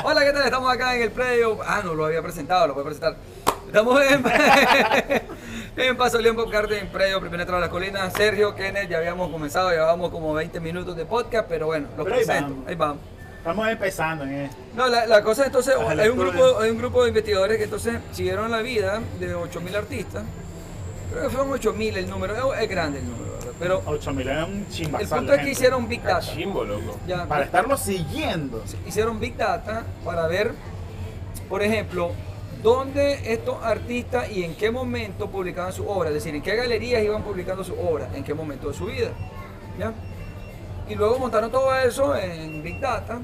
Hola, 0.03 0.23
¿qué 0.23 0.31
tal? 0.31 0.43
Estamos 0.45 0.73
acá 0.73 0.95
en 0.95 1.01
el 1.03 1.11
predio. 1.11 1.57
Ah, 1.65 1.81
no 1.83 1.93
lo 1.93 2.05
había 2.05 2.21
presentado, 2.21 2.67
lo 2.67 2.73
voy 2.73 2.81
a 2.81 2.85
presentar. 2.85 3.15
Estamos 3.67 4.01
en, 4.03 4.23
En 5.77 5.95
Paso 5.95 6.19
León 6.19 6.35
Pop 6.35 6.51
Garden, 6.51 6.89
Predio, 6.91 7.19
primera 7.21 7.43
entrada 7.43 7.63
a 7.63 7.65
la 7.67 7.71
colina. 7.71 8.09
Sergio, 8.09 8.55
Kenneth, 8.55 8.89
ya 8.89 8.97
habíamos 8.97 9.29
comenzado, 9.31 9.69
llevábamos 9.69 10.09
como 10.11 10.33
20 10.33 10.59
minutos 10.59 10.95
de 10.97 11.05
podcast, 11.05 11.47
pero 11.47 11.67
bueno, 11.67 11.87
los 11.95 12.03
Pero 12.05 12.17
ahí 12.17 12.25
presento. 12.25 12.49
vamos. 12.49 12.67
Ahí 12.67 12.75
vamos. 12.75 12.97
Estamos 13.37 13.67
empezando 13.69 14.23
en 14.25 14.33
esto. 14.33 14.57
No, 14.75 14.87
la, 14.87 15.05
la 15.05 15.23
cosa 15.23 15.43
es 15.43 15.47
entonces, 15.47 15.75
Las 15.77 15.99
hay 15.99 16.09
un, 16.09 16.17
grupo, 16.19 16.59
hay 16.59 16.71
un 16.71 16.77
grupo 16.77 17.03
de 17.03 17.09
investigadores 17.09 17.57
que 17.57 17.63
entonces 17.63 17.95
siguieron 18.11 18.51
la 18.51 18.61
vida 18.61 18.99
de 19.19 19.33
8.000 19.35 19.75
artistas. 19.75 20.23
Creo 21.11 21.23
que 21.23 21.29
fueron 21.29 21.51
8.000 21.51 21.95
el 21.97 22.09
número, 22.09 22.53
es 22.53 22.69
grande 22.69 22.99
el 22.99 23.09
número, 23.09 23.28
pero 23.59 23.81
8000 23.85 24.29
es 24.29 24.79
un 24.79 24.95
el 24.99 25.07
punto 25.07 25.33
es 25.33 25.41
que 25.41 25.51
hicieron 25.51 25.87
Big 25.87 26.01
Data. 26.01 26.21
Chimbo, 26.21 26.63
loco. 26.63 26.97
Ya, 27.05 27.25
Para 27.27 27.45
estarlo 27.45 27.75
siguiendo. 27.77 28.63
hicieron 28.87 29.19
Big 29.19 29.35
Data 29.35 29.83
para 30.05 30.27
ver, 30.27 30.53
por 31.49 31.61
ejemplo, 31.61 32.11
dónde 32.63 33.33
estos 33.33 33.61
artistas 33.63 34.31
y 34.31 34.43
en 34.43 34.55
qué 34.55 34.71
momento 34.71 35.29
publicaban 35.29 35.73
su 35.73 35.87
obra, 35.87 36.09
es 36.09 36.15
decir, 36.15 36.33
en 36.33 36.41
qué 36.41 36.55
galerías 36.55 37.03
iban 37.03 37.23
publicando 37.23 37.63
su 37.63 37.73
obra, 37.79 38.09
en 38.15 38.23
qué 38.23 38.33
momento 38.33 38.69
de 38.69 38.73
su 38.73 38.85
vida. 38.85 39.11
¿ya? 39.77 39.93
Y 40.87 40.95
luego 40.95 41.19
montaron 41.19 41.51
todo 41.51 41.75
eso 41.75 42.15
en 42.15 42.63
Big 42.63 42.79
Data 42.79 43.19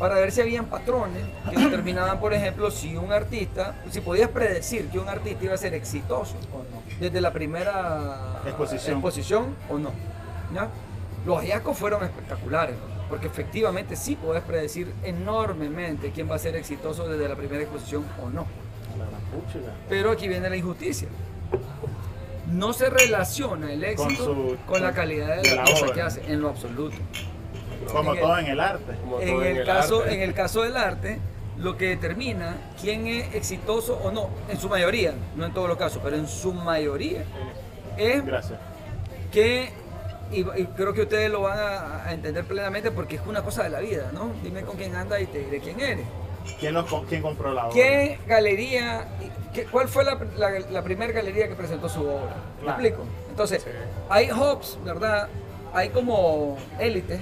para 0.00 0.14
ver 0.16 0.32
si 0.32 0.40
habían 0.40 0.64
patrones 0.64 1.22
que 1.50 1.56
determinaban, 1.56 2.18
por 2.18 2.32
ejemplo, 2.34 2.70
si 2.70 2.96
un 2.96 3.12
artista, 3.12 3.76
si 3.90 4.00
podías 4.00 4.30
predecir 4.30 4.88
que 4.88 4.98
un 4.98 5.08
artista 5.08 5.44
iba 5.44 5.54
a 5.54 5.58
ser 5.58 5.74
exitoso 5.74 6.36
o 6.52 6.58
no, 6.58 6.82
desde 6.98 7.20
la 7.20 7.32
primera 7.32 8.40
Exposición. 8.46 8.94
exposición 8.96 9.54
o 9.68 9.78
no. 9.78 9.92
¿ya? 10.54 10.68
Los 11.26 11.36
hallazgos 11.38 11.76
fueron 11.76 12.02
espectaculares, 12.02 12.76
porque 13.10 13.26
efectivamente 13.26 13.94
sí 13.94 14.16
podés 14.16 14.42
predecir 14.42 14.90
enormemente 15.04 16.10
quién 16.12 16.30
va 16.30 16.36
a 16.36 16.38
ser 16.38 16.56
exitoso 16.56 17.06
desde 17.06 17.28
la 17.28 17.36
primera 17.36 17.62
exposición 17.62 18.04
o 18.24 18.30
no. 18.30 18.46
Pero 19.88 20.10
aquí 20.10 20.26
viene 20.28 20.48
la 20.48 20.56
injusticia. 20.56 21.08
No 22.50 22.72
se 22.72 22.88
relaciona 22.90 23.72
el 23.72 23.84
éxito 23.84 24.24
su- 24.24 24.56
con 24.66 24.82
la 24.82 24.92
calidad 24.92 25.36
de 25.36 25.42
de 25.50 25.56
la, 25.56 25.62
la 25.64 25.70
cosa 25.70 25.84
obra. 25.84 25.94
que 25.94 26.02
hace, 26.02 26.32
en 26.32 26.40
lo 26.40 26.48
absoluto. 26.48 26.96
Como 27.92 28.12
En 28.12 28.18
el- 28.18 28.22
todo 28.24 28.38
en 28.38 28.46
el 28.46 28.60
arte. 28.60 28.94
Como 29.00 29.20
En 29.20 29.28
todo 29.30 29.42
el, 29.44 29.64
caso, 29.64 30.00
arte. 30.02 30.14
en 30.14 30.20
el 30.22 30.34
caso 30.34 30.62
del 30.62 30.76
arte, 30.76 31.18
lo 31.58 31.76
que 31.76 31.88
determina 31.88 32.56
quién 32.80 33.06
es 33.06 33.34
exitoso 33.34 33.98
o 34.02 34.10
no, 34.10 34.28
en 34.48 34.58
su 34.58 34.68
mayoría, 34.68 35.14
no 35.36 35.44
en 35.46 35.52
todos 35.52 35.68
los 35.68 35.76
casos, 35.76 36.00
pero 36.02 36.16
en 36.16 36.26
su 36.28 36.52
mayoría, 36.52 37.24
es 37.96 38.24
Gracias. 38.24 38.58
que, 39.32 39.70
y, 40.30 40.40
y 40.40 40.64
creo 40.76 40.92
que 40.94 41.02
ustedes 41.02 41.30
lo 41.30 41.42
van 41.42 41.58
a, 41.58 42.04
a 42.06 42.12
entender 42.14 42.44
plenamente 42.44 42.90
porque 42.90 43.16
es 43.16 43.22
una 43.26 43.42
cosa 43.42 43.62
de 43.64 43.70
la 43.70 43.80
vida, 43.80 44.10
¿no? 44.12 44.30
Dime 44.42 44.62
con 44.62 44.76
quién 44.76 44.94
anda 44.94 45.20
y 45.20 45.26
te 45.26 45.38
diré 45.40 45.60
quién 45.60 45.80
eres. 45.80 46.06
¿Quién, 46.58 46.72
los, 46.74 46.86
co- 46.86 47.04
quién 47.08 47.20
compró 47.20 47.52
la 47.52 47.66
obra? 47.66 47.74
¿Qué 47.74 48.18
galería, 48.26 49.06
qué- 49.52 49.64
cuál 49.64 49.88
fue 49.88 50.04
la, 50.04 50.18
la- 50.38 50.58
la 50.70 50.82
primera 50.82 51.12
galería 51.12 51.48
que 51.48 51.54
presentó 51.54 51.88
su 51.88 52.00
obra? 52.02 52.36
¿Me 52.58 52.62
Claro. 52.64 52.80
explico? 52.80 53.04
Entonces, 53.28 53.62
Sí. 53.62 53.70
hay 54.08 54.30
hubs, 54.32 54.78
¿verdad? 54.84 55.28
Hay 55.74 55.90
como 55.90 56.56
élites 56.78 57.20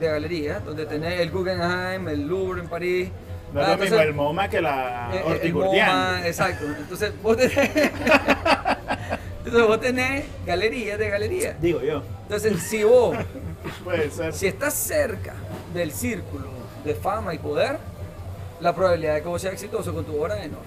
de 0.00 0.06
galerías, 0.08 0.64
donde 0.64 0.86
tenés 0.86 1.20
el 1.20 1.30
Guggenheim, 1.30 2.08
el 2.08 2.26
Louvre 2.26 2.62
en 2.62 2.68
París. 2.68 3.10
No 3.52 3.60
es 3.60 3.66
Ah, 3.68 3.72
lo 3.72 3.78
mismo 3.78 3.98
el 3.98 4.14
MoMA 4.14 4.48
que 4.48 4.60
la 4.60 5.10
eh, 5.12 5.16
eh, 5.18 5.22
Hortigurdiana. 5.26 5.92
MoMA, 6.12 6.26
exacto. 6.26 6.64
Entonces, 6.66 7.12
vos 7.22 7.36
tenés, 7.36 7.56
entonces, 9.44 9.66
vos 9.66 9.80
tenés 9.80 10.24
galerías 10.46 10.98
de 10.98 11.08
galerías. 11.10 11.60
Digo 11.60 11.80
yo. 11.82 12.02
Entonces, 12.22 12.62
si 12.62 12.84
vos 12.84 13.16
Puede 13.84 14.10
ser. 14.10 14.32
si 14.32 14.46
estás 14.46 14.74
cerca 14.74 15.34
del 15.74 15.92
círculo 15.92 16.48
de 16.84 16.94
fama 16.94 17.34
y 17.34 17.38
poder, 17.38 17.78
la 18.60 18.74
probabilidad 18.74 19.14
de 19.16 19.22
que 19.22 19.28
vos 19.28 19.40
seas 19.42 19.54
exitoso 19.54 19.92
con 19.92 20.04
tu 20.04 20.20
obra 20.20 20.38
es 20.38 20.46
enorme. 20.46 20.66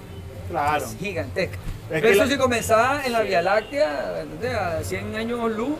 Claro. 0.49 0.83
Es 0.85 0.95
gigantesca. 0.97 1.55
Es 1.89 2.01
Pero 2.01 2.09
eso 2.09 2.25
la- 2.25 2.29
si 2.31 2.37
comenzaba 2.37 3.05
en 3.05 3.13
la 3.13 3.21
Vía 3.21 3.41
Láctea, 3.41 4.23
a 4.79 4.83
100 4.83 5.15
años 5.15 5.51
luz, 5.51 5.75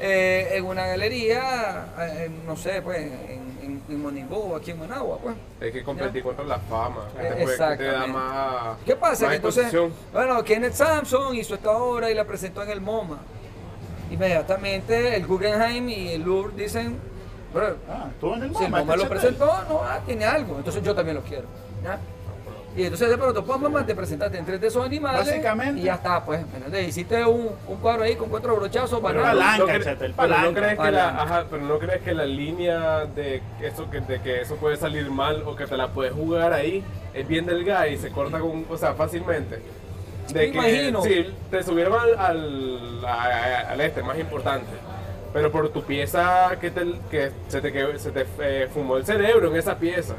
eh, 0.00 0.48
en 0.52 0.64
una 0.64 0.86
galería, 0.86 1.86
eh, 1.98 2.24
en, 2.26 2.46
no 2.46 2.56
sé, 2.56 2.80
pues, 2.82 2.98
en, 2.98 3.58
en, 3.62 3.82
en 3.88 4.02
Moningó, 4.02 4.56
aquí 4.56 4.70
en 4.72 4.80
Managua, 4.80 5.18
pues. 5.22 5.34
Hay 5.60 5.72
que 5.72 5.82
competir 5.82 6.22
contra 6.22 6.44
la 6.44 6.58
fama. 6.58 7.08
que 7.16 7.42
Eh, 7.44 7.76
te, 7.76 7.84
da 7.84 8.06
más. 8.06 8.78
¿Qué 8.84 8.96
pasa? 8.96 9.22
más 9.24 9.30
Que 9.30 9.36
entonces, 9.36 9.72
bueno, 10.12 10.42
Kenneth 10.44 10.74
Sampson 10.74 11.34
hizo 11.34 11.54
esta 11.54 11.70
obra 11.72 12.10
y 12.10 12.14
la 12.14 12.24
presentó 12.24 12.62
en 12.62 12.70
el 12.70 12.80
MoMA. 12.80 13.18
Inmediatamente 14.10 15.16
el 15.16 15.26
Guggenheim 15.26 15.88
y 15.88 16.08
el 16.12 16.22
Louvre 16.22 16.54
dicen, 16.56 16.98
bro, 17.52 17.76
Ah, 17.88 18.06
estuvo 18.10 18.34
en 18.34 18.42
el 18.44 18.56
si 18.56 18.64
el 18.64 18.70
MoMA. 18.70 18.78
MoMA 18.80 18.96
lo 18.96 19.02
este 19.02 19.14
presentó, 19.14 19.46
no, 19.68 19.80
ah, 19.82 20.00
tiene 20.06 20.24
algo, 20.24 20.56
entonces 20.58 20.82
yo 20.82 20.94
también 20.94 21.16
lo 21.16 21.22
quiero. 21.22 21.44
¿ya? 21.84 21.98
Y 22.78 22.84
entonces 22.84 23.10
de 23.10 23.18
pronto, 23.18 23.44
pues 23.44 23.60
mamá, 23.60 23.84
te 23.84 23.92
presentaste 23.94 24.38
entre 24.38 24.56
de 24.58 24.66
esos 24.68 24.84
animales 24.86 25.26
Básicamente. 25.26 25.80
y 25.80 25.84
ya 25.84 25.94
está, 25.96 26.24
pues, 26.24 26.40
¿me 26.46 26.54
entiendes? 26.58 26.88
Hiciste 26.88 27.24
un, 27.24 27.50
un 27.66 27.76
cuadro 27.78 28.04
ahí 28.04 28.14
con 28.14 28.28
cuatro 28.28 28.54
brochazos, 28.54 29.00
Pero 29.04 29.20
palanca, 29.20 29.58
no 29.58 29.68
el 29.68 29.82
pero 29.82 30.08
no 30.10 30.14
palanca. 30.14 30.60
crees 30.60 30.78
que 30.78 30.90
la, 30.92 31.02
Palanca. 31.10 31.22
ajá, 31.22 31.44
pero 31.50 31.62
no 31.64 31.78
crees 31.80 32.02
que 32.02 32.14
la 32.14 32.24
línea 32.24 33.04
de 33.06 33.42
eso 33.60 33.90
que, 33.90 34.00
de 34.00 34.20
que 34.22 34.42
eso 34.42 34.54
puede 34.56 34.76
salir 34.76 35.10
mal 35.10 35.42
o 35.44 35.56
que 35.56 35.66
te 35.66 35.76
la 35.76 35.88
puedes 35.88 36.12
jugar 36.12 36.52
ahí 36.52 36.84
es 37.14 37.26
bien 37.26 37.46
delgada 37.46 37.88
y 37.88 37.96
se 37.98 38.10
corta 38.10 38.38
con, 38.38 38.64
o 38.70 38.76
sea, 38.78 38.94
fácilmente. 38.94 39.56
De 40.28 40.34
Me 40.34 40.40
que 40.52 40.56
imagino. 40.58 41.02
sí, 41.02 41.26
te 41.50 41.62
subieron 41.64 41.98
al, 41.98 42.16
al, 42.16 43.04
a- 43.04 43.70
al 43.72 43.80
este 43.80 44.04
más 44.04 44.18
importante. 44.20 44.70
Pero 45.32 45.50
por 45.50 45.68
tu 45.70 45.82
pieza 45.82 46.50
que, 46.60 46.70
te, 46.70 46.84
que 47.10 47.32
se 47.48 47.60
te, 47.60 47.72
que 47.72 47.98
se 47.98 48.12
te 48.12 48.24
eh, 48.40 48.68
fumó 48.72 48.96
el 48.98 49.04
cerebro 49.04 49.48
en 49.50 49.56
esa 49.56 49.76
pieza. 49.76 50.14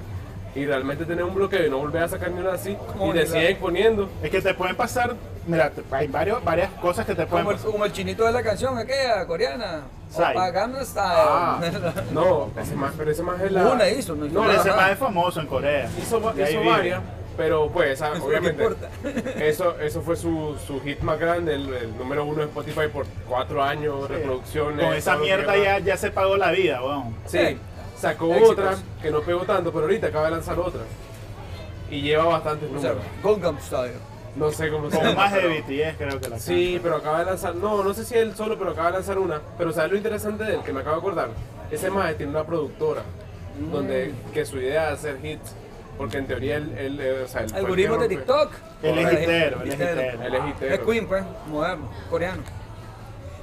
Y 0.56 0.66
realmente 0.66 1.06
tener 1.06 1.24
un 1.24 1.36
bloqueo 1.36 1.66
y 1.66 1.70
no 1.70 1.78
volver 1.78 2.04
a 2.04 2.08
sacar 2.08 2.32
ni 2.32 2.40
una 2.40 2.54
así. 2.54 2.76
¿Cómo 2.98 3.12
Y 3.12 3.18
te 3.18 3.28
siguen 3.28 3.58
poniendo. 3.58 4.10
Es 4.24 4.30
que 4.32 4.42
te 4.42 4.54
pueden 4.54 4.76
pasar, 4.76 5.16
mira, 5.46 5.70
te- 5.70 5.84
hay 5.96 6.08
varios, 6.08 6.44
varias 6.44 6.72
cosas 6.82 7.06
que 7.06 7.14
te 7.16 7.26
pueden 7.28 7.46
Como 7.46 7.52
el, 7.52 7.58
pasar. 7.58 7.72
como 7.72 7.86
el 7.86 7.92
chinito 7.92 8.26
de 8.26 8.32
la 8.32 8.42
canción 8.44 8.78
aquella 8.78 9.26
coreana. 9.28 9.82
Opa 10.14 10.50
Gangnam 10.50 10.84
Style. 10.84 11.04
Ah, 11.06 11.62
no, 12.12 12.50
ese 12.60 12.76
más, 12.76 12.94
pero 12.98 13.12
ese 13.12 13.22
más 13.22 13.40
es 13.42 13.52
la. 13.52 13.68
Una 13.68 13.88
hizo, 13.90 14.16
no 14.16 14.26
hizo 14.26 14.34
No, 14.34 14.48
Pero 14.48 14.60
ese 14.62 14.72
más 14.72 14.92
es 14.92 14.98
famoso 14.98 15.40
en 15.40 15.46
Corea. 15.48 15.88
Hizo, 16.02 16.20
varias, 16.20 17.00
pero 17.38 17.70
pues, 17.70 18.02
ah, 18.02 18.14
obviamente, 18.20 18.64
no 18.64 18.70
importa. 18.72 18.90
eso, 19.40 19.80
eso 19.80 20.02
fue 20.02 20.16
su, 20.16 20.58
su 20.66 20.82
hit 20.82 21.00
más 21.02 21.20
grande, 21.20 21.54
el, 21.54 21.72
el 21.76 21.96
número 21.98 22.26
uno 22.26 22.40
de 22.42 22.46
Spotify 22.46 22.88
por 22.92 23.06
cuatro 23.28 23.64
años, 23.64 24.08
Sí. 24.08 24.14
reproducciones. 24.14 24.84
Con 24.86 24.96
esa 24.96 25.16
mierda 25.18 25.56
ya, 25.56 25.78
ya 25.78 25.96
se 25.96 26.10
pagó 26.10 26.36
la 26.38 26.50
vida, 26.52 26.82
weón. 26.84 27.16
Sí, 27.28 27.58
sacó 28.00 28.28
Éxitos. 28.34 28.50
otra 28.52 28.76
que 29.02 29.12
no 29.12 29.22
pegó 29.22 29.42
tanto, 29.44 29.72
pero 29.72 29.84
ahorita 29.86 30.08
acaba 30.08 30.26
de 30.26 30.32
lanzar 30.32 30.60
otra. 30.60 30.82
Y 31.92 32.02
lleva 32.02 32.26
bastantes 32.26 32.70
O 32.76 32.80
sea, 32.80 32.92
números. 32.94 33.06
Gangnam 33.24 33.60
Style. 33.62 33.94
No 34.36 34.52
sé 34.52 34.70
cómo 34.70 34.90
se 34.92 34.96
Con 34.98 35.08
llama. 35.08 35.24
más 35.24 35.34
de 35.34 35.48
BTS 35.48 35.98
creo 35.98 36.22
que 36.22 36.30
la 36.30 36.40
Sí, 36.40 36.80
pero 36.82 36.98
acaba 36.98 37.20
de 37.20 37.26
lanzar, 37.26 37.56
no, 37.56 37.84
no 37.84 37.94
sé 37.94 38.06
si 38.06 38.16
él 38.16 38.36
solo, 38.36 38.58
pero 38.60 38.72
acaba 38.72 38.88
de 38.88 38.94
lanzar 38.94 39.18
una. 39.18 39.42
Pero 39.58 39.72
¿sabes 39.74 39.92
lo 39.92 39.98
interesante 39.98 40.44
de 40.44 40.54
él? 40.56 40.60
Que 40.64 40.72
me 40.72 40.82
acabo 40.82 40.96
de 40.98 41.00
acordar. 41.02 41.30
Ese 41.72 41.90
maestro 41.90 42.18
tiene 42.18 42.32
una 42.32 42.44
productora, 42.46 43.02
Mm. 43.60 43.72
donde 43.72 44.14
que 44.34 44.46
su 44.46 44.58
idea 44.58 44.90
es 44.94 45.00
hacer 45.00 45.18
hits. 45.26 45.56
Porque 45.98 46.18
en 46.20 46.28
teoría 46.28 46.56
él, 46.58 46.74
él, 46.78 47.00
eh, 47.02 47.24
o 47.26 47.28
sea, 47.28 47.42
el 47.42 47.52
que 47.52 47.58
Algoritmos 47.58 48.00
de. 48.00 48.08
TikTok. 48.08 48.52
Él 48.84 48.98
es 49.00 49.12
hitero, 49.22 49.62
él 49.64 49.68
es 49.68 49.74
hitero. 49.76 50.02
Él 50.24 50.36
es 50.36 50.46
hitero. 50.48 50.76
Es 50.76 50.80
Queen, 50.82 51.08
pues, 51.08 51.24
moderno, 51.50 51.90
coreano. 52.10 52.42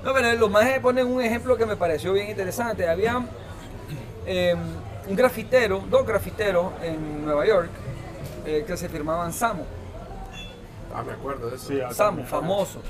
No, 0.03 0.15
pero 0.15 0.33
los 0.35 0.51
más 0.51 0.79
ponen 0.79 1.07
un 1.09 1.21
ejemplo 1.21 1.57
que 1.59 1.67
me 1.67 1.77
pareció 1.77 2.13
bien 2.15 2.31
interesante. 2.31 2.89
Había 2.89 3.21
eh, 4.27 4.55
un 5.09 5.17
grafitero, 5.17 5.83
dos 5.89 6.07
grafiteros 6.07 6.73
en 6.83 7.25
Nueva 7.25 7.47
York 7.47 7.71
eh, 8.45 8.65
que 8.67 8.77
se 8.77 8.89
firmaban 8.89 9.33
Samo. 9.33 9.65
Ah, 10.95 11.03
me 11.03 11.13
acuerdo 11.13 11.51
de 11.51 11.57
eso. 11.57 11.69
Sí, 11.69 11.81
acá 11.81 11.95
Samo, 11.95 12.09
también. 12.09 12.29
famoso. 12.29 12.81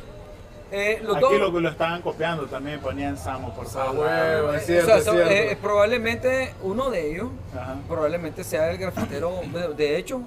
Eh, 0.72 1.00
los 1.04 1.16
Aquí 1.16 1.22
dos, 1.24 1.38
lo 1.38 1.52
que 1.52 1.60
lo 1.60 1.68
estaban 1.68 2.02
copiando 2.02 2.46
también 2.46 2.80
ponían 2.80 3.16
Samo 3.16 3.54
por 3.54 3.66
Ah, 3.76 3.92
huevo, 3.92 4.52
eh, 4.52 4.56
es 4.56 4.66
cierto, 4.66 4.84
o 4.84 4.88
sea, 4.88 4.96
es 4.98 5.04
son- 5.04 5.14
cierto. 5.16 5.32
eh, 5.32 5.58
probablemente 5.62 6.54
uno 6.62 6.90
de 6.90 7.10
ellos, 7.12 7.28
Ajá. 7.54 7.76
probablemente 7.88 8.42
sea 8.42 8.70
el 8.70 8.78
grafitero, 8.78 9.40
de- 9.52 9.74
de 9.74 9.96
hecho, 9.96 10.22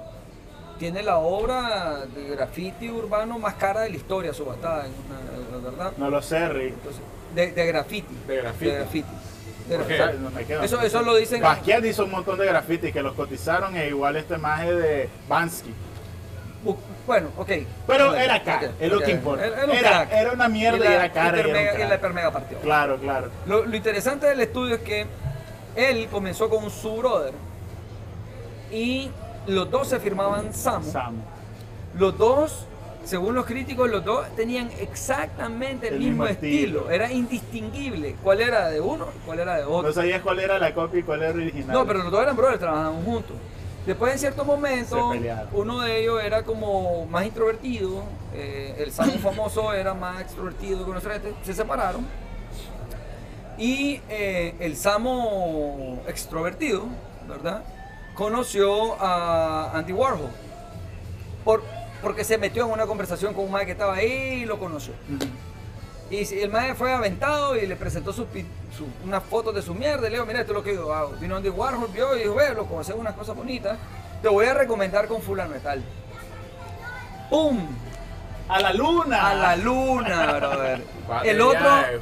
tiene 0.78 1.04
la 1.04 1.18
obra 1.18 2.06
de 2.16 2.30
graffiti 2.30 2.90
urbano 2.90 3.38
más 3.38 3.56
cara 3.56 3.82
de 3.82 3.90
la 3.90 3.96
historia 3.98 4.34
subastada, 4.34 4.86
en 4.86 4.94
una- 4.94 5.58
la 5.62 5.70
verdad. 5.70 5.92
No 5.98 6.10
lo 6.10 6.22
sé, 6.22 6.48
Rick. 6.48 6.74
Entonces, 6.76 7.02
de, 7.36 7.52
de 7.52 7.66
graffiti. 7.68 8.16
De 8.26 8.36
graffiti. 8.38 8.66
De 8.66 8.76
graffiti. 8.78 9.10
Eso, 10.64 10.82
eso 10.82 11.02
lo 11.02 11.16
dicen. 11.16 11.42
Basquiat 11.42 11.86
hizo 11.86 12.04
un 12.06 12.12
montón 12.12 12.38
de 12.40 12.46
graffiti 12.46 12.92
que 12.92 13.02
los 13.02 13.14
cotizaron 13.14 13.76
e 13.76 13.88
igual 13.88 14.16
este 14.16 14.38
maje 14.38 14.74
de 14.74 15.10
Bansky. 15.28 15.74
Bu- 16.66 16.78
Bueno, 17.08 17.30
ok. 17.38 17.50
Pero 17.88 18.14
era 18.16 18.44
cara, 18.44 18.68
ok, 18.68 18.74
es 18.82 18.92
lo 18.92 19.00
que 19.00 19.12
importa. 19.12 19.46
Era, 19.46 19.64
era 19.64 20.08
crack. 20.10 20.34
una 20.34 20.48
mierda 20.50 20.78
y 20.78 20.80
la 20.90 20.94
era 20.96 21.12
cara 21.12 21.38
y 21.40 21.82
y 21.82 21.88
la 21.88 21.96
hipermega 21.96 22.32
partió. 22.32 22.58
Claro, 22.60 22.98
claro. 22.98 23.30
Lo, 23.48 23.66
lo 23.66 23.76
interesante 23.76 24.28
del 24.28 24.42
estudio 24.42 24.76
es 24.76 24.82
que 24.82 25.06
él 25.76 26.08
comenzó 26.12 26.50
con 26.50 26.70
su 26.70 26.98
brother 26.98 27.34
y 28.72 29.10
los 29.48 29.72
dos 29.72 29.88
se 29.88 30.00
firmaban 30.00 30.54
Samo. 30.54 30.92
Samo. 30.92 31.18
Los 31.98 32.18
dos, 32.18 32.66
según 33.04 33.34
los 33.34 33.46
críticos, 33.46 33.90
los 33.90 34.04
dos 34.04 34.28
tenían 34.36 34.70
exactamente 34.80 35.88
el, 35.88 35.96
El 35.96 36.00
mismo, 36.02 36.26
estilo. 36.26 36.82
estilo. 36.82 36.92
Era 36.92 37.12
indistinguible 37.12 38.16
cuál 38.24 38.42
era 38.42 38.70
de 38.70 38.82
uno 38.82 39.08
y 39.16 39.26
cuál 39.26 39.40
era 39.40 39.58
de 39.58 39.64
otro. 39.64 39.84
No 39.90 39.94
sabías 39.94 40.22
cuál 40.22 40.40
era 40.40 40.60
la 40.60 40.74
copia 40.74 41.00
y 41.00 41.04
cuál 41.04 41.22
era 41.24 41.32
el 41.32 41.42
original. 41.42 41.74
No, 41.74 41.86
pero 41.88 42.04
los 42.04 42.12
dos 42.12 42.22
eran 42.22 42.36
brothers, 42.36 42.60
trabajaban 42.60 43.04
juntos. 43.04 43.36
Después 43.86 44.14
en 44.14 44.20
cierto 44.20 44.46
momento, 44.46 45.14
uno 45.54 45.80
de 45.82 46.02
ellos 46.02 46.22
era 46.24 46.44
como 46.44 47.06
más 47.08 47.26
introvertido, 47.26 48.04
eh, 48.36 48.76
el 48.78 48.92
Samo 48.92 49.14
famoso 49.14 49.74
era 49.74 49.94
más 49.94 50.22
extrovertido 50.22 50.86
que 50.86 50.92
nosotros, 50.92 51.16
este, 51.16 51.34
se 51.44 51.54
separaron. 51.54 52.06
Y 53.58 54.00
eh, 54.10 54.54
el 54.60 54.76
Samo 54.76 56.02
extrovertido, 56.08 56.84
¿verdad? 57.28 57.64
Conoció 58.14 59.02
a 59.02 59.72
Andy 59.74 59.94
Warhol. 59.94 60.30
Por, 61.44 61.64
porque 62.02 62.24
se 62.24 62.38
metió 62.38 62.66
en 62.66 62.72
una 62.72 62.86
conversación 62.86 63.34
con 63.34 63.46
un 63.46 63.52
mae 63.52 63.66
que 63.66 63.74
estaba 63.74 63.96
ahí 63.96 64.42
y 64.42 64.46
lo 64.46 64.58
conoció. 64.60 64.94
Y 66.10 66.26
si- 66.26 66.40
el 66.42 66.50
mae 66.50 66.74
fue 66.76 66.92
aventado 66.92 67.56
y 67.56 67.68
le 67.68 67.76
presentó 67.76 68.12
sus 68.14 68.26
pi- 68.28 68.46
su- 68.76 68.88
unas 69.06 69.22
fotos 69.24 69.54
de 69.54 69.62
su 69.62 69.74
mierda. 69.76 70.08
Y 70.08 70.10
le 70.10 70.16
dijo, 70.16 70.26
mira, 70.26 70.40
esto 70.42 70.54
es 70.54 70.58
lo 70.58 70.64
que 70.64 70.74
yo 70.74 70.94
hago. 70.94 71.12
Vino 71.20 71.36
Andy 71.36 71.50
Warhol, 71.50 71.88
vio 71.94 72.16
y 72.16 72.22
dijo, 72.22 72.34
ve, 72.36 72.54
loco, 72.56 72.80
haces 72.80 72.96
unas 72.98 73.14
cosas 73.14 73.36
bonitas. 73.36 73.78
Te 74.22 74.28
voy 74.28 74.46
a 74.48 74.54
recomendar 74.54 75.08
con 75.08 75.22
fulano 75.22 75.54
de 75.54 75.60
tal. 75.60 75.84
¡Pum! 77.30 77.68
A 78.48 78.60
la 78.60 78.74
luna. 78.74 79.30
A 79.30 79.36
la 79.36 79.56
luna, 79.56 80.34
brother. 80.34 80.84
Vale, 81.08 81.30
El 81.30 81.42
otro 81.42 81.80
eh. 81.82 82.00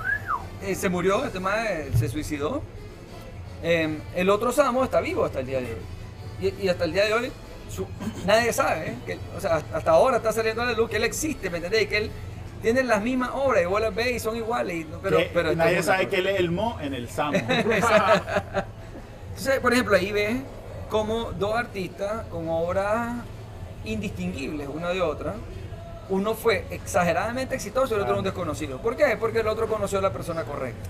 eh, 0.63 0.75
se 0.75 0.87
murió, 0.89 1.25
este 1.25 1.39
mae 1.41 1.89
se 1.97 2.07
suicidó. 2.07 2.61
Eh, 3.63 3.99
el 4.15 4.29
otro 4.29 4.51
Samo 4.51 4.83
está 4.83 5.01
vivo 5.01 5.25
hasta 5.25 5.39
el 5.41 5.47
día 5.47 5.59
de 5.59 5.73
hoy. 5.73 5.81
Y, 6.59 6.65
y 6.65 6.69
hasta 6.69 6.85
el 6.85 6.93
día 6.93 7.05
de 7.05 7.13
hoy 7.13 7.31
su- 7.69 7.87
nadie 8.25 8.51
sabe, 8.53 8.89
¿eh? 8.89 8.95
que, 9.05 9.19
o 9.35 9.39
sea, 9.41 9.61
hasta 9.73 9.91
ahora 9.91 10.17
está 10.17 10.31
saliendo 10.31 10.61
a 10.61 10.65
la 10.65 10.73
luz 10.73 10.89
que 10.89 10.97
él 10.97 11.03
existe, 11.03 11.49
¿me 11.49 11.57
entendés? 11.57 11.87
Que 11.87 11.97
él 11.97 12.11
tiene 12.61 12.83
las 12.83 13.01
mismas 13.03 13.29
obras, 13.33 13.65
vos 13.67 13.79
las 13.81 13.93
ves 13.93 14.15
y 14.15 14.19
son 14.19 14.35
iguales. 14.35 14.85
pero, 15.03 15.17
Que 15.17 15.29
pero 15.33 15.49
esto 15.51 15.63
nadie 15.63 15.83
sabe 15.83 16.05
cosa. 16.05 16.09
que 16.09 16.17
él 16.17 16.27
es 16.27 16.39
el 16.39 16.51
mo 16.51 16.77
en 16.81 16.93
el 16.93 17.09
Samo. 17.09 17.37
Entonces, 19.29 19.59
por 19.61 19.73
ejemplo, 19.73 19.95
ahí 19.95 20.11
ves 20.11 20.37
como 20.89 21.31
dos 21.33 21.55
artistas 21.55 22.25
con 22.31 22.49
obras 22.49 23.15
indistinguibles 23.85 24.67
una 24.73 24.89
de 24.89 25.01
otra. 25.01 25.35
Uno 26.09 26.33
fue 26.35 26.65
exageradamente 26.71 27.55
exitoso 27.55 27.93
y 27.93 27.97
el 27.97 28.03
otro 28.03 28.17
un 28.17 28.23
desconocido. 28.23 28.77
¿Por 28.79 28.95
qué? 28.95 29.17
Porque 29.19 29.41
el 29.41 29.47
otro 29.47 29.67
conoció 29.67 29.99
a 29.99 30.01
la 30.01 30.11
persona 30.13 30.43
correcta. 30.43 30.89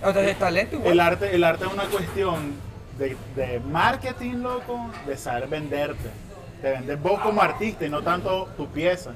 Entonces, 0.00 0.32
es 0.32 0.38
talento 0.38 0.76
igual. 0.76 0.92
el, 0.92 1.00
arte, 1.00 1.34
el 1.34 1.42
arte 1.44 1.64
es 1.64 1.72
una 1.72 1.84
cuestión 1.84 2.52
de, 2.98 3.16
de 3.36 3.60
marketing, 3.60 4.36
loco, 4.42 4.90
de 5.06 5.16
saber 5.16 5.48
venderte. 5.48 6.08
De 6.62 6.70
vender 6.70 6.96
vos 6.96 7.20
como 7.20 7.42
artista 7.42 7.84
y 7.86 7.90
no 7.90 8.02
tanto 8.02 8.46
tu 8.56 8.66
pieza. 8.68 9.10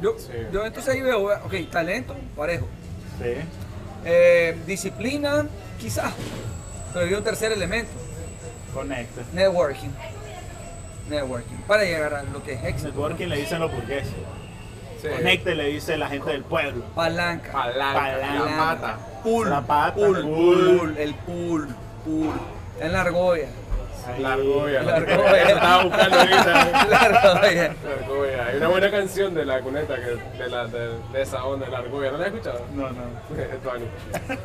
Yo, 0.00 0.14
Sí. 0.18 0.32
yo 0.52 0.64
entonces 0.64 0.94
ahí 0.94 1.00
veo, 1.00 1.24
ok, 1.44 1.54
talento, 1.70 2.14
parejo. 2.36 2.66
¿sí? 3.18 3.34
Eh, 4.04 4.56
disciplina, 4.66 5.46
quizás. 5.78 6.12
Pero 6.92 7.06
hay 7.06 7.14
un 7.14 7.24
tercer 7.24 7.52
elemento, 7.52 7.90
Conecta. 8.74 9.22
networking. 9.32 9.88
Networking. 11.08 11.56
Para 11.66 11.84
llegar 11.84 12.14
a 12.14 12.22
lo 12.22 12.42
que 12.42 12.52
es 12.54 12.64
éxito. 12.64 12.88
Networking 12.90 13.26
le 13.28 13.36
dicen 13.38 13.60
los 13.60 13.72
burgueses. 13.72 14.12
Sí. 15.00 15.08
Conecte 15.08 15.54
le 15.54 15.64
dice 15.66 15.96
la 15.96 16.08
gente 16.08 16.30
del 16.30 16.42
pueblo. 16.44 16.84
Palanca. 16.94 17.50
Palanca, 17.52 18.00
Palanca. 18.00 18.44
la 18.44 18.56
mata. 18.56 18.98
Pool. 19.22 19.48
La 19.50 19.62
pata, 19.62 19.94
Pool. 19.94 20.22
pool. 20.22 20.78
Pool. 20.78 20.96
El 20.98 21.14
pool. 21.14 21.68
Pool. 22.04 22.32
En 22.80 22.92
la 22.92 23.00
argolla. 23.02 23.46
La 24.20 24.32
argolla. 24.32 24.82
La 24.82 24.96
argolla. 24.96 25.42
Estaba 25.42 25.84
buscando 25.84 26.16
ahorita. 26.18 26.86
La 26.88 26.98
argolla. 26.98 27.74
La 27.84 27.92
argolla. 27.92 28.46
Hay 28.46 28.56
una 28.56 28.68
buena 28.68 28.90
canción 28.90 29.34
de 29.34 29.44
la 29.44 29.60
cuneta 29.60 29.96
que, 29.96 30.42
de, 30.42 30.48
la, 30.48 30.66
de, 30.66 30.88
de 31.12 31.22
esa 31.22 31.44
onda, 31.44 31.66
de 31.66 31.72
la 31.72 31.78
argolla. 31.78 32.10
¿No 32.12 32.18
la 32.18 32.24
has 32.26 32.32
escuchado? 32.32 32.64
No, 32.74 32.88
no. 32.90 33.02
Es 33.36 33.62
Tony. 33.62 33.84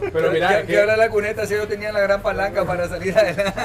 Pero 0.11 0.31
mira, 0.31 0.61
que, 0.61 0.67
que, 0.67 0.79
ahora 0.79 0.97
la 0.97 1.09
cuneta 1.09 1.45
si 1.45 1.55
no 1.55 1.67
tenía 1.67 1.91
la 1.93 2.01
gran 2.01 2.21
palanca 2.21 2.65
para 2.65 2.89
salir 2.89 3.17
adelante. 3.17 3.57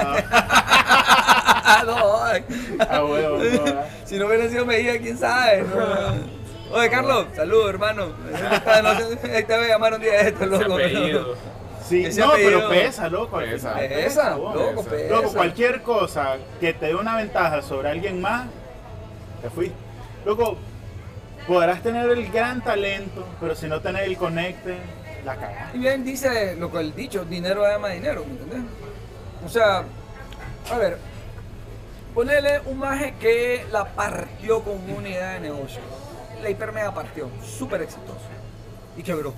no, 1.85 2.23
ay. 2.23 2.45
Ah, 2.89 3.03
huevo, 3.03 3.37
no, 3.37 3.63
¿verdad? 3.63 3.85
si 4.05 4.17
no 4.17 4.27
hubiera 4.27 4.47
sido 4.47 4.65
Mejía, 4.65 4.99
quién 4.99 5.17
sabe. 5.17 5.63
no. 5.63 6.39
Oye, 6.77 6.89
Carlos, 6.91 7.25
saludos, 7.35 7.69
hermano. 7.71 8.13
Ahí 9.33 9.43
te 9.43 9.55
voy 9.57 9.65
a 9.65 9.67
llamar 9.69 9.95
un 9.95 10.01
día 10.01 10.11
de 10.23 10.29
esto, 10.29 10.45
ese 10.45 10.65
loco. 10.65 11.35
Apellido. 11.89 12.05
Sí, 12.05 12.05
Ese 12.05 12.21
no, 12.21 12.31
apellido. 12.31 12.49
pero 12.51 12.69
pesa, 12.69 13.09
loco. 13.09 13.37
al 13.37 13.49
Pesa. 13.49 13.73
final 13.73 13.87
Pesa, 13.89 14.35
vos. 14.35 14.55
loco, 14.55 14.83
pesa. 14.83 14.95
pesa. 14.95 15.15
Loco, 15.15 15.33
cualquier 15.33 15.81
cosa 15.81 16.37
que 16.59 16.73
te 16.73 16.85
dé 16.87 16.95
una 16.95 17.15
ventaja 17.17 17.61
sobre 17.61 17.89
alguien 17.89 18.21
más, 18.21 18.47
te 19.41 19.49
fuiste. 19.49 19.75
Loco, 20.25 20.57
podrás 21.47 21.81
tener 21.81 22.09
el 22.09 22.31
gran 22.31 22.63
talento, 22.63 23.25
pero 23.39 23.55
si 23.55 23.67
no 23.67 23.81
tenés 23.81 24.03
el 24.03 24.17
conecte, 24.17 24.77
la 25.25 25.35
cagaste. 25.35 25.77
Y 25.77 25.81
bien 25.81 26.03
dice 26.03 26.55
lo 26.55 26.71
que 26.71 26.79
el 26.79 26.93
dicho, 26.95 27.25
dinero 27.25 27.63
llama 27.67 27.89
dinero, 27.89 28.23
¿me 28.25 28.31
entendés? 28.33 28.61
O 29.45 29.49
sea, 29.49 29.83
a 30.71 30.77
ver, 30.77 30.97
ponele 32.13 32.59
un 32.65 32.77
maje 32.79 33.13
que 33.19 33.65
la 33.71 33.85
partió 33.85 34.61
con 34.61 34.77
una 34.89 35.09
idea 35.09 35.29
de 35.33 35.39
negocio. 35.39 35.79
La 36.43 36.49
hiper 36.49 36.71
mega 36.71 36.93
partió, 36.93 37.29
súper 37.43 37.81
exitoso. 37.81 38.19
Y 38.97 39.03
quebró. 39.03 39.33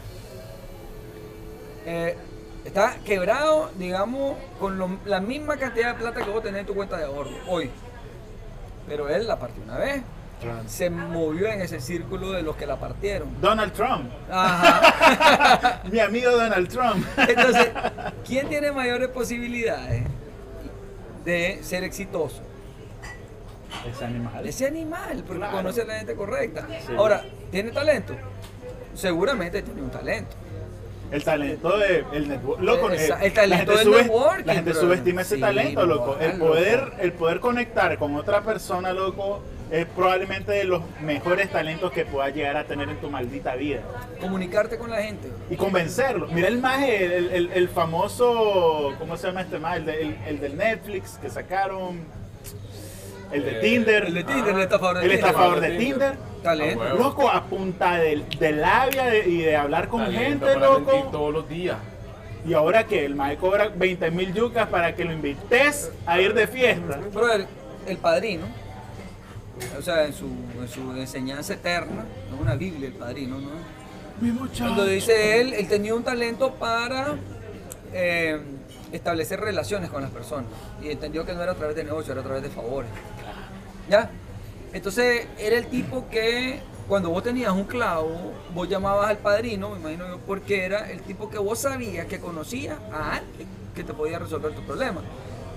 Eh, 1.85 2.15
está 2.65 2.95
quebrado, 3.05 3.71
digamos, 3.77 4.35
con 4.59 4.77
lo- 4.77 4.97
la 5.05 5.19
misma 5.19 5.57
cantidad 5.57 5.93
de 5.93 5.99
plata 5.99 6.21
que 6.23 6.29
vos 6.29 6.43
tenés 6.43 6.61
en 6.61 6.65
tu 6.67 6.75
cuenta 6.75 6.97
de 6.97 7.05
ahorro 7.05 7.31
hoy. 7.47 7.69
Pero 8.87 9.09
él 9.09 9.27
la 9.27 9.39
partió 9.39 9.63
una 9.63 9.77
vez. 9.77 10.01
Se 10.65 10.89
movió 10.89 11.47
en 11.47 11.61
ese 11.61 11.79
círculo 11.79 12.31
de 12.31 12.41
los 12.41 12.55
que 12.55 12.65
la 12.65 12.77
partieron. 12.79 13.39
Donald 13.39 13.73
Trump, 13.73 14.11
Ajá. 14.31 15.81
mi 15.91 15.99
amigo 15.99 16.31
Donald 16.31 16.67
Trump. 16.67 17.05
Entonces, 17.15 17.69
¿quién 18.25 18.49
tiene 18.49 18.71
mayores 18.71 19.09
posibilidades 19.09 20.03
de 21.23 21.59
ser 21.61 21.83
exitoso? 21.83 22.41
Ese 23.87 24.03
animal. 24.05 24.47
Ese 24.47 24.65
animal, 24.67 25.23
porque 25.27 25.37
Claro. 25.41 25.57
conoce 25.57 25.81
a 25.83 25.85
la 25.85 25.93
gente 25.99 26.15
correcta. 26.15 26.67
Sí. 26.87 26.93
Ahora, 26.97 27.23
¿tiene 27.51 27.69
talento? 27.71 28.15
Seguramente 28.95 29.61
tiene 29.61 29.81
un 29.83 29.91
talento. 29.91 30.35
El 31.11 31.23
talento 31.23 31.77
de 31.77 32.05
el 32.13 32.27
network, 32.29 32.61
loco, 32.61 32.89
Esa- 32.89 33.21
eh, 33.21 33.27
el 33.27 33.33
talento 33.33 33.73
la 33.73 33.77
gente, 33.77 33.77
del 33.77 33.83
sube- 33.87 34.03
networking, 34.03 34.45
la 34.45 34.53
gente 34.53 34.73
subestima 34.73 35.21
ese 35.21 35.35
Sí, 35.35 35.41
talento, 35.41 35.85
loco. 35.85 36.17
El 36.19 36.31
loco. 36.39 36.47
poder, 36.51 36.93
el 36.99 37.11
poder 37.13 37.39
conectar 37.41 37.97
con 37.97 38.15
otra 38.15 38.41
persona, 38.43 38.93
loco, 38.93 39.43
es 39.71 39.85
probablemente 39.85 40.51
de 40.51 40.63
los 40.65 40.81
mejores 41.01 41.49
talentos 41.49 41.91
que 41.91 42.05
puedas 42.05 42.33
llegar 42.33 42.55
a 42.57 42.63
tener 42.65 42.89
en 42.89 42.97
tu 42.97 43.09
maldita 43.09 43.55
vida. 43.55 43.81
Comunicarte 44.19 44.77
con 44.77 44.89
la 44.89 45.01
gente. 45.01 45.27
Y 45.49 45.55
convencerlo. 45.55 46.27
Mira 46.27 46.47
el 46.47 46.59
maje, 46.59 47.05
el, 47.17 47.29
el- 47.31 47.51
el 47.53 47.69
famoso, 47.69 48.93
¿cómo 48.99 49.17
se 49.17 49.27
llama 49.27 49.41
este 49.41 49.59
maje? 49.59 49.77
El, 49.77 49.85
de- 49.85 50.01
el- 50.01 50.17
el 50.27 50.39
del 50.39 50.57
Netflix 50.57 51.17
que 51.21 51.29
sacaron. 51.29 51.99
El 53.31 53.43
de 53.45 53.51
Tinder. 53.61 54.05
El 54.05 54.13
de 54.13 54.23
Tinder, 54.23 54.55
el 54.55 54.61
estafador 54.61 54.95
de 54.97 55.03
El 55.05 55.09
Tinder. 55.11 55.25
estafador 55.27 55.59
de 55.59 55.77
Tinder. 55.77 56.13
Talento. 56.43 56.83
Loco, 56.97 57.29
a 57.29 57.43
punta 57.43 57.95
de, 57.99 58.23
de 58.39 58.51
labia 58.51 59.05
de- 59.05 59.29
y 59.29 59.37
de 59.41 59.55
hablar 59.55 59.87
con 59.87 60.03
Talento 60.05 60.47
gente, 60.47 60.59
para 60.59 60.71
mentir 60.75 60.93
loco. 60.95 61.09
todos 61.11 61.33
los 61.33 61.47
días. 61.49 61.77
Y 62.47 62.53
ahora 62.53 62.85
que 62.87 63.05
el 63.05 63.15
mae 63.15 63.37
cobra 63.37 63.69
20 63.69 64.09
mil 64.09 64.33
yucas 64.33 64.67
para 64.67 64.95
que 64.95 65.05
lo 65.05 65.13
invites 65.13 65.91
a 66.07 66.19
ir 66.19 66.33
de 66.33 66.47
fiesta. 66.47 66.99
Brother, 67.13 67.45
el 67.87 67.97
padrino, 67.97 68.47
o 69.77 69.81
sea, 69.83 70.05
en 70.05 70.13
su, 70.13 70.25
en 70.59 70.67
su 70.67 70.91
enseñanza 70.97 71.53
eterna, 71.53 72.03
es 72.33 72.41
una 72.41 72.55
Biblia 72.55 72.87
el 72.87 72.93
padrino, 72.95 73.37
¿no? 73.39 73.49
Mi 74.19 74.31
muchacho. 74.31 74.63
Cuando 74.65 74.85
dice 74.85 75.39
él, 75.41 75.53
él 75.53 75.67
tenía 75.67 75.93
un 75.93 76.03
talento 76.03 76.51
para 76.55 77.15
eh, 77.93 78.39
establecer 78.91 79.39
relaciones 79.39 79.89
con 79.89 80.01
las 80.01 80.11
personas. 80.11 80.45
Y 80.81 80.89
entendió 80.89 81.25
que 81.25 81.33
no 81.33 81.41
era 81.41 81.53
a 81.53 81.55
través 81.55 81.75
de 81.75 81.83
negocio, 81.83 82.11
era 82.11 82.21
a 82.21 82.23
través 82.25 82.43
de 82.43 82.49
favores. 82.49 82.89
¿Ya? 83.89 84.09
Entonces, 84.73 85.27
era 85.37 85.57
el 85.57 85.67
tipo 85.67 86.07
que 86.09 86.59
cuando 86.87 87.09
vos 87.09 87.23
tenías 87.23 87.51
un 87.51 87.65
clavo, 87.65 88.33
vos 88.53 88.67
llamabas 88.69 89.09
al 89.09 89.17
padrino, 89.17 89.69
me 89.71 89.79
imagino 89.79 90.07
yo, 90.07 90.17
porque 90.19 90.65
era 90.65 90.89
el 90.91 91.01
tipo 91.01 91.29
que 91.29 91.37
vos 91.37 91.59
sabías 91.59 92.05
que 92.07 92.19
conocía 92.19 92.77
a 92.93 93.15
alguien 93.17 93.47
que 93.75 93.83
te 93.83 93.93
podía 93.93 94.19
resolver 94.19 94.53
tu 94.53 94.61
problema. 94.61 95.01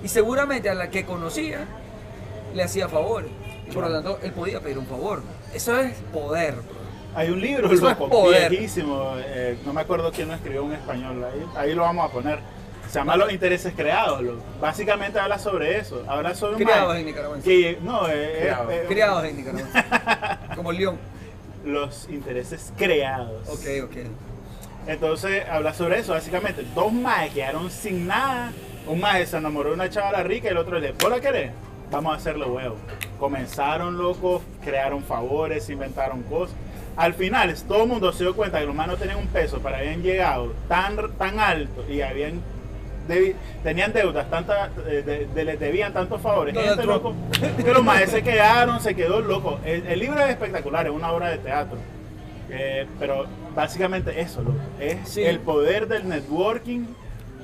Y 0.02 0.08
seguramente 0.08 0.68
a 0.68 0.74
la 0.74 0.90
que 0.90 1.04
conocía 1.04 1.66
le 2.54 2.62
hacía 2.62 2.88
favores. 2.88 3.30
Y 3.68 3.72
por 3.72 3.84
lo 3.84 3.92
tanto, 3.92 4.18
él 4.22 4.32
podía 4.32 4.60
pedir 4.60 4.78
un 4.78 4.86
favor. 4.86 5.22
Eso 5.54 5.78
es 5.80 5.94
poder. 6.12 6.54
Hay 7.16 7.30
un 7.30 7.40
libro, 7.40 7.72
Eso 7.72 7.88
es 7.88 7.96
poder. 7.96 8.50
viejísimo. 8.50 9.14
eh, 9.18 9.56
no 9.64 9.72
me 9.72 9.80
acuerdo 9.80 10.10
quién 10.12 10.28
lo 10.28 10.34
escribió 10.34 10.64
en 10.64 10.72
español. 10.72 11.24
Ahí, 11.24 11.46
ahí 11.56 11.74
lo 11.74 11.82
vamos 11.82 12.08
a 12.10 12.12
poner. 12.12 12.38
Se 12.94 13.00
llama 13.00 13.16
Los 13.16 13.32
intereses 13.32 13.74
creados. 13.76 14.22
Básicamente 14.60 15.18
habla 15.18 15.36
sobre 15.36 15.78
eso. 15.78 16.04
Habla 16.06 16.32
sobre 16.32 16.54
un 16.54 16.62
Criados 16.62 16.96
en 16.96 17.06
Nicaragua. 17.06 17.38
que 17.42 17.78
No, 17.82 18.08
eh, 18.08 18.36
Criados. 18.38 18.72
eh, 18.72 18.76
eh, 18.76 18.84
Criados 18.86 19.24
en 19.24 19.36
Nicaragua. 19.36 20.38
Como 20.54 20.70
León. 20.70 20.96
Los 21.64 22.08
intereses 22.08 22.72
creados. 22.76 23.48
Ok, 23.48 23.66
ok. 23.86 23.96
Entonces 24.86 25.42
habla 25.50 25.74
sobre 25.74 25.98
eso. 25.98 26.12
Básicamente, 26.12 26.64
dos 26.72 26.92
maes 26.92 27.34
quedaron 27.34 27.68
sin 27.68 28.06
nada. 28.06 28.52
Un 28.86 29.00
mae 29.00 29.26
se 29.26 29.38
enamoró 29.38 29.70
de 29.70 29.74
una 29.74 29.90
chavala 29.90 30.22
rica 30.22 30.46
y 30.46 30.50
el 30.52 30.58
otro 30.58 30.78
le 30.78 30.92
dijo, 30.92 30.98
¿vos 31.00 31.10
la 31.10 31.20
querés? 31.20 31.50
Vamos 31.90 32.12
a 32.12 32.16
hacerle 32.18 32.44
huevo. 32.44 32.76
Comenzaron 33.18 33.98
locos, 33.98 34.40
crearon 34.62 35.02
favores, 35.02 35.68
inventaron 35.68 36.22
cosas. 36.22 36.54
Al 36.94 37.14
final, 37.14 37.52
todo 37.66 37.82
el 37.82 37.88
mundo 37.88 38.12
se 38.12 38.22
dio 38.22 38.36
cuenta 38.36 38.60
que 38.60 38.66
los 38.66 38.74
maes 38.76 38.90
no 38.92 38.96
tenían 38.96 39.18
un 39.18 39.26
peso, 39.26 39.58
pero 39.60 39.74
habían 39.78 40.00
llegado 40.00 40.52
tan, 40.68 40.94
tan 41.18 41.40
alto 41.40 41.84
y 41.90 42.00
habían 42.00 42.40
debi- 43.08 43.34
tenían 43.62 43.92
deudas, 43.92 44.28
tantas, 44.30 44.70
eh, 44.86 45.02
de- 45.04 45.26
de- 45.26 45.44
les 45.44 45.60
debían 45.60 45.92
tantos 45.92 46.20
favores. 46.20 46.54
Gente, 46.54 46.74
Trump. 46.82 46.86
loco, 46.88 47.14
que 47.64 47.72
los 47.72 47.82
maes 47.84 48.10
se 48.10 48.22
quedaron, 48.22 48.80
se 48.80 48.94
quedó 48.94 49.20
loco. 49.20 49.58
El, 49.64 49.86
el 49.86 49.98
libro 49.98 50.20
es 50.20 50.30
espectacular, 50.30 50.86
es 50.86 50.92
una 50.92 51.12
obra 51.12 51.30
de 51.30 51.38
teatro. 51.38 51.78
Eh, 52.50 52.86
pero 52.98 53.26
básicamente 53.54 54.20
eso, 54.20 54.42
loco, 54.42 54.58
es 54.78 55.08
Sí. 55.08 55.22
el 55.24 55.40
poder 55.40 55.88
del 55.88 56.08
networking 56.08 56.84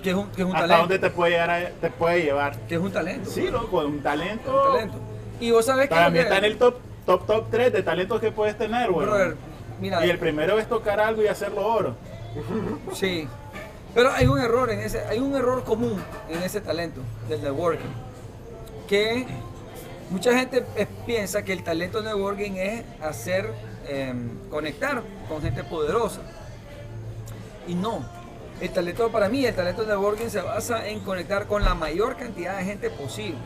Que 0.02 0.11
es 0.11 0.16
un, 0.16 0.30
que 0.30 0.42
es 0.42 0.46
un 0.46 0.54
hasta 0.54 0.68
talento. 0.68 0.80
dónde 0.94 0.98
te 0.98 1.11
puede, 1.14 1.32
llegar 1.32 1.50
a- 1.50 1.68
te 1.70 1.90
puede 1.90 2.22
llevar. 2.22 2.56
Que 2.68 2.74
es 2.76 2.80
un 2.80 2.92
talento. 2.92 3.28
Sí, 3.30 3.48
loco, 3.50 3.78
un 3.80 4.02
talento. 4.02 4.50
Un 4.66 4.72
talento. 4.74 4.98
Y 5.40 5.50
vos 5.50 5.64
sabés 5.64 5.88
que. 5.88 5.94
Para 5.94 6.11
mí 6.11 6.18
está 6.18 6.38
en 6.38 6.44
el 6.44 6.56
top, 6.58 6.76
top, 7.06 7.26
top 7.26 7.46
3 7.50 7.72
de 7.72 7.82
talentos 7.82 8.20
que 8.20 8.30
puedes 8.30 8.56
tener, 8.58 8.90
güey. 8.90 9.06
Mira. 9.80 10.04
Y 10.06 10.11
el 10.11 10.18
primero 10.18 10.58
es 10.58 10.68
tocar 10.68 11.00
algo 11.00 11.22
y 11.22 11.26
hacerlo 11.26 11.66
oro. 11.66 11.94
Sí. 12.92 13.26
Pero 13.95 14.12
hay 14.12 14.26
un 14.26 14.38
error 14.41 14.70
en 14.70 14.80
ese, 14.80 15.05
hay 15.07 15.18
un 15.18 15.34
error 15.34 15.64
común 15.64 16.01
en 16.28 16.43
ese 16.43 16.61
talento 16.61 17.01
del 17.28 17.43
networking. 17.43 17.88
Que 18.88 19.26
mucha 20.11 20.36
gente 20.38 20.64
piensa 21.07 21.43
que 21.43 21.53
el 21.53 21.62
talento 21.64 22.01
networking 22.03 22.53
es 22.53 22.84
hacer 23.03 23.53
em, 23.88 24.49
conectar 24.49 25.03
con 25.28 25.43
gente 25.43 25.64
poderosa. 25.64 26.20
Y 27.66 27.74
no. 27.74 28.05
El 28.61 28.70
talento 28.70 29.11
para 29.11 29.28
mí, 29.28 29.45
el 29.45 29.55
talento 29.55 29.84
networking 29.84 30.28
se 30.28 30.41
basa 30.41 30.86
en 30.86 31.01
conectar 31.01 31.47
con 31.47 31.64
la 31.64 31.74
mayor 31.74 32.16
cantidad 32.16 32.59
de 32.59 32.64
gente 32.64 32.91
posible. 32.91 33.38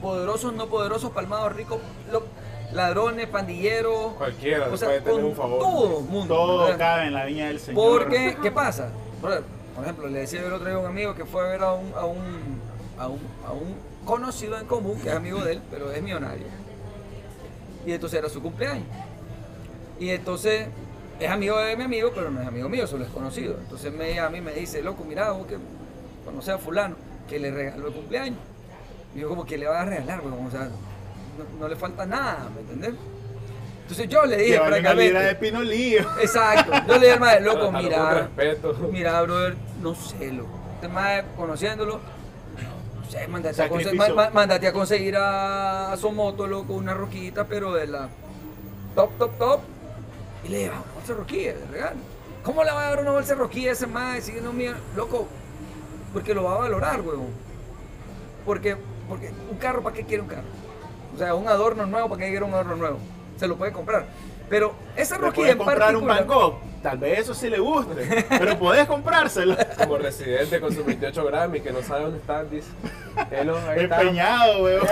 Poderosos, 0.00 0.54
no 0.54 0.66
poderosos, 0.68 1.10
palmados, 1.10 1.52
ricos, 1.54 1.78
lo- 2.10 2.24
ladrones, 2.72 3.26
pandilleros. 3.26 4.14
Cualquiera 4.14 4.68
O 4.72 4.76
sea, 4.76 4.88
puede 4.88 5.00
tener 5.02 5.14
con 5.20 5.24
un 5.24 5.36
favor. 5.36 5.58
todo 5.58 5.98
el 6.00 6.04
mundo. 6.06 6.34
Todo 6.34 6.64
¿verdad? 6.64 6.78
cabe 6.78 7.06
en 7.08 7.14
la 7.14 7.24
viña 7.26 7.46
del 7.48 7.60
Señor. 7.60 7.74
Porque, 7.84 8.36
¿qué 8.42 8.50
pasa? 8.50 8.90
Brother, 9.20 9.42
Por 9.78 9.84
ejemplo, 9.84 10.08
le 10.08 10.18
decía 10.18 10.40
yo 10.40 10.48
el 10.48 10.54
otro 10.54 10.66
día 10.66 10.74
a 10.74 10.80
un 10.80 10.86
amigo 10.86 11.14
que 11.14 11.24
fue 11.24 11.40
a 11.40 11.50
ver 11.50 11.62
a 11.62 11.72
un, 11.72 11.92
a 11.94 12.04
un, 12.04 12.18
a 12.98 13.06
un, 13.06 13.20
a 13.46 14.04
conocido 14.04 14.58
en 14.58 14.66
común, 14.66 14.98
que 15.00 15.08
es 15.08 15.14
amigo 15.14 15.40
de 15.44 15.52
él, 15.52 15.62
pero 15.70 15.92
es 15.92 16.02
millonario. 16.02 16.48
Y 17.86 17.92
entonces 17.92 18.18
era 18.18 18.28
su 18.28 18.42
cumpleaños. 18.42 18.88
Y 20.00 20.10
entonces 20.10 20.66
es 21.20 21.30
amigo 21.30 21.58
de 21.58 21.76
mi 21.76 21.84
amigo, 21.84 22.10
pero 22.12 22.28
no 22.28 22.40
es 22.40 22.48
amigo 22.48 22.68
mío, 22.68 22.88
solo 22.88 23.04
es 23.04 23.10
conocido. 23.12 23.56
Entonces 23.56 23.92
me 23.92 24.16
llama 24.16 24.38
y 24.38 24.40
me 24.40 24.52
dice, 24.52 24.82
loco, 24.82 25.04
mira, 25.04 25.30
vos 25.30 25.46
que 25.46 25.58
conoces 26.24 26.54
a 26.54 26.58
fulano, 26.58 26.96
que 27.28 27.38
le 27.38 27.52
regaló 27.52 27.86
el 27.86 27.94
cumpleaños. 27.94 28.40
Y 29.14 29.20
yo 29.20 29.28
como 29.28 29.46
que 29.46 29.56
le 29.58 29.68
va 29.68 29.82
a 29.82 29.84
regalar, 29.84 30.22
weón, 30.22 30.44
o 30.44 30.50
sea, 30.50 30.64
no, 30.64 31.60
no 31.60 31.68
le 31.68 31.76
falta 31.76 32.04
nada, 32.04 32.48
¿me 32.52 32.62
entendés? 32.62 32.94
Entonces 33.88 34.08
yo 34.10 34.26
le 34.26 34.36
dije 34.36 34.50
libra 34.50 34.64
de 34.66 34.80
francamente, 34.82 35.34
pinolillo. 35.36 36.00
exacto, 36.20 36.72
yo 36.86 36.92
le 36.94 37.00
dije 37.00 37.12
al 37.12 37.20
maestro, 37.20 37.54
loco, 37.54 37.72
mira, 37.82 37.96
Con 37.98 38.14
respeto. 38.18 38.74
Mira, 38.92 39.22
brother, 39.22 39.56
no 39.80 39.94
sé, 39.94 40.30
loco. 40.30 40.50
Este 40.74 40.88
mae, 40.88 41.24
conociéndolo, 41.34 41.94
no 43.02 43.10
sé, 43.10 43.26
mándate 43.28 43.62
a, 43.62 43.70
conse- 43.70 44.68
a 44.68 44.72
conseguir 44.74 45.16
a, 45.16 45.90
a 45.92 45.96
su 45.96 46.12
moto, 46.12 46.46
loco, 46.46 46.74
una 46.74 46.92
roquita, 46.92 47.44
pero 47.46 47.72
de 47.72 47.86
la 47.86 48.10
top, 48.94 49.10
top, 49.16 49.38
top. 49.38 49.60
Y 50.44 50.48
le 50.48 50.58
lleva 50.58 50.74
una 50.82 50.92
bolsa 50.94 51.12
de 51.14 51.18
roquilla 51.18 51.54
de 51.54 51.66
regalo. 51.72 51.96
¿Cómo 52.42 52.64
le 52.64 52.70
va 52.70 52.82
a 52.86 52.90
dar 52.90 53.00
una 53.00 53.10
bolsa 53.12 53.32
de 53.34 53.40
roquilla 53.40 53.70
a 53.70 53.72
ese 53.72 53.86
mae? 53.86 54.20
Si 54.20 54.32
no, 54.32 54.52
mira, 54.52 54.74
loco, 54.94 55.26
porque 56.12 56.34
lo 56.34 56.44
va 56.44 56.56
a 56.56 56.58
valorar, 56.58 57.00
huevón. 57.00 57.30
Porque, 58.44 58.76
porque 59.08 59.30
un 59.50 59.56
carro, 59.56 59.82
¿para 59.82 59.96
qué 59.96 60.04
quiere 60.04 60.22
un 60.22 60.28
carro? 60.28 60.42
O 61.14 61.18
sea, 61.18 61.34
un 61.34 61.48
adorno 61.48 61.86
nuevo, 61.86 62.10
¿para 62.10 62.20
qué 62.22 62.28
quiere 62.28 62.44
un 62.44 62.52
adorno 62.52 62.76
nuevo? 62.76 62.98
Se 63.38 63.46
lo 63.46 63.56
puede 63.56 63.72
comprar. 63.72 64.06
Pero 64.48 64.74
roquilla 64.96 65.32
puedes 65.32 65.52
en 65.52 65.58
comprar 65.58 65.96
un 65.96 66.06
particular... 66.06 66.26
Gogh. 66.26 66.68
Tal 66.82 66.98
vez 66.98 67.18
eso 67.18 67.34
sí 67.34 67.50
le 67.50 67.58
guste. 67.58 68.24
pero 68.28 68.58
podés 68.58 68.86
comprárselo. 68.86 69.56
Como 69.78 69.98
residente 69.98 70.60
con 70.60 70.72
sus 70.72 70.86
28 70.86 71.24
Grammy 71.24 71.60
que 71.60 71.72
no 71.72 71.82
sabe 71.82 72.02
dónde 72.02 72.18
están, 72.18 72.48
dice. 72.50 72.68
Hello, 73.30 73.58
ahí. 73.68 73.80
Empeñado, 73.80 74.62
weón. 74.62 74.86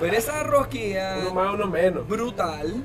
Pero 0.00 0.16
esa 0.16 0.42
rosquilla 0.42 1.18
Uno 1.20 1.34
más, 1.34 1.54
uno 1.54 1.66
menos. 1.68 2.08
brutal, 2.08 2.82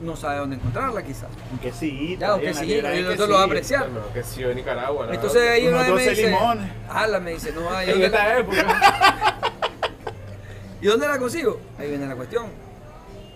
no 0.00 0.16
sabe 0.16 0.38
dónde 0.38 0.56
encontrarla 0.56 1.02
quizás. 1.02 1.28
Un 1.52 1.58
quesito. 1.58 2.20
Ya, 2.20 2.28
aunque 2.28 2.48
en 2.48 2.54
sí, 2.54 2.68
yo 2.68 2.88
eso 2.88 3.26
lo 3.26 3.34
va 3.34 3.42
a 3.42 3.44
apreciar. 3.44 3.90
Bueno, 3.90 4.06
que 4.14 4.22
sí, 4.22 4.42
de 4.42 4.54
Nicaragua. 4.54 5.06
¿no? 5.06 5.12
Entonces 5.12 5.50
ahí 5.50 5.66
una 5.66 5.78
vez 5.78 5.86
me 5.86 5.92
12 5.92 6.10
dice, 6.10 6.26
limones. 6.28 6.72
ala, 6.88 7.20
me 7.20 7.30
dice, 7.32 7.52
no, 7.52 7.82
¿y 7.82 7.90
en 7.90 8.02
esta 8.02 8.38
época. 8.38 9.36
¿y 10.80 10.86
dónde 10.86 11.06
la 11.08 11.18
consigo? 11.18 11.60
Ahí 11.78 11.88
viene 11.88 12.06
la 12.06 12.14
cuestión. 12.14 12.69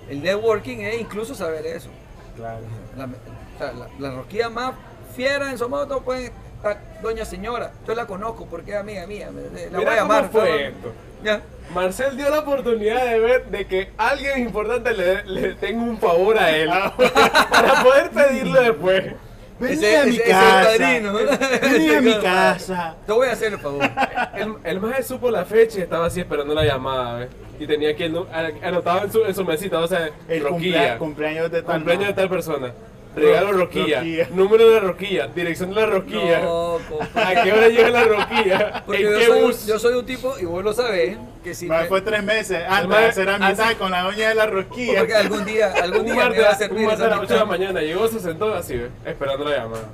El 0.08 0.22
networking 0.22 0.78
es 0.78 1.00
incluso 1.00 1.34
saber 1.34 1.66
eso. 1.66 1.88
Claro. 2.36 2.60
La, 2.96 3.04
o 3.06 3.58
sea, 3.58 3.72
la, 3.72 3.88
la 3.98 4.14
rosquilla 4.16 4.50
más 4.50 4.74
fiera 5.14 5.50
en 5.50 5.58
Somoto 5.58 6.02
puede 6.02 6.26
estar 6.56 6.78
Doña 7.02 7.24
Señora. 7.24 7.72
Yo 7.86 7.94
la 7.94 8.06
conozco 8.06 8.46
porque 8.46 8.72
es 8.72 8.76
amiga 8.78 9.06
mía. 9.06 9.30
La 9.30 9.32
voy 9.32 9.74
a 9.74 9.78
Mira 9.78 9.96
llamar. 9.96 10.28
cómo 10.30 10.44
fue 10.44 10.66
esto. 10.68 10.92
Ya. 11.22 11.40
Marcel 11.72 12.16
dio 12.16 12.28
la 12.28 12.40
oportunidad 12.40 13.06
de 13.06 13.18
ver 13.18 13.46
de 13.46 13.66
que 13.66 13.90
alguien 13.96 14.40
importante 14.40 14.92
le, 14.92 15.24
le 15.24 15.54
tenga 15.54 15.82
un 15.82 15.96
favor 15.98 16.38
a 16.38 16.50
él 16.54 16.68
para 17.50 17.82
poder 17.82 18.10
pedirlo 18.10 18.60
después. 18.60 19.14
Vení 19.58 19.72
Ese- 19.74 19.96
a 19.98 20.04
mi 20.04 20.16
ese 20.16 20.24
casa. 20.24 20.68
Vení 21.62 21.94
a 21.94 22.00
mi 22.02 22.20
casa. 22.20 22.96
Te 23.06 23.12
voy 23.12 23.28
a 23.28 23.32
hacer 23.32 23.52
el 23.54 23.58
favor. 23.60 23.82
El, 24.34 24.54
el 24.64 24.80
maje 24.80 25.02
supo 25.04 25.30
la 25.30 25.44
fecha 25.46 25.78
y 25.78 25.82
estaba 25.82 26.06
así 26.06 26.20
esperando 26.20 26.52
la 26.54 26.64
llamada, 26.64 27.20
¿ves? 27.20 27.28
Y 27.58 27.66
tenía 27.66 27.90
aquí 27.90 28.02
el 28.04 28.12
nu- 28.12 28.26
a- 28.32 28.66
anotado 28.66 29.04
en 29.04 29.12
su, 29.12 29.24
en 29.24 29.34
su 29.34 29.44
mesita, 29.44 29.78
o 29.80 29.86
sea, 29.86 30.10
El 30.28 30.42
roquilla, 30.42 30.98
cumplea- 30.98 30.98
cumpleaños 30.98 31.50
de 31.50 31.62
tal. 31.62 31.74
cumpleaños 31.76 32.06
de 32.08 32.14
tal 32.14 32.28
persona, 32.28 32.72
regalo 33.14 33.52
Ro- 33.52 33.58
roquilla, 33.58 33.98
roquilla. 33.98 34.28
número 34.32 34.68
de 34.68 34.74
la 34.74 34.80
roquilla, 34.80 35.26
dirección 35.28 35.70
de 35.70 35.76
la 35.76 35.86
roquilla, 35.86 36.40
No, 36.40 36.78
a 37.14 37.42
qué 37.44 37.52
hora 37.52 37.68
llega 37.68 37.90
la 37.90 38.04
roquilla, 38.04 38.82
Porque 38.84 39.02
en 39.06 39.12
yo 39.12 39.18
qué 39.18 39.26
soy, 39.26 39.40
bus. 39.42 39.66
yo 39.66 39.78
soy 39.78 39.94
un 39.94 40.04
tipo, 40.06 40.34
y 40.40 40.44
vos 40.46 40.64
lo 40.64 40.72
sabés, 40.72 41.16
que 41.44 41.54
si 41.54 41.66
me- 41.68 41.84
fue 41.84 42.00
tres 42.00 42.24
meses 42.24 42.62
antes 42.68 42.98
de 42.98 43.04
hacer 43.06 43.28
amistad 43.30 43.72
con 43.78 43.90
la 43.92 44.02
doña 44.02 44.28
de 44.30 44.34
la 44.34 44.46
rosquilla. 44.46 44.98
porque 44.98 45.14
algún 45.14 45.44
día, 45.44 45.72
algún 45.80 46.00
un 46.00 46.04
día 46.06 46.14
me 46.14 46.22
martes, 46.24 46.42
va 46.44 46.48
a 46.48 46.52
un 46.52 46.58
servir 46.58 46.86
martes 46.86 47.04
a 47.04 47.08
las 47.08 47.18
8 47.20 47.32
de 47.34 47.38
la 47.40 47.44
mañana, 47.46 47.80
llegó, 47.82 48.08
se 48.08 48.18
sentó 48.18 48.52
así, 48.52 48.80
esperando 49.06 49.44
la 49.44 49.56
llamada. 49.58 49.84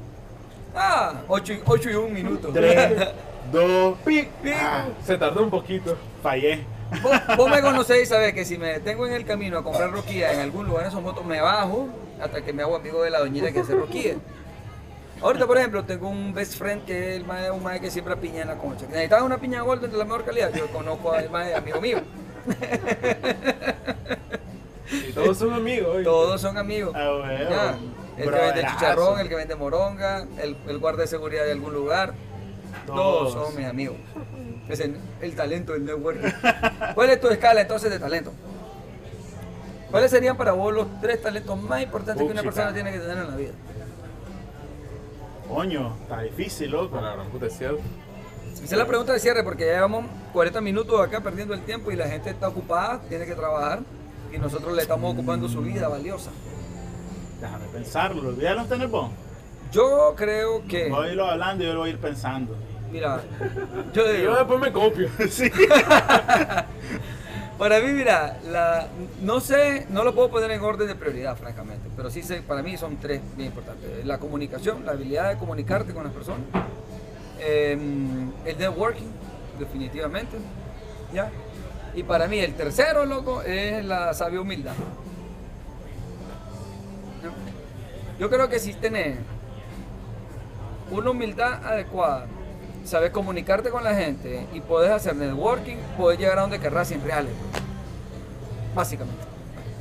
Ah, 0.74 1.14
8 1.28 1.52
y, 1.52 1.61
ocho 1.66 1.90
y 1.90 1.94
un 1.94 2.12
minuto. 2.14 2.48
Tres, 2.54 2.90
dos, 3.52 3.98
pic. 4.04 4.28
Pic. 4.42 4.54
Ah, 4.56 4.84
Se 5.04 5.18
tardó 5.18 5.42
un 5.42 5.50
poquito. 5.50 5.96
fallé. 6.22 6.61
Vos, 7.03 7.36
vos 7.36 7.51
me 7.51 7.61
conocéis 7.62 8.03
y 8.03 8.07
sabés 8.07 8.32
que 8.34 8.45
si 8.45 8.59
me 8.59 8.68
detengo 8.68 9.07
en 9.07 9.12
el 9.12 9.24
camino 9.24 9.59
a 9.59 9.62
comprar 9.64 9.91
roquilla 9.91 10.32
en 10.32 10.41
algún 10.41 10.66
lugar 10.66 10.82
en 10.84 10.88
esos 10.91 11.03
motos, 11.03 11.24
me 11.24 11.41
bajo 11.41 11.88
hasta 12.20 12.43
que 12.43 12.53
me 12.53 12.62
hago 12.62 12.76
amigo 12.76 13.03
de 13.03 13.11
la 13.11 13.20
doñita 13.20 13.53
que 13.53 13.61
hace 13.61 13.74
roquilla. 13.74 14.14
Ahorita, 15.22 15.47
por 15.47 15.59
ejemplo, 15.59 15.84
tengo 15.84 16.09
un 16.09 16.32
best 16.32 16.55
friend 16.57 16.84
que 16.86 17.11
es 17.11 17.16
el 17.20 17.26
mae, 17.26 17.51
un 17.51 17.62
mae 17.62 17.78
que 17.80 17.91
siempre 17.91 18.16
piña 18.16 18.43
en 18.43 18.49
la 18.49 18.57
concha. 18.57 18.86
Necesitaba 18.86 19.22
una 19.22 19.36
piña 19.38 19.61
golden 19.62 19.91
de 19.91 19.99
la 19.99 20.05
mejor 20.05 20.24
calidad. 20.24 20.51
Yo 20.55 20.66
conozco 20.68 21.12
al 21.12 21.28
mae, 21.30 21.55
amigo 21.55 21.80
mío. 21.80 22.01
Y 24.91 25.12
todos 25.12 25.38
son 25.38 25.53
amigos. 25.53 26.03
Todos 26.03 26.41
son 26.41 26.57
amigos. 26.59 26.93
Ah, 26.97 27.11
bueno. 27.18 27.51
Ya. 27.51 27.78
El 28.16 28.24
que 28.24 28.30
vende 28.30 28.47
Brotherazo. 28.47 28.74
chicharrón, 28.78 29.20
el 29.20 29.28
que 29.28 29.34
vende 29.34 29.55
moronga, 29.57 30.26
el, 30.43 30.57
el 30.66 30.78
guardia 30.78 31.03
de 31.03 31.07
seguridad 31.09 31.45
de 31.45 31.53
algún 31.53 31.72
lugar. 31.72 32.12
Todos, 32.86 33.32
Todos. 33.34 33.47
son 33.49 33.57
mis 33.57 33.66
amigos. 33.66 33.97
Es 34.71 34.81
el, 34.81 34.97
el 35.21 35.35
talento 35.35 35.73
del 35.73 35.85
networking. 35.85 36.29
¿Cuál 36.95 37.11
es 37.11 37.21
tu 37.21 37.29
escala 37.29 37.61
entonces 37.61 37.91
de 37.91 37.99
talento? 37.99 38.33
¿Cuáles 39.91 40.11
serían 40.11 40.37
para 40.37 40.53
vos 40.53 40.73
los 40.73 41.01
tres 41.01 41.21
talentos 41.21 41.61
más 41.61 41.83
importantes 41.83 42.25
que 42.25 42.33
una 42.33 42.43
persona 42.43 42.73
tiene 42.73 42.93
que 42.93 42.99
tener 42.99 43.18
en 43.18 43.31
la 43.31 43.37
vida? 43.37 43.53
Coño, 45.49 45.97
está 46.03 46.23
difícil, 46.23 46.71
loco. 46.71 46.91
Bueno, 46.91 47.16
la 47.16 47.25
puta 47.25 47.47
es 47.47 47.59
cierto. 47.59 47.81
Esa 48.55 48.64
es 48.64 48.79
la 48.79 48.87
pregunta 48.87 49.12
de 49.12 49.18
cierre 49.18 49.43
porque 49.43 49.66
ya 49.66 49.75
llevamos 49.75 50.05
40 50.33 50.61
minutos 50.61 51.01
acá 51.01 51.21
perdiendo 51.21 51.55
el 51.55 51.62
tiempo 51.62 51.91
y 51.91 51.97
la 51.97 52.07
gente 52.07 52.31
está 52.31 52.49
ocupada, 52.49 53.01
tiene 53.09 53.27
que 53.27 53.35
trabajar 53.35 53.81
y 54.33 54.39
nosotros 54.39 54.75
le 54.75 54.83
estamos 54.83 55.12
ocupando 55.12 55.49
su 55.49 55.61
vida 55.61 55.89
valiosa. 55.89 56.31
Déjame 57.41 57.66
pensarlo. 57.73 58.37
¿Ya 58.39 58.55
los 58.55 58.68
tenés 58.68 58.91
vos? 58.91 59.11
Yo 59.73 60.14
creo 60.16 60.66
que, 60.68 60.89
Voy 60.89 61.09
a 61.09 61.11
irlo 61.11 61.27
hablando 61.27 61.64
y 61.64 61.66
yo 61.66 61.75
lo 61.75 61.81
voy 61.81 61.91
a 61.91 61.93
ir 61.93 61.99
pensando. 61.99 62.55
Mira, 62.91 63.20
yo 63.93 64.03
Y 64.03 64.07
yo 64.07 64.12
digo, 64.12 64.34
después 64.34 64.61
me 64.61 64.72
copio. 64.72 65.09
sí. 65.30 65.51
Para 67.61 67.78
mí, 67.80 67.93
mira, 67.93 68.38
la, 68.51 68.88
no 69.20 69.38
sé, 69.38 69.86
no 69.91 70.03
lo 70.03 70.14
puedo 70.14 70.30
poner 70.30 70.51
en 70.51 70.62
orden 70.62 70.88
de 70.88 70.95
prioridad, 70.95 71.36
francamente, 71.36 71.91
pero 71.95 72.09
sí 72.09 72.22
sé, 72.22 72.41
para 72.41 72.62
mí 72.62 72.78
son 72.78 72.97
tres 72.97 73.20
bien 73.36 73.49
importantes. 73.49 74.07
La 74.07 74.16
comunicación, 74.16 74.86
la 74.86 74.93
habilidad 74.93 75.28
de 75.28 75.36
comunicarte 75.36 75.93
con 75.93 76.05
las 76.05 76.12
personas, 76.14 76.47
em, 77.38 78.32
el 78.47 78.59
networking, 78.59 79.09
definitivamente, 79.59 80.38
¿ya? 81.12 81.30
Y 81.95 82.03
para 82.03 82.28
mí 82.28 82.38
el 82.38 82.55
tercero, 82.55 83.05
loco, 83.05 83.43
es 83.43 83.84
la 83.84 84.14
sabia 84.14 84.41
humildad. 84.41 84.72
Yo 88.18 88.30
creo 88.30 88.49
que 88.49 88.59
si 88.59 88.72
tenés 88.72 89.18
una 90.91 91.11
humildad 91.11 91.62
adecuada, 91.64 92.26
sabes 92.85 93.11
comunicarte 93.11 93.70
con 93.70 93.85
la 93.85 93.95
gente 93.95 94.47
y 94.53 94.61
puedes 94.61 94.91
hacer 94.91 95.14
networking, 95.16 95.76
puedes 95.97 96.18
llegar 96.18 96.39
a 96.39 96.43
donde 96.43 96.59
querrás 96.59 96.89
sin 96.89 97.03
reales. 97.03 97.33
Básicamente. 98.74 99.22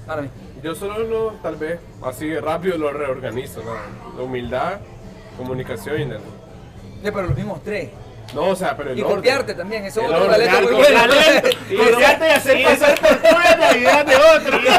Para 0.06 0.22
mí. 0.24 0.30
Yo 0.64 0.76
solo 0.76 1.00
lo, 1.00 1.32
tal 1.42 1.56
vez, 1.56 1.80
así 2.04 2.36
rápido 2.38 2.78
lo 2.78 2.92
reorganizo, 2.92 3.64
¿no? 3.64 3.74
La 4.18 4.24
humildad, 4.24 4.80
comunicación 5.38 6.02
y 6.02 6.06
network. 6.06 6.36
Eh, 7.04 7.12
pero 7.14 7.22
los 7.24 7.36
mismos 7.36 7.64
tres. 7.64 7.90
No, 8.34 8.50
o 8.50 8.56
sea, 8.56 8.76
pero 8.78 8.92
el 8.92 9.00
Y 9.00 9.02
orden. 9.02 9.16
copiarte 9.16 9.54
también, 9.56 9.86
eso 9.86 10.02
es 10.02 10.08
otro 10.08 10.26
orden, 10.26 10.32
talento 10.32 10.62
muy 10.62 10.74
bueno. 10.82 11.00
Talento, 11.00 11.50
copiarte 11.94 12.28
y 12.28 12.30
hacer 12.32 12.64
pasar 12.64 13.00
por 13.00 13.60
las 13.60 13.76
ideas 13.76 14.06
de 14.06 14.16
otro. 14.16 14.60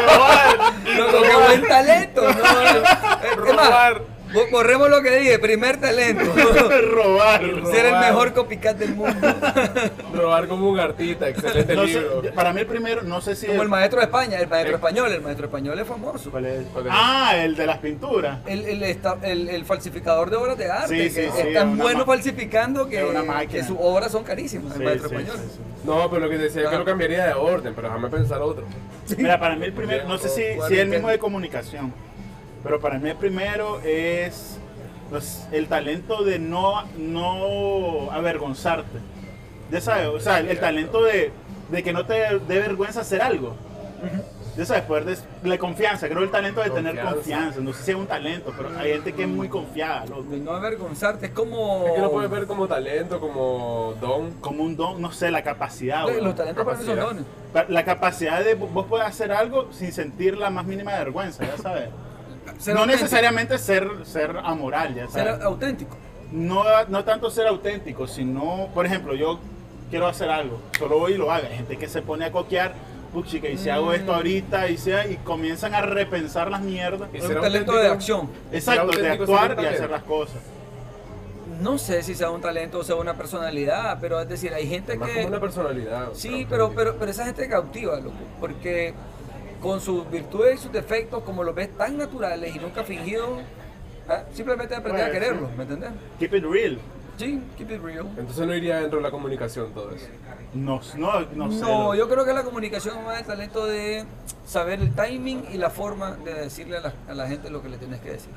No, 0.91 1.07
qué 1.23 1.37
buen 1.47 1.67
talento. 1.69 2.23
No, 2.23 3.37
Robar. 3.37 4.03
Bo- 4.33 4.47
borremos 4.51 4.89
lo 4.91 5.03
que 5.03 5.11
dije, 5.19 5.39
primer 5.39 5.79
talento. 5.81 6.25
Robar. 6.93 7.41
Ser 7.71 7.87
el 7.87 7.99
mejor 7.99 8.33
copycat 8.33 8.77
del 8.77 8.95
mundo. 8.95 9.15
Robar 10.15 10.49
como 10.49 10.69
un 10.71 10.79
artista, 10.81 11.29
excelente 11.29 11.75
No 11.75 11.83
sé, 11.87 12.01
libro. 12.01 12.23
para 12.35 12.53
mí 12.53 12.61
el 12.61 12.67
primero, 12.67 13.03
no 13.03 13.21
sé 13.21 13.35
si... 13.37 13.47
Como 13.47 13.63
el 13.63 13.69
maestro 13.69 14.01
de 14.01 14.07
España, 14.07 14.39
el 14.39 14.49
maestro 14.49 14.73
Eh. 14.75 14.77
español, 14.77 15.13
el 15.13 15.21
maestro 15.21 15.47
español 15.47 15.79
es 15.79 15.87
famoso. 15.87 16.31
¿Cuál 16.31 16.47
es? 16.47 16.67
¿Cuál 16.73 16.87
es? 16.87 16.93
Ah, 16.95 17.33
el 17.37 17.57
de 17.57 17.67
las 17.67 17.79
pinturas. 17.79 18.39
El, 18.47 18.65
el, 18.67 18.83
esta- 18.83 19.19
el- 19.23 19.49
el 19.49 19.65
falsificador 19.65 20.31
de 20.31 20.37
obras 20.37 20.59
de 20.59 20.71
arte, 20.71 20.89
Sí, 20.89 20.97
que 21.03 21.11
sí, 21.11 21.21
es 21.21 21.35
sí, 21.49 21.53
tan 21.55 21.77
bueno 21.79 22.05
falsificando 22.05 22.89
que, 22.89 23.05
que 23.51 23.65
sus 23.65 23.77
obras 23.81 24.13
son 24.13 24.25
carísimas, 24.25 24.75
el 24.77 24.83
maestro 24.85 25.09
sí, 25.09 25.15
español. 25.17 25.37
sí, 25.43 25.51
sí. 25.57 25.61
No, 25.85 26.11
pero 26.11 26.23
lo 26.25 26.31
que 26.31 26.37
decía 26.39 26.63
es 26.65 26.69
que 26.69 26.77
lo 26.77 26.85
cambiaría 26.85 27.27
de 27.27 27.33
orden, 27.35 27.73
pero 27.75 27.89
déjame 27.89 28.09
pensar 28.11 28.43
otro. 28.43 28.65
Mira, 29.17 29.41
para 29.41 29.57
mí 29.57 29.65
el 29.65 29.73
primero, 29.73 30.07
no 30.07 30.19
sé 30.19 30.29
si, 30.29 30.43
¿Cuál 30.57 30.69
si 30.69 30.75
es 30.75 30.81
el 30.81 30.89
mismo 30.89 31.09
de 31.09 31.19
comunicación, 31.19 31.93
pero 32.63 32.81
para 32.81 32.99
mí 32.99 33.09
el 33.11 33.17
primero 33.17 33.81
es 33.81 34.59
pues, 35.09 35.47
el 35.53 35.67
talento 35.69 36.25
de 36.25 36.39
no, 36.39 36.85
no 36.99 38.11
avergonzarte. 38.13 38.99
Ya 39.71 39.81
sabes, 39.81 40.09
o 40.09 40.21
sea, 40.21 40.41
el, 40.41 40.49
el 40.49 40.59
talento 40.59 41.03
de, 41.03 41.33
de 41.71 41.83
que 41.83 41.93
no 41.93 42.05
te 42.07 42.15
dé 42.15 42.59
vergüenza 42.59 43.01
hacer 43.01 43.23
algo. 43.23 43.57
Ya 44.57 44.67
sabes, 44.67 44.83
poder 44.83 45.05
de, 45.05 45.17
la 45.45 45.59
confianza, 45.59 46.09
creo 46.09 46.23
el 46.23 46.31
talento 46.31 46.61
de 46.61 46.71
tener 46.71 47.01
Confianza. 47.01 47.61
No 47.61 47.73
sé 47.73 47.85
si 47.85 47.91
es 47.93 47.97
un 47.97 48.07
talento, 48.07 48.53
pero 48.57 48.71
hay 48.79 48.93
gente 48.93 49.13
que 49.15 49.23
es 49.23 49.29
muy 49.29 49.49
confiada, 49.49 50.05
loco. 50.07 50.25
De 50.25 50.39
no 50.39 50.53
avergonzarte, 50.53 51.27
es 51.27 51.33
como... 51.33 51.87
Es 51.87 51.93
que 51.95 52.01
lo 52.01 52.11
puedes 52.11 52.31
ver 52.31 52.47
como 52.47 52.67
talento, 52.67 53.21
como 53.21 53.95
don. 54.01 54.33
como 54.41 54.65
un 54.65 54.77
don, 54.77 55.01
no 55.01 55.13
sé, 55.13 55.31
la 55.31 55.43
capacidad. 55.43 56.07
Los 56.09 56.35
talentos 56.35 56.65
para 56.65 56.77
mí 56.77 56.85
son 56.85 56.99
dones. 56.99 57.25
La 57.69 57.85
capacidad 57.85 58.45
de 58.45 58.55
vos 58.55 58.87
poder 58.87 59.07
hacer 59.07 59.33
algo 59.33 59.69
sin 59.73 59.93
sentir 59.93 60.37
la 60.37 60.51
más 60.51 60.67
mínima 60.67 60.93
vergüenza, 60.93 61.45
ya 61.45 61.57
sabes. 61.57 61.89
Ser 62.61 62.75
no 62.75 62.81
auténtico, 62.83 63.05
necesariamente 63.05 63.59
ser, 63.59 63.89
ser 64.05 64.37
amoral, 64.45 64.95
ya 64.95 65.09
Ser 65.09 65.29
auténtico. 65.43 65.97
No, 66.31 66.63
no 66.89 67.05
tanto 67.05 67.31
ser 67.31 67.47
auténtico, 67.47 68.07
sino, 68.07 68.69
por 68.75 68.85
ejemplo, 68.87 69.15
yo 69.15 69.41
quiero 69.89 70.07
hacer 70.07 70.31
algo, 70.31 70.61
solo 70.79 70.99
voy 70.99 71.15
y 71.15 71.17
lo 71.17 71.33
hago. 71.33 71.47
Hay 71.49 71.57
gente 71.57 71.77
que 71.77 71.89
se 71.89 72.03
pone 72.03 72.27
a 72.27 72.31
coquear, 72.31 72.75
puchica, 73.13 73.49
y 73.49 73.59
si 73.59 73.71
hago 73.71 73.93
esto 73.93 74.13
Mm. 74.13 74.15
ahorita, 74.15 74.69
y, 74.69 74.77
sea, 74.77 75.07
y 75.07 75.17
comienzan 75.17 75.75
a 75.75 75.81
repensar 75.81 76.51
las 76.51 76.61
mierdas. 76.61 77.09
Y 77.13 77.17
Es 77.17 77.25
ser 77.25 77.37
un 77.39 77.43
talento 77.43 77.73
de 77.75 77.89
acción. 77.89 78.31
Exacto, 78.53 78.97
de 78.97 79.11
actuar 79.11 79.57
y 79.61 79.67
hacer 79.67 79.91
las 79.91 80.03
cosas. 80.05 80.37
No 81.61 81.77
sé 81.79 82.03
si 82.03 82.15
sea 82.15 82.31
un 82.31 82.41
talento 82.41 82.79
o 82.79 82.85
sea 82.85 82.95
una 82.97 83.15
personalidad, 83.15 83.99
pero 84.01 84.21
es 84.21 84.29
decir, 84.29 84.55
hay 84.55 84.67
gente 84.67 84.97
Más 84.97 85.09
que... 85.09 85.17
como 85.17 85.29
una 85.29 85.41
personalidad. 85.41 86.09
Sí, 86.15 86.47
pero, 86.49 86.73
pero, 86.75 86.97
pero 86.99 87.11
esa 87.11 87.25
gente 87.25 87.49
cautiva, 87.49 87.97
loco, 87.97 88.13
porque 88.39 88.95
con 89.61 89.81
sus 89.81 90.11
virtudes 90.11 90.61
y 90.61 90.63
sus 90.65 90.73
defectos, 90.73 91.23
como 91.23 91.45
los 91.45 91.55
ves 91.55 91.77
tan 91.77 91.97
naturales 91.99 92.55
y 92.55 92.59
nunca 92.59 92.83
fingidos, 92.83 93.41
ah, 94.09 94.23
simplemente 94.33 94.75
aprender 94.75 95.05
a 95.05 95.11
quererlos, 95.11 95.49
ser. 95.49 95.57
¿me 95.57 95.63
entiendes? 95.65 95.91
Keep 96.19 96.35
it 96.35 96.45
real. 96.45 96.79
Sí, 97.19 97.43
keep 97.59 97.71
it 97.71 97.83
real. 97.83 98.07
Entonces 98.17 98.47
no 98.47 98.55
iría 98.55 98.81
dentro 98.81 98.99
de 98.99 99.03
la 99.03 99.11
comunicación 99.11 99.73
todo 99.75 99.95
eso. 99.95 100.07
No, 100.55 100.81
no, 100.97 101.21
no 101.35 101.53
sé. 101.53 101.61
No, 101.61 101.95
yo 101.95 102.09
creo 102.09 102.25
que 102.25 102.33
la 102.33 102.43
comunicación 102.43 102.99
es 102.99 103.05
más 103.05 103.21
el 103.21 103.27
talento 103.27 103.67
de 103.67 104.05
saber 104.47 104.81
el 104.81 104.93
timing 104.95 105.45
y 105.53 105.59
la 105.59 105.69
forma 105.71 106.13
de 106.13 106.33
decirle 106.35 106.79
a 106.79 106.81
la, 106.81 106.93
a 107.09 107.15
la 107.15 107.29
gente 107.29 107.51
lo 107.51 107.63
que 107.63 107.69
le 107.69 107.77
tienes 107.77 108.01
que 108.01 108.13
decir. 108.13 108.31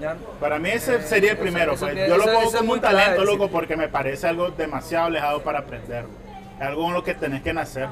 ¿Ya? 0.00 0.16
Para 0.40 0.58
mí 0.58 0.70
ese 0.70 0.96
Eh, 0.96 1.02
sería 1.02 1.32
el 1.32 1.38
primero. 1.38 1.72
eso- 1.72 1.86
pues. 1.86 1.96
eso- 1.98 2.06
yo 2.08 2.16
lo 2.16 2.24
pongo 2.32 2.52
como 2.52 2.72
un 2.74 2.80
talento, 2.80 3.14
clave, 3.16 3.24
loco, 3.26 3.44
sí. 3.46 3.50
porque 3.52 3.76
me 3.76 3.88
parece 3.88 4.28
algo 4.28 4.50
demasiado 4.50 5.06
alejado 5.06 5.42
para 5.42 5.58
aprenderlo. 5.60 6.10
Es 6.58 6.62
algo 6.66 6.84
con 6.84 6.94
lo 6.94 7.02
que 7.04 7.14
tenés 7.14 7.42
que 7.42 7.52
nacer. 7.52 7.88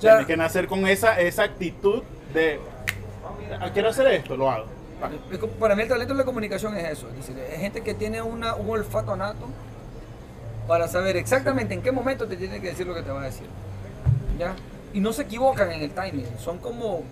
Ya. 0.00 0.12
Tenés 0.12 0.26
que 0.26 0.36
nacer 0.36 0.66
con 0.66 0.86
esa, 0.86 1.18
esa 1.20 1.42
actitud 1.44 2.02
de, 2.34 2.58
"Ah, 3.60 3.70
quiero 3.72 3.90
hacer 3.90 4.06
esto, 4.08 4.36
lo 4.36 4.50
hago. 4.50 4.66
Para 5.58 5.74
mí 5.74 5.82
el 5.82 5.88
talento 5.88 6.12
de 6.14 6.18
la 6.18 6.24
comunicación 6.24 6.76
es 6.76 6.90
eso, 6.90 7.08
es 7.08 7.16
decir, 7.16 7.38
es 7.38 7.58
gente 7.58 7.80
que 7.82 7.94
tiene 7.94 8.20
una, 8.20 8.54
un 8.54 8.68
olfato 8.70 9.16
nato 9.16 9.46
para 10.68 10.88
saber 10.88 11.16
exactamente 11.16 11.72
en 11.74 11.82
qué 11.82 11.90
momento 11.90 12.26
te 12.26 12.36
tiene 12.36 12.60
que 12.60 12.68
decir 12.68 12.86
lo 12.86 12.94
que 12.94 13.02
te 13.02 13.10
va 13.10 13.22
a 13.22 13.24
decir. 13.24 13.46
¿Ya? 14.38 14.54
Y 14.92 15.00
no 15.00 15.12
se 15.12 15.22
equivocan 15.22 15.70
en 15.72 15.82
el 15.82 15.90
timing, 15.90 16.26
son 16.38 16.58
como 16.58 17.02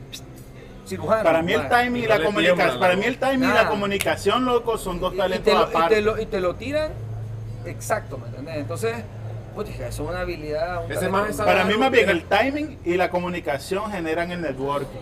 cirujanos. 0.86 1.24
Para 1.24 1.42
mí 1.42 1.52
el 1.52 1.68
timing 1.68 2.02
y 2.02 2.04
Y 2.04 2.08
la 2.08 2.22
comunicación, 2.22 2.78
para 2.80 2.92
loco. 2.94 3.02
mí 3.02 3.08
el 3.08 3.18
timing 3.18 3.50
y 3.50 3.52
la 3.52 3.68
comunicación, 3.68 4.44
loco, 4.44 4.78
son 4.78 5.00
dos 5.00 5.12
Y- 5.12 5.16
y, 5.16 5.18
talentos 5.18 5.44
te 5.44 5.52
lo, 5.54 5.60
y, 5.60 5.64
aparte. 5.64 5.94
te 5.94 6.00
lo, 6.02 6.18
y 6.20 6.26
te 6.26 6.40
lo 6.40 6.54
tiran 6.56 6.90
exacto, 7.66 8.18
¿me 8.18 8.26
entiendes? 8.28 8.56
Entonces, 8.56 8.96
pues, 9.64 9.80
eso 9.80 10.02
es 10.04 10.10
una 10.10 10.20
habilidad. 10.20 10.84
un 10.84 10.90
Ese 10.92 10.94
talento. 11.06 11.18
más 11.18 11.30
es 11.30 11.36
Para 11.36 11.64
mí 11.64 11.74
más 11.76 11.90
bien 11.90 12.08
el 12.08 12.22
timing 12.24 12.78
y 12.84 12.94
la 12.96 13.10
comunicación 13.10 13.90
generan 13.90 14.30
el 14.30 14.40
networking. 14.42 14.98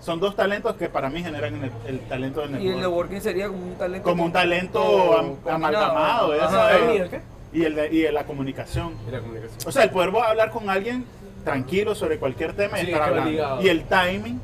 Son 0.00 0.20
dos 0.20 0.36
talentos 0.36 0.76
que 0.76 0.88
para 0.90 1.08
mí 1.08 1.22
generan 1.22 1.54
el, 1.64 1.70
el 1.86 2.00
talento 2.00 2.40
del 2.42 2.50
Y 2.50 2.54
el 2.68 2.76
networking. 2.76 2.80
networking 2.80 3.20
sería 3.20 3.48
como 3.48 3.66
un 3.66 3.74
talento. 3.74 4.08
Como 4.10 4.24
un 4.24 4.32
talento 4.32 5.38
amalgamado. 5.48 6.34
¿Y 6.36 6.96
el 6.98 7.08
qué? 7.10 7.20
Y, 7.52 7.64
el 7.64 7.74
de- 7.74 7.88
y 7.88 8.02
la 8.12 8.24
comunicación. 8.24 8.94
Y 9.08 9.10
la 9.12 9.20
comunicación. 9.20 9.58
O 9.66 9.72
sea, 9.72 9.84
el 9.84 9.90
poder 9.90 10.10
vos 10.10 10.24
hablar 10.26 10.50
con 10.50 10.68
alguien 10.68 11.04
tranquilo 11.44 11.94
sobre 11.94 12.18
cualquier 12.18 12.52
tema 12.54 12.78
y 12.78 12.82
Sí, 12.82 12.86
ligado. 12.88 13.62
Y 13.62 13.68
el 13.68 13.84
timing 13.84 14.40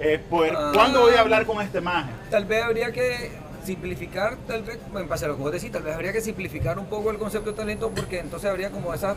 es 0.00 0.18
poder, 0.20 0.54
Ah. 0.56 0.72
¿cuándo 0.74 1.02
voy 1.02 1.14
a 1.14 1.20
hablar 1.20 1.46
con 1.46 1.62
este 1.62 1.80
maje? 1.80 2.10
Tal 2.30 2.44
vez 2.44 2.64
habría 2.64 2.90
que 2.92 3.30
simplificar, 3.64 4.36
tal 4.46 4.62
vez, 4.62 4.78
en 4.94 5.08
base 5.08 5.24
a 5.24 5.28
lo 5.28 5.36
que 5.36 5.42
vos 5.42 5.52
decís, 5.52 5.70
tal 5.70 5.82
vez 5.82 5.94
habría 5.94 6.12
que 6.12 6.20
simplificar 6.20 6.78
un 6.78 6.86
poco 6.86 7.10
el 7.10 7.18
concepto 7.18 7.50
de 7.50 7.56
talento 7.56 7.90
porque 7.94 8.18
entonces 8.20 8.48
habría 8.50 8.70
como 8.70 8.92
esas 8.92 9.16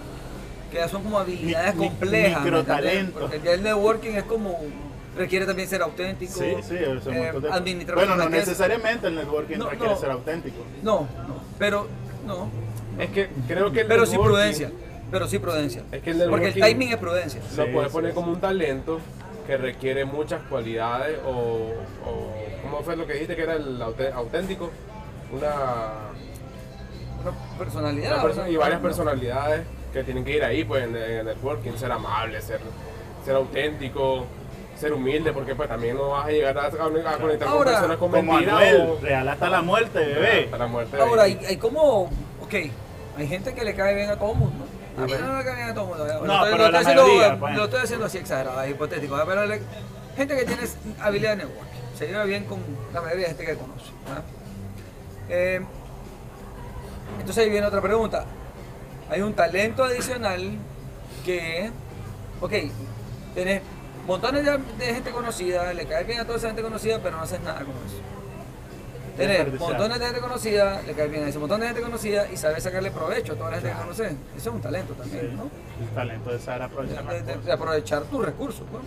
que 0.72 0.78
ya 0.78 0.88
son 0.88 1.04
como 1.04 1.20
habilidades 1.20 1.76
Mi- 1.76 1.82
mi- 1.82 1.88
complejas. 1.90 2.40
¿me 2.44 2.52
microtalentos. 2.52 2.96
entendés? 3.24 3.30
Porque 3.32 3.40
ya 3.46 3.54
el 3.54 3.64
networking 3.64 4.12
es 4.12 4.24
como, 4.24 4.60
requiere 5.18 5.46
también 5.46 5.68
ser 5.70 5.82
auténtico. 5.82 6.34
Sí, 6.34 6.56
sí, 6.68 6.76
es 6.76 7.06
un 7.06 7.14
eh, 7.14 7.32
de- 7.40 7.50
administrar 7.52 7.96
Bueno, 7.98 8.16
no 8.16 8.30
necesariamente 8.30 9.08
el 9.08 9.16
networking 9.16 9.58
No, 9.58 9.70
requiere 9.70 9.94
no. 9.94 10.00
ser 10.00 10.12
auténtico. 10.12 10.58
No, 10.84 11.02
no, 11.28 11.42
pero 11.58 11.88
no. 12.26 12.50
Es 13.00 13.10
que 13.10 13.30
creo 13.48 13.72
que 13.72 13.82
el 13.82 13.88
Pero 13.88 14.06
sí 14.06 14.18
prudencia. 14.18 14.72
Pero 15.12 15.28
sí 15.28 15.38
prudencia. 15.40 15.84
Es 15.92 16.02
que 16.02 16.12
el 16.12 16.30
Porque 16.30 16.48
el 16.48 16.54
timing 16.56 16.90
es 16.90 16.98
prudencia. 16.98 17.40
Lo 17.56 17.66
Sí, 17.66 17.72
puedes 17.72 17.92
poner 17.92 18.14
como 18.14 18.32
un 18.32 18.40
talento 18.42 19.00
que 19.46 19.56
requiere 19.58 20.04
muchas 20.06 20.42
cualidades 20.50 21.20
o, 21.26 21.30
o 21.32 22.25
¿cómo 22.76 22.86
fue 22.86 22.96
lo 22.98 23.08
que 23.08 23.14
dijiste 23.14 23.36
que 23.38 23.44
era 23.44 23.54
el 23.54 23.82
auténtico? 23.82 24.70
Una, 25.32 25.54
Una 27.22 27.32
personalidad. 27.58 28.14
una 28.16 28.24
perso- 28.24 28.40
una- 28.42 28.50
y 28.50 28.56
varias 28.58 28.82
personalidades 28.82 29.62
que 29.94 30.04
tienen 30.04 30.26
que 30.26 30.32
ir 30.36 30.44
ahí 30.44 30.66
pues 30.66 30.84
en, 30.84 30.96
el 30.96 31.26
networking, 31.26 31.72
ser 31.78 31.92
amable, 31.92 32.42
ser, 32.42 32.60
ser 33.24 33.36
auténtico, 33.36 34.26
ser 34.78 34.92
humilde, 34.92 35.32
porque 35.32 35.56
pues 35.56 35.70
también 35.70 35.96
no 35.96 36.10
vas 36.10 36.26
a 36.28 36.32
llegar 36.32 36.58
a, 36.58 36.70
conectar 36.70 37.48
Ahora, 37.48 37.48
con 37.48 37.64
personas 37.64 37.98
con 37.98 38.12
Como 38.12 38.34
mentiras 38.34 38.74
o 38.90 39.00
real 39.02 39.30
hasta 39.30 39.50
la 39.50 39.62
muerte, 39.62 40.00
bebé. 40.00 40.44
hasta 40.46 40.58
la 40.58 40.68
muerte. 40.68 41.02
Ahora, 41.02 41.24
hay, 41.24 41.40
hay 41.48 41.56
como, 41.58 42.04
ok, 42.42 42.54
hay 43.18 43.28
gente 43.28 43.54
que 43.54 43.64
le 43.64 43.74
cae 43.74 43.96
bien 43.96 44.10
a 44.10 44.18
todo 44.20 44.34
el 44.34 44.38
mundo. 44.38 44.66
A 44.98 45.02
mí 45.06 45.14
no 45.18 45.38
le 45.38 45.44
cae 45.46 45.56
bien 45.56 45.70
a 45.70 45.74
todo 45.74 45.84
el 45.86 45.90
mundo. 45.90 46.06
Lo 46.06 46.26
No, 46.26 46.34
estoy- 46.34 46.52
pero 46.52 46.58
lo 46.66 46.72
la 46.72 46.80
estoy 46.82 46.94
haciendo- 46.94 47.04
mayoría, 47.08 47.40
pues. 47.40 47.56
Lo 47.56 47.64
estoy 47.64 47.80
haciendo 47.80 48.06
así 48.06 48.18
exagerado, 48.18 48.62
es 48.64 48.72
hipotético. 48.72 49.18
Pero 49.26 49.46
le- 49.46 49.62
gente 50.18 50.36
que 50.36 50.44
tiene 50.44 50.62
habilidad 51.02 51.30
de 51.32 51.36
networking, 51.38 51.80
se 51.98 52.08
lleva 52.08 52.24
bien 52.26 52.46
con 52.46 52.60
la 52.94 53.02
mayoría 53.02 53.24
de 53.28 53.30
gente 53.36 53.46
que 53.46 53.56
conoce. 53.58 53.92
Eh, 55.30 55.62
entonces 57.20 57.44
ahí 57.44 57.50
viene 57.50 57.66
otra 57.68 57.82
pregunta. 57.82 58.26
Hay 59.10 59.22
un 59.22 59.34
talento 59.34 59.84
adicional 59.84 60.58
que, 61.24 61.72
ok, 62.42 62.52
tenés 63.34 63.62
montones 64.08 64.46
de, 64.46 64.58
de 64.86 64.94
gente 64.94 65.12
conocida, 65.12 65.74
le 65.74 65.86
caes 65.86 66.06
bien 66.08 66.20
a 66.20 66.26
toda 66.26 66.38
esa 66.38 66.48
gente 66.48 66.62
conocida, 66.62 67.00
pero 67.02 67.18
no 67.18 67.24
haces 67.24 67.40
nada 67.42 67.60
con 67.60 67.70
eso. 67.86 67.98
Tenés 69.18 69.58
montones 69.60 69.98
de 70.00 70.06
gente 70.06 70.20
conocida, 70.22 70.82
le 70.82 70.94
caes 70.94 71.10
bien 71.10 71.24
a 71.24 71.30
ese 71.30 71.40
montón 71.40 71.62
de 71.62 71.68
gente 71.68 71.82
conocida 71.82 72.30
y 72.30 72.36
sabes 72.36 72.64
sacarle 72.64 72.92
provecho 72.92 73.34
a 73.34 73.36
toda 73.38 73.52
la 73.52 73.58
gente 73.58 73.72
que 73.72 73.78
conoces. 73.78 74.12
Eso 74.36 74.50
es 74.50 74.56
un 74.56 74.62
talento 74.62 74.94
también, 74.94 75.30
Sí. 75.30 75.36
¿no? 75.38 75.50
El 75.86 75.90
talento 75.96 76.30
de 76.32 76.40
saber 76.40 76.62
aprovechar 76.64 77.06
de- 77.24 77.38
de- 77.38 77.52
aprovechar 77.54 78.04
tus 78.04 78.26
recursos. 78.26 78.66
pues. 78.70 78.84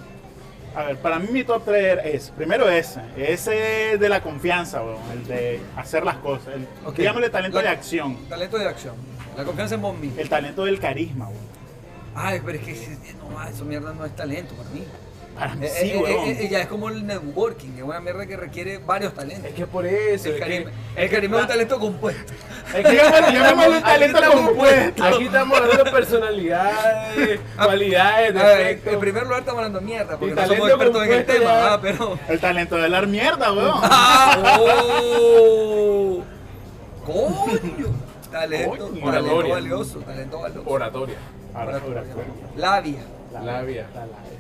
A 0.75 0.85
ver, 0.85 0.97
para 0.99 1.19
mí 1.19 1.29
mi 1.33 1.43
top 1.45 1.65
3 1.65 1.99
es, 2.05 2.31
primero 2.31 2.69
ese, 2.69 3.01
ese 3.17 3.97
de 3.99 4.09
la 4.09 4.23
confianza, 4.23 4.83
weón, 4.83 4.99
el 5.13 5.27
de 5.27 5.61
hacer 5.77 6.05
las 6.05 6.17
cosas, 6.19 6.55
el, 6.55 6.67
digámosle 6.95 7.31
talento 7.31 7.57
La- 7.57 7.63
de 7.65 7.69
acción, 7.71 8.17
Talento 8.29 8.59
de 8.59 8.67
acción. 8.69 8.95
La 9.37 9.45
confianza 9.45 9.75
en 9.77 9.83
vos 9.83 9.99
mismo. 9.99 10.21
el 10.21 10.29
talento 10.29 10.65
del 10.65 10.79
carisma, 10.79 11.29
weón. 11.29 11.49
Ay, 12.15 12.41
pero 12.45 12.59
es 12.59 12.65
que 12.65 12.97
no, 13.19 13.49
eso 13.49 13.65
mierda 13.65 13.93
no 13.93 14.05
es 14.05 14.15
talento 14.15 14.55
para 14.55 14.69
mí. 14.71 14.85
Para 15.39 15.55
mí 15.55 15.67
Eh, 15.67 15.71
sí, 15.81 15.91
eh, 15.91 15.97
weón. 16.03 16.29
eh, 16.29 16.37
eh, 16.41 16.49
ya 16.49 16.61
es 16.61 16.67
como 16.67 16.89
el 16.89 17.07
networking, 17.07 17.69
es 17.77 17.83
una 17.83 18.01
mierda 18.01 18.27
que 18.27 18.37
requiere 18.37 18.79
varios 18.79 19.15
talentos. 19.15 19.45
Es 19.47 19.55
que 19.55 19.67
por 19.67 19.87
eso, 19.87 20.29
El 20.29 20.35
es 20.35 20.41
carisma, 20.41 20.71
que, 20.97 21.03
el 21.05 21.11
carisma 21.11 21.37
es 21.37 21.43
un 21.43 21.49
talento 21.49 21.79
compuesto. 21.79 22.33
es 22.75 22.87
que 22.87 22.97
llamémosle 22.97 23.69
un 23.69 23.75
aquí 23.77 23.83
talento 23.85 24.19
estamos- 24.19 24.47
compuesto. 24.49 25.05
Aquí 25.05 25.25
estamos 25.25 25.59
hablando 25.61 25.85
de 25.85 25.91
personalidades, 25.93 27.41
cualidades, 27.57 28.37
A 28.37 28.45
ver, 28.45 28.59
defectos. 28.59 28.93
en 28.95 29.01
primer 29.01 29.23
lugar 29.25 29.39
estamos 29.41 29.59
hablando 29.59 29.81
mierda, 29.81 30.17
porque 30.19 30.27
Y 30.27 30.37
no 30.37 30.43
somos 30.43 30.49
talento 30.49 30.67
expertos 30.67 31.03
en 31.05 31.13
el 31.13 31.17
compuesto 31.19 31.33
tema, 31.45 31.61
ya. 31.61 31.73
ah, 31.75 31.79
pero... 31.81 32.19
El 32.29 32.41
talento 32.41 32.77
de 32.77 32.89
dar 32.89 33.07
mierda, 33.07 33.53
weón. 33.53 33.75
¡Ah! 33.83 34.59
¡Oh! 34.61 36.23
¡Coño! 37.07 37.87
Talento, 38.31 38.71
Coño. 38.71 38.89
talento 39.05 39.07
Oratoria. 39.07 39.55
valioso, 39.55 39.99
talento 40.01 40.41
valioso. 40.41 40.63
Oratoria. 40.71 41.17
Oratoria. 41.55 42.03
Labia. 42.57 43.01
La 43.33 43.41
Labia. 43.43 43.87
la 43.95 44.01
labia. 44.01 44.38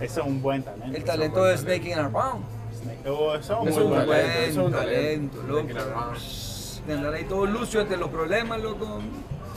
Ese 0.00 0.20
es 0.20 0.26
un 0.26 0.42
buen 0.42 0.62
talento. 0.62 0.96
El 0.96 1.04
talento 1.04 1.44
de 1.44 1.56
Snake 1.56 1.90
in 1.90 1.98
Around. 1.98 2.44
Snake. 2.82 3.08
Oh, 3.08 3.34
eso 3.34 3.62
es 3.62 3.68
Es 3.68 3.74
muy 3.76 3.84
un 3.84 3.90
buen 3.90 4.06
talento, 4.06 4.40
es 4.40 4.56
un 4.56 4.72
talento, 4.72 5.42
loco. 5.42 5.68
De 6.86 6.92
andar 6.92 7.14
ahí 7.14 7.24
todo 7.24 7.46
lucio 7.46 7.80
ante 7.80 7.96
los 7.96 8.10
problemas, 8.10 8.60
loco. 8.60 9.00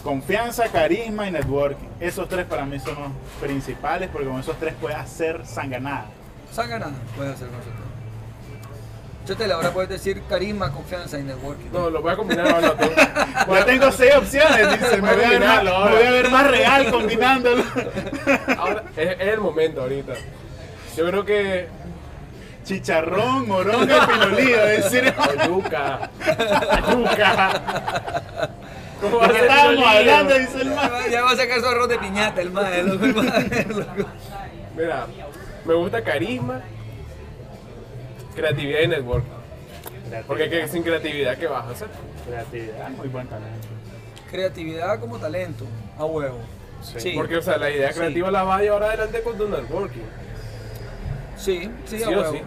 Confianza, 0.03 0.67
carisma 0.69 1.27
y 1.27 1.31
networking. 1.31 1.87
Esos 1.99 2.29
tres 2.29 2.45
para 2.45 2.65
mí 2.65 2.79
son 2.79 2.95
los 2.95 3.11
principales 3.41 4.09
porque 4.11 4.27
con 4.27 4.39
esos 4.39 4.55
tres 4.57 4.73
puedes 4.79 4.97
hacer 4.97 5.45
sanganada. 5.45 6.05
Sanganada 6.51 6.93
puedes 7.15 7.33
hacer 7.33 7.47
con 7.47 7.57
nosotros. 7.57 7.86
Chotela, 9.27 9.55
ahora 9.55 9.71
puedes 9.71 9.89
decir 9.89 10.21
carisma, 10.29 10.71
confianza 10.71 11.19
y 11.19 11.23
networking. 11.23 11.69
No, 11.73 11.89
lo 11.89 12.01
voy 12.01 12.13
a 12.13 12.15
combinar 12.15 12.47
ahora. 12.47 12.73
Ya 13.53 13.65
tengo 13.65 13.91
seis 13.91 14.15
opciones, 14.15 14.79
dice. 14.79 15.01
Me 15.01 15.13
voy 15.15 15.23
a 15.25 15.29
ver 15.29 15.39
más, 15.41 15.63
me 15.63 15.69
voy 15.71 16.03
a 16.05 16.11
ver 16.11 16.29
más 16.31 16.47
real 16.49 16.91
combinándolo. 16.91 17.63
Ahora, 18.57 18.83
es, 18.95 19.09
es 19.19 19.27
el 19.27 19.39
momento 19.39 19.81
ahorita. 19.81 20.13
Yo 20.95 21.05
creo 21.07 21.25
que. 21.25 21.67
Chicharrón, 22.63 23.47
moronga 23.47 23.97
y 24.03 24.07
pinolillo. 24.11 24.63
Es 24.65 24.83
decir, 24.91 25.13
Yuca. 25.47 26.09
Yuca. 26.91 28.49
¿Cómo 29.01 29.19
va 29.19 29.27
¿de 29.27 29.29
a 29.29 29.33
qué 29.33 29.39
ser 29.39 29.49
estábamos 29.49 29.87
hablando? 29.87 30.33
Dice 30.39 30.61
el 30.61 30.71
va- 30.77 31.07
Ya 31.09 31.21
va 31.23 31.31
a 31.31 31.35
sacar 31.35 31.59
su 31.61 31.65
arroz 31.67 31.87
de 31.89 31.99
piñata, 31.99 32.41
el 32.41 32.53
loco. 32.53 33.21
Mira, 34.75 35.05
me 35.65 35.73
gusta 35.75 36.03
carisma, 36.03 36.61
creatividad 38.37 38.79
y 38.81 38.87
networking. 38.87 39.31
Porque 40.25 40.49
que 40.49 40.67
sin 40.67 40.83
creatividad, 40.83 41.37
¿qué 41.37 41.47
vas 41.47 41.65
a 41.65 41.71
hacer? 41.71 41.89
Creatividad, 42.25 42.89
muy 42.91 43.07
buen 43.09 43.27
talento. 43.27 43.67
Creatividad 44.31 44.99
como 44.99 45.17
talento, 45.17 45.65
a 45.97 46.05
huevo. 46.05 46.39
Sí. 46.81 47.13
Porque, 47.15 47.37
o 47.37 47.41
sea, 47.41 47.57
la 47.57 47.69
idea 47.69 47.91
Sí. 47.91 47.99
creativa 47.99 48.29
la 48.31 48.43
vas 48.43 48.59
a 48.59 48.63
llevar 48.63 48.83
adelante 48.83 49.21
con 49.23 49.37
tu 49.37 49.49
networking. 49.49 50.01
Sí, 51.35 51.69
sí, 51.85 51.97
Sí, 51.97 52.03
a 52.03 52.09
o 52.09 52.11
huevo. 52.11 52.31
sí. 52.33 52.41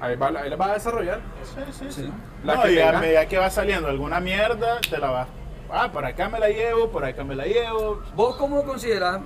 Ahí, 0.00 0.16
va, 0.16 0.28
ahí 0.28 0.48
la 0.50 0.56
vas 0.56 0.70
a 0.70 0.74
desarrollar. 0.74 1.20
Sí, 1.44 1.60
sí, 1.78 1.86
sí. 1.90 2.12
La 2.44 2.56
no, 2.56 2.62
que 2.62 2.72
y 2.72 2.78
a 2.80 2.92
medida 2.98 3.26
que 3.26 3.38
va 3.38 3.50
saliendo 3.50 3.88
alguna 3.88 4.20
mierda, 4.20 4.80
te 4.88 4.98
la 4.98 5.10
vas. 5.10 5.28
Ah, 5.70 5.90
por 5.92 6.04
acá 6.04 6.28
me 6.28 6.38
la 6.38 6.48
llevo, 6.48 6.90
por 6.90 7.04
acá 7.04 7.24
me 7.24 7.34
la 7.34 7.44
llevo. 7.46 8.02
¿Vos 8.14 8.36
cómo 8.36 8.62
considerás, 8.64 9.20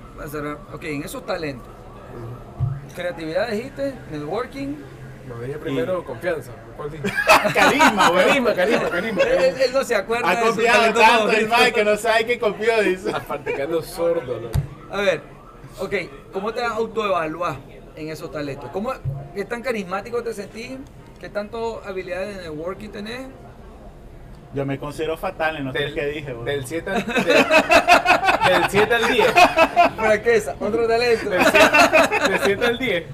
ok, 0.73 0.85
en 0.85 1.03
esos 1.03 1.25
talentos, 1.27 1.69
creatividad 2.95 3.49
dijiste, 3.51 3.95
networking, 4.11 4.77
No 5.27 5.41
dije 5.41 5.59
primero 5.59 6.05
confianza. 6.05 6.53
¿Cuál 6.77 6.91
dije? 6.91 7.05
Carisma, 7.55 8.11
güey. 8.11 8.25
Carisma, 8.27 8.55
carisma, 8.55 8.89
carisma. 8.89 9.23
él, 9.23 9.45
él- 9.45 9.61
él 9.63 9.73
no 9.73 9.85
se 9.85 9.95
acuerda 9.97 10.31
Ha 10.31 10.35
talentos 10.35 10.57
tanto 10.95 11.31
el. 11.31 11.49
Mike 11.49 11.73
que 11.73 11.85
no 11.85 11.97
sabe 11.97 12.27
qué 12.27 12.39
copió, 12.39 12.81
dice. 12.83 13.11
Aparte 13.13 13.53
que 13.55 13.63
ando 13.63 13.83
sordo, 13.83 14.41
¿no? 14.41 14.49
A 14.97 15.01
ver, 15.01 15.21
ok, 15.81 15.95
¿cómo 16.33 16.53
te 16.55 16.63
autoevaluás 16.65 17.57
en 17.97 18.09
esos 18.11 18.31
talentos? 18.31 18.71
¿Cómo, 18.71 18.93
¿Qué 19.35 19.45
tan 19.45 19.63
carismático 19.63 20.23
te 20.23 20.33
sentís? 20.33 20.79
¿Qué 21.21 21.29
tanto 21.29 21.83
habilidades 21.85 22.37
de 22.37 22.43
networking 22.45 22.91
tenés? 22.91 23.27
Yo 24.55 24.65
me 24.65 24.79
considero 24.79 25.17
fatal 25.17 25.57
en 25.57 25.65
los 25.65 25.75
tres 25.75 25.93
que 25.93 26.07
dije, 26.07 26.33
güey. 26.33 26.47
del 26.47 26.67
7 26.67 26.91
al, 26.91 27.05
del, 27.05 27.25
del 28.63 28.71
7 28.71 28.95
al 28.95 29.09
10. 29.13 29.27
Fraqueza, 29.97 30.55
otro 30.61 30.87
talento. 30.87 31.29
Del 31.31 31.45
7, 31.45 32.29
del 32.31 32.41
7 32.45 32.67
al 32.67 32.79
10. 32.79 33.05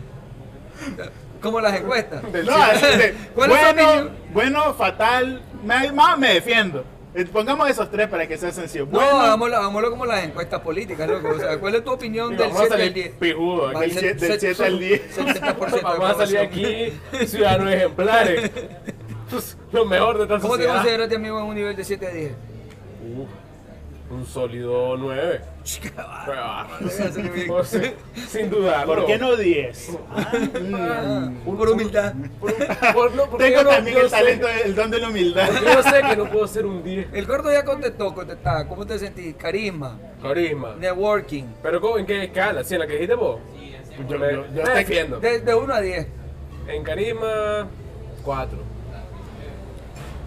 Como 1.42 1.60
las 1.60 1.74
encuestas. 1.80 2.22
No, 2.22 2.30
7 2.30 2.52
así 2.72 2.98
de, 2.98 3.14
¿Cuál 3.34 3.50
es 3.50 3.58
tu 3.58 3.74
bueno, 3.84 4.10
bueno, 4.32 4.74
fatal, 4.74 5.42
me, 5.64 5.92
más 5.92 6.16
me 6.18 6.34
defiendo. 6.34 6.84
Eh, 7.14 7.26
Pongamos 7.30 7.68
esos 7.68 7.90
tres 7.90 8.08
para 8.08 8.26
que 8.26 8.38
sea 8.38 8.50
sencillo. 8.52 8.86
No, 8.86 8.92
Bueno, 8.92 9.20
hagámoslo, 9.20 9.56
hagámoslo 9.58 9.90
como 9.90 10.06
las 10.06 10.24
encuestas 10.24 10.60
políticas, 10.60 11.06
loco. 11.10 11.28
O 11.28 11.38
sea, 11.38 11.58
¿cuál 11.58 11.74
es 11.74 11.84
tu 11.84 11.90
opinión 11.90 12.30
del 12.36 12.48
Vamos 12.48 12.56
a 12.56 12.60
7 12.60 12.74
al 12.74 12.78
salir 12.80 12.94
10? 12.94 13.10
pijudo 13.18 13.68
Del 13.78 13.92
se- 13.92 14.00
siete- 14.00 14.26
del 14.26 14.32
se- 14.32 14.40
siete 14.54 14.64
al 14.64 14.78
10. 14.78 15.16
70% 15.16 15.70
de 15.76 15.82
Vamos 15.82 16.10
a 16.10 16.14
salir 16.14 16.38
aquí 16.38 16.92
ciudadanos 17.26 17.72
ejemplares. 17.72 18.50
Lo 19.72 19.84
mejor 19.86 20.16
de 20.18 20.22
esta 20.24 20.38
¿Cómo 20.38 20.56
te 20.58 20.66
consideras 20.66 21.08
ti, 21.08 21.14
amigo 21.14 21.38
en 21.38 21.44
un 21.46 21.54
nivel 21.54 21.76
de 21.76 21.84
7 21.84 22.06
a 22.06 22.10
10? 22.10 22.32
Uh, 22.32 23.26
un 24.12 24.26
sólido 24.26 24.96
9. 24.98 25.40
Qué 25.80 25.90
Pues, 27.48 27.68
sí, 27.68 27.78
sin 28.28 28.50
duda. 28.50 28.84
¿por 28.84 29.06
qué 29.06 29.18
no 29.18 29.36
10? 29.36 29.98
Ah, 30.10 31.30
Por 31.44 31.68
humildad. 31.70 32.14
Por, 32.40 32.54
por- 32.94 33.14
no, 33.14 33.24
Tengo 33.38 33.62
no- 33.62 33.70
también 33.70 33.96
yo 33.96 34.02
el 34.02 34.10
sé- 34.10 34.16
talento, 34.16 34.48
el 34.48 34.74
don 34.74 34.90
de 34.90 34.98
la 35.00 35.08
humildad. 35.08 35.48
Yo 35.64 35.82
sé 35.82 36.02
que 36.02 36.16
no 36.16 36.30
puedo 36.30 36.46
ser 36.46 36.66
un 36.66 36.82
10. 36.82 37.08
El 37.12 37.26
gordo 37.26 37.52
ya 37.52 37.64
contestó, 37.64 38.14
contestaba. 38.14 38.66
¿Cómo 38.68 38.86
te 38.86 38.98
sentís? 38.98 39.34
Carisma, 39.36 39.98
Carisma. 40.20 40.74
networking. 40.78 41.44
Pero 41.62 41.80
¿cómo- 41.80 41.98
¿en 41.98 42.06
qué 42.06 42.24
escala? 42.24 42.62
¿Sí, 42.64 42.74
en 42.74 42.80
la 42.80 42.86
que 42.86 42.94
dijiste 42.94 43.14
vos? 43.14 43.40
Yo- 44.08 44.18
me, 44.18 44.32
yo- 44.32 44.46
yo 44.46 44.52
me 44.52 44.62
te- 44.62 44.70
defiendo. 44.74 45.20
De, 45.20 45.40
de 45.40 45.54
1 45.54 45.74
a 45.74 45.80
10. 45.80 46.06
En 46.68 46.82
carisma, 46.84 47.68
4. 48.24 48.58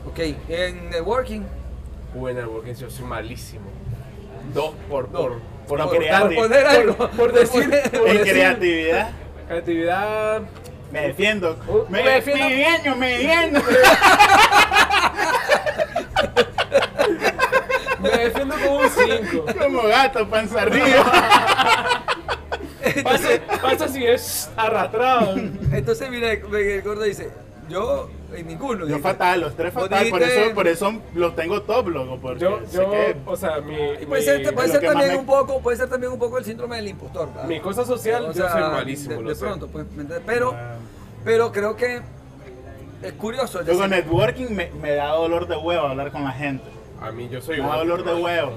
Ok, 0.08 0.20
en 0.50 0.90
networking. 0.90 1.42
Bueno, 2.14 2.48
porque 2.50 2.74
yo 2.74 2.90
soy 2.90 3.06
malísimo. 3.06 3.66
2 4.54 4.74
por, 4.90 5.08
por, 5.08 5.10
por, 5.10 5.40
Por. 5.68 5.78
Por 5.90 5.90
poner 6.36 6.66
algo. 6.68 6.96
Por, 6.96 7.10
por 7.12 7.34
decir. 7.34 7.70
por 7.92 8.08
En 8.10 8.18
decir- 8.18 8.32
creatividad, 8.34 9.10
Creatividad. 9.48 10.42
me 10.92 11.02
defiendo. 11.02 11.58
Uh, 11.68 11.86
Me, 11.92 12.04
me 12.04 12.10
defiendo. 12.12 12.46
me 12.46 12.56
defiendo, 12.56 12.96
me 12.96 13.10
defiendo. 13.18 13.62
Me 18.00 18.10
defiendo 18.10 18.56
con 18.56 18.68
un 18.86 18.90
5. 18.90 19.46
Como 19.60 19.84
gato, 19.84 20.28
panza 20.30 20.62
arriba. 20.62 22.04
Pasa, 23.04 23.30
pasa 23.62 23.88
si 23.88 24.06
es 24.06 24.50
arrastrado. 24.56 25.36
Entonces, 25.72 26.10
mira, 26.10 26.32
el 26.34 26.82
gordo 26.84 27.02
dice: 27.04 27.30
Yo, 27.68 28.10
en 28.34 28.48
ninguno. 28.48 28.88
Yo 28.88 29.00
fatal, 29.00 29.42
los 29.42 29.56
tres 29.56 29.74
fatal. 29.74 30.10
Por 30.10 30.22
eso, 30.24 30.54
por 30.56 30.68
eso 30.68 30.94
los 31.14 31.36
tengo 31.36 31.62
top, 31.62 31.88
loco. 31.90 32.18
Porque 32.22 32.40
Yo, 32.40 32.60
sé 32.68 32.78
yo, 32.78 32.92
que 32.92 33.16
o 33.26 33.36
sea, 33.36 33.60
mi. 33.62 33.74
Y 33.76 34.06
puede 34.06 34.22
mi- 34.22 34.26
ser, 34.26 34.54
puede 34.54 34.80
también 34.80 35.12
me- 35.12 35.18
un 35.18 35.26
poco, 35.26 35.60
puede 35.62 35.78
ser 35.78 35.90
también 35.90 36.12
un 36.12 36.20
poco 36.20 36.38
el 36.38 36.46
síndrome 36.46 36.78
del 36.78 36.88
impostor. 36.90 37.28
¿verdad? 37.30 37.46
Mi 37.48 37.60
cosa 37.60 37.86
social, 37.86 38.24
O 38.26 38.28
yo 38.28 38.34
sea, 38.34 38.52
soy 38.52 38.62
malísimo, 38.62 39.16
de, 39.16 39.22
lo 39.22 39.30
de 39.30 39.36
sé. 39.36 39.46
pronto, 39.46 39.68
pues, 39.68 39.86
pero, 40.26 40.52
Ah. 40.56 40.76
pero 41.24 41.52
creo 41.52 41.76
que 41.76 42.02
es 43.02 43.14
curioso. 43.14 43.62
Luego 43.62 43.82
decir, 43.82 43.96
networking 43.96 44.48
me, 44.56 44.72
me 44.82 44.92
da 44.96 45.10
dolor 45.10 45.48
de 45.48 45.56
huevo 45.58 45.88
hablar 45.88 46.12
con 46.12 46.24
la 46.24 46.32
gente. 46.32 46.66
A 47.02 47.12
mí 47.12 47.28
yo 47.30 47.42
soy 47.42 47.62
Me 47.62 47.68
da 47.68 47.78
dolor 47.78 48.04
de 48.04 48.14
huevo. 48.16 48.54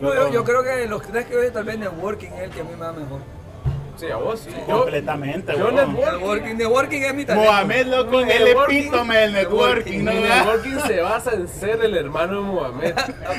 no, 0.00 0.14
yo, 0.14 0.28
yo 0.30 0.44
creo 0.44 0.62
que 0.64 0.86
los 0.86 1.02
tres 1.02 1.26
que 1.26 1.36
hoy 1.36 1.50
tal 1.52 1.64
vez 1.64 1.78
networking 1.78 2.28
es 2.28 2.40
el 2.40 2.50
que 2.50 2.60
a 2.60 2.64
mí 2.64 2.70
me 2.72 2.80
va 2.80 2.92
mejor. 2.92 3.20
Sí, 3.96 4.06
a 4.10 4.16
vos 4.16 4.40
sí. 4.40 4.50
Yo, 4.68 4.80
Completamente, 4.80 5.52
yo 5.56 5.70
networking. 5.70 6.56
Networking, 6.56 7.00
es 7.02 7.14
mi 7.14 7.24
talento. 7.24 7.50
Mohamed, 7.50 7.86
loco, 7.86 8.20
es 8.20 8.34
el 8.40 8.46
networking- 8.48 8.78
epítome 8.80 9.16
del 9.16 9.32
networking, 9.32 10.04
¿no? 10.04 10.12
mi 10.12 10.20
networking 10.22 10.78
se 10.86 11.00
basa 11.00 11.32
en 11.34 11.46
ser 11.48 11.84
el 11.84 11.96
hermano 11.96 12.34
de 12.34 12.40
Mohamed. 12.40 12.94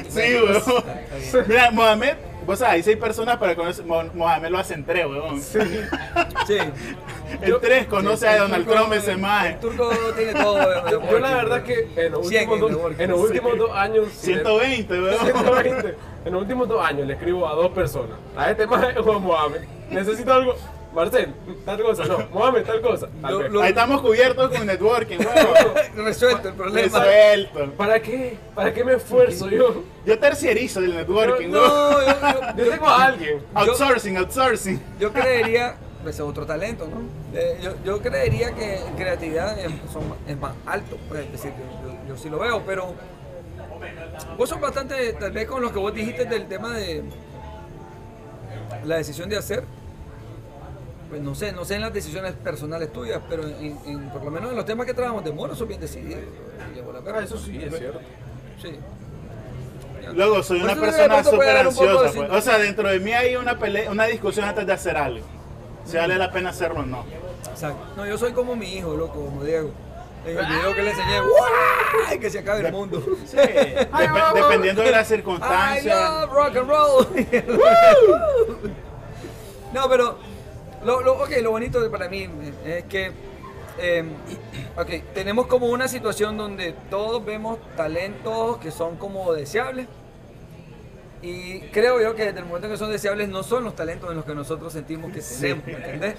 Sí, 0.10 0.22
huevón. 0.36 0.84
Mira, 1.48 1.72
Mohamed, 1.72 2.14
vos 2.46 2.60
sabés, 2.60 2.74
hay 2.76 2.84
seis 2.84 2.98
personas 2.98 3.38
para 3.38 3.56
conocer. 3.56 3.84
Mo- 3.86 4.04
Mohamed 4.14 4.50
lo 4.50 4.60
hace 4.60 4.76
en 4.76 4.86
tres, 4.86 5.06
huevón. 5.06 5.42
Sí. 5.42 5.60
En 7.42 7.60
tres 7.62 7.88
conoce 7.88 8.28
a 8.28 8.38
Donald 8.40 8.68
Trump 8.68 8.94
ese 8.94 9.18
maje. 9.18 9.50
El 9.50 9.60
turco 9.60 9.92
tiene 10.16 10.34
todo. 10.34 10.90
Yo 11.12 11.20
la 11.20 11.36
verdad 11.36 11.64
que 11.64 11.88
en 11.96 12.12
los 12.12 12.28
100 12.28 12.50
últimos, 12.50 12.60
dos, 12.60 12.72
networking. 12.72 13.02
en 13.04 13.10
los 13.12 13.20
últimos 13.20 13.58
dos 13.58 13.72
años... 13.72 14.08
120, 14.12 15.02
huevón. 15.02 15.26
120. 15.26 15.96
En 16.26 16.32
los 16.34 16.42
últimos 16.42 16.68
dos 16.68 16.86
años 16.86 17.08
le 17.08 17.14
escribo 17.14 17.48
a 17.48 17.54
dos 17.56 17.72
personas. 17.72 18.18
A 18.38 18.52
este 18.52 18.66
más 18.68 18.86
o 18.98 19.12
a 19.14 19.20
Mohamed. 19.20 19.62
Necesito 19.90 20.34
algo. 20.34 20.56
Marcel, 20.94 21.34
tal 21.66 21.82
cosa. 21.82 22.06
No, 22.06 22.20
Mohamed, 22.32 22.64
tal 22.66 22.80
cosa. 22.82 23.08
Tal 23.20 23.52
Lo- 23.52 23.62
Ahí 23.64 23.70
estamos 23.70 24.00
cubiertos 24.02 24.52
con 24.56 24.66
networking, 24.68 25.18
huevón. 25.18 25.74
Resuelto 26.06 26.50
el 26.50 26.54
problema. 26.54 27.00
Resuelto. 27.00 27.72
¿Para 27.76 28.00
qué? 28.00 28.38
¿Para 28.54 28.72
qué 28.72 28.84
me 28.84 28.94
esfuerzo 28.94 29.50
yo? 29.50 29.84
Yo 30.06 30.20
terciarizo 30.20 30.80
el 30.82 30.94
networking, 30.96 31.50
No, 31.50 31.60
huevón. 31.62 32.06
No, 32.22 32.32
yo, 32.32 32.58
Yo 32.58 32.66
yo, 32.66 32.72
tengo 32.72 32.88
a 32.88 33.06
alguien. 33.06 33.40
Outsourcing, 33.56 34.18
outsourcing. 34.18 34.80
yo 35.00 35.12
creería, 35.12 35.76
ese 36.04 36.10
es 36.10 36.20
otro 36.20 36.46
talento, 36.46 36.86
¿no? 36.86 37.23
Eh, 37.36 37.60
yo, 37.62 37.72
yo 37.84 38.00
creería 38.02 38.52
que 38.54 38.78
en 38.78 38.94
creatividad 38.96 39.58
es, 39.60 39.72
son- 39.92 40.14
es 40.28 40.38
más 40.40 40.54
alto, 40.66 40.98
pues, 41.10 41.26
es 41.26 41.32
decir, 41.32 41.52
yo, 41.52 41.90
yo- 41.92 41.98
yo 42.10 42.18
sí 42.18 42.30
lo 42.30 42.38
veo, 42.40 42.62
pero 42.66 42.94
vos 44.38 44.48
sos 44.50 44.62
bastante, 44.62 45.14
tal 45.14 45.32
vez 45.32 45.48
con 45.48 45.62
lo 45.62 45.72
que 45.74 45.80
vos 45.80 45.94
dijiste 45.94 46.26
del 46.26 46.46
tema 46.48 46.70
de 46.72 47.04
la 48.86 48.98
decisión 48.98 49.30
de 49.30 49.38
hacer, 49.38 49.64
pues 51.10 51.22
no 51.22 51.34
sé, 51.36 51.52
no 51.52 51.66
sé 51.66 51.76
en 51.76 51.82
las 51.82 51.94
decisiones 51.94 52.34
personales 52.34 52.92
tuyas, 52.94 53.20
pero 53.30 53.48
en, 53.48 53.78
en- 53.86 54.10
por 54.10 54.24
lo 54.24 54.30
menos 54.32 54.52
en 54.52 54.56
los 54.56 54.66
temas 54.66 54.86
que 54.86 54.94
trabajamos 54.94 55.24
de 55.24 55.32
moro 55.32 55.56
sos 55.56 55.68
bien 55.68 55.80
decidido. 55.82 56.20
y 56.72 56.76
llevo 56.76 56.92
la 56.94 57.00
Ah, 57.00 57.24
eso 57.24 57.38
sí, 57.38 57.58
es 57.64 57.76
cierto. 57.78 58.00
Sí. 58.62 58.76
Luego, 60.14 60.44
soy 60.44 60.62
una 60.62 60.76
persona 60.76 61.24
súper 61.24 61.58
ansiosa. 61.58 62.12
pues. 62.14 62.30
O 62.32 62.42
sea, 62.42 62.58
dentro 62.60 62.88
de 62.90 63.00
mí 63.00 63.12
hay 63.12 63.36
una, 63.36 63.58
pelea, 63.58 63.90
una 63.90 64.06
discusión 64.06 64.46
antes 64.46 64.66
de 64.68 64.74
hacer 64.74 64.98
algo. 64.98 65.26
Si 65.86 65.98
vale 65.98 66.18
la 66.18 66.32
pena 66.32 66.50
hacerlo 66.52 66.82
o 66.82 66.86
no. 66.86 67.06
Exacto. 67.50 67.86
No, 67.98 68.06
yo 68.06 68.18
soy 68.18 68.32
como 68.34 68.56
mi 68.56 68.74
hijo, 68.74 68.96
loco, 68.96 69.26
como 69.26 69.44
Diego. 69.44 69.72
En 70.26 70.38
el 70.38 70.46
video 70.46 70.74
que 70.74 70.82
le 70.84 70.92
enseñé. 70.92 71.20
Que 72.22 72.30
se 72.30 72.40
acabe 72.40 72.66
el 72.66 72.72
mundo. 72.72 73.04
Sí, 73.26 73.36
dep- 73.38 74.34
dependiendo 74.34 74.82
de 74.82 74.92
las 74.92 75.06
I 75.12 75.16
circunstancias. 75.16 75.86
love 76.22 76.32
rock 76.32 76.56
and 76.58 76.70
roll. 76.70 77.08
no, 79.74 79.90
pero 79.90 80.18
lo, 80.86 81.02
lo, 81.02 81.14
ok, 81.24 81.30
lo 81.42 81.52
bonito 81.52 81.92
para 81.92 82.08
mí 82.10 82.30
es 82.66 82.84
que 82.86 83.12
eh, 83.80 84.04
ok, 84.78 85.14
tenemos 85.14 85.48
como 85.48 85.66
una 85.68 85.88
situación 85.88 86.38
donde 86.38 86.74
todos 86.90 87.26
vemos 87.26 87.58
talentos 87.76 88.58
que 88.58 88.72
son 88.72 88.96
como 88.98 89.34
deseables. 89.34 89.88
Y 91.24 91.62
creo 91.72 92.02
yo 92.02 92.14
que 92.16 92.26
desde 92.26 92.40
el 92.40 92.46
momento 92.46 92.68
en 92.68 92.74
que 92.74 92.78
son 92.78 92.92
deseables 92.92 93.30
no 93.30 93.44
son 93.44 93.64
los 93.64 93.76
talentos 93.76 94.10
en 94.10 94.18
los 94.18 94.26
que 94.26 94.36
nosotros 94.36 94.74
sentimos 94.74 95.10
que 95.14 95.22
tenemos, 95.22 95.66
¿me 95.66 95.74
¿entendés? 95.74 96.16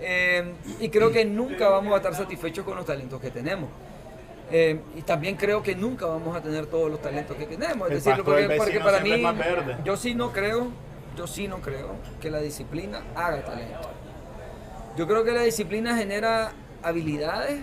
Eh, 0.00 0.52
y 0.80 0.88
creo 0.88 1.12
que 1.12 1.24
nunca 1.24 1.68
vamos 1.68 1.94
a 1.94 1.98
estar 1.98 2.12
satisfechos 2.16 2.64
con 2.64 2.76
los 2.76 2.84
talentos 2.84 3.20
que 3.20 3.30
tenemos. 3.30 3.70
Eh, 4.50 4.80
y 4.96 5.02
también 5.02 5.36
creo 5.36 5.62
que 5.62 5.76
nunca 5.76 6.06
vamos 6.06 6.36
a 6.36 6.42
tener 6.42 6.66
todos 6.66 6.90
los 6.90 7.00
talentos 7.00 7.36
que 7.36 7.46
tenemos. 7.46 7.88
Es 7.88 8.04
decir, 8.04 8.20
porque, 8.24 8.48
porque 8.56 8.80
para 8.80 8.98
mí, 8.98 9.22
yo 9.84 9.96
sí 9.96 10.12
no 10.16 10.32
creo, 10.32 10.72
yo 11.16 11.28
sí 11.28 11.46
no 11.46 11.60
creo 11.60 11.94
que 12.20 12.28
la 12.28 12.40
disciplina 12.40 13.04
haga 13.14 13.44
talento. 13.44 13.90
Yo 14.96 15.06
creo 15.06 15.22
que 15.22 15.30
la 15.30 15.42
disciplina 15.42 15.96
genera 15.96 16.50
habilidades, 16.82 17.60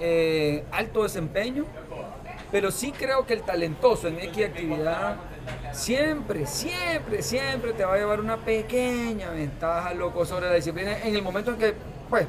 eh, 0.00 0.64
alto 0.72 1.02
desempeño, 1.02 1.66
pero 2.50 2.70
sí 2.70 2.92
creo 2.92 3.26
que 3.26 3.34
el 3.34 3.42
talentoso 3.42 4.08
en 4.08 4.18
X 4.20 4.46
actividad 4.46 5.16
siempre, 5.72 6.46
siempre, 6.46 7.22
siempre 7.22 7.72
te 7.72 7.84
va 7.84 7.94
a 7.94 7.98
llevar 7.98 8.20
una 8.20 8.36
pequeña 8.36 9.30
ventaja, 9.30 9.94
loco, 9.94 10.24
sobre 10.24 10.48
la 10.48 10.54
disciplina 10.54 10.98
en 11.02 11.14
el 11.14 11.22
momento 11.22 11.50
en 11.52 11.56
que, 11.58 11.74
pues, 12.08 12.26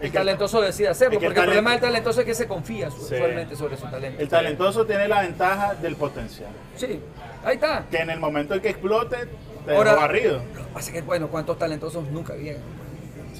el 0.00 0.12
talentoso 0.12 0.60
decide 0.60 0.88
hacerlo, 0.88 1.18
el 1.18 1.24
porque 1.24 1.38
el 1.40 1.44
problema 1.46 1.70
del 1.70 1.80
talento- 1.80 1.86
talentoso 2.10 2.20
es 2.20 2.26
que 2.26 2.34
se 2.34 2.46
confía 2.46 2.90
Sí. 2.90 2.96
usualmente 3.00 3.56
sobre 3.56 3.76
su 3.76 3.86
talento. 3.86 4.20
El 4.22 4.28
talentoso 4.28 4.84
tiene 4.84 5.08
la 5.08 5.22
ventaja 5.22 5.74
del 5.74 5.96
potencial. 5.96 6.50
Sí, 6.76 7.00
ahí 7.44 7.54
está. 7.54 7.86
Que 7.90 7.98
en 7.98 8.10
el 8.10 8.20
momento 8.20 8.54
en 8.54 8.60
que 8.60 8.68
explote, 8.70 9.16
te 9.64 9.74
Ahora- 9.74 9.94
barrido. 9.94 10.42
Lo 10.54 10.66
que 10.66 10.72
pasa 10.74 10.88
es 10.88 10.94
que, 10.94 11.00
bueno, 11.02 11.28
¿cuántos 11.28 11.58
talentosos 11.58 12.04
nunca 12.10 12.34
llegan? 12.34 12.60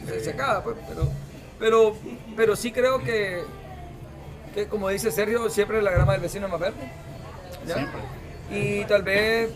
Se, 0.07 0.21
se 0.21 0.31
acaba, 0.31 0.63
pues, 0.65 0.77
pero, 0.89 1.09
pero, 1.59 1.97
pero 2.37 2.57
sí 2.57 2.73
creo 2.73 3.01
que, 3.01 3.43
que, 4.55 4.67
como 4.67 4.89
dice 4.89 5.11
Sergio, 5.11 5.51
siempre 5.51 5.83
la 5.83 5.91
grama 5.91 6.13
del 6.13 6.23
vecino 6.23 6.47
es 6.47 6.53
más 6.53 6.61
verde. 6.61 6.91
¿ya? 7.67 7.75
Siempre. 7.75 8.01
Y 8.51 8.85
tal 8.85 9.03
vez 9.03 9.51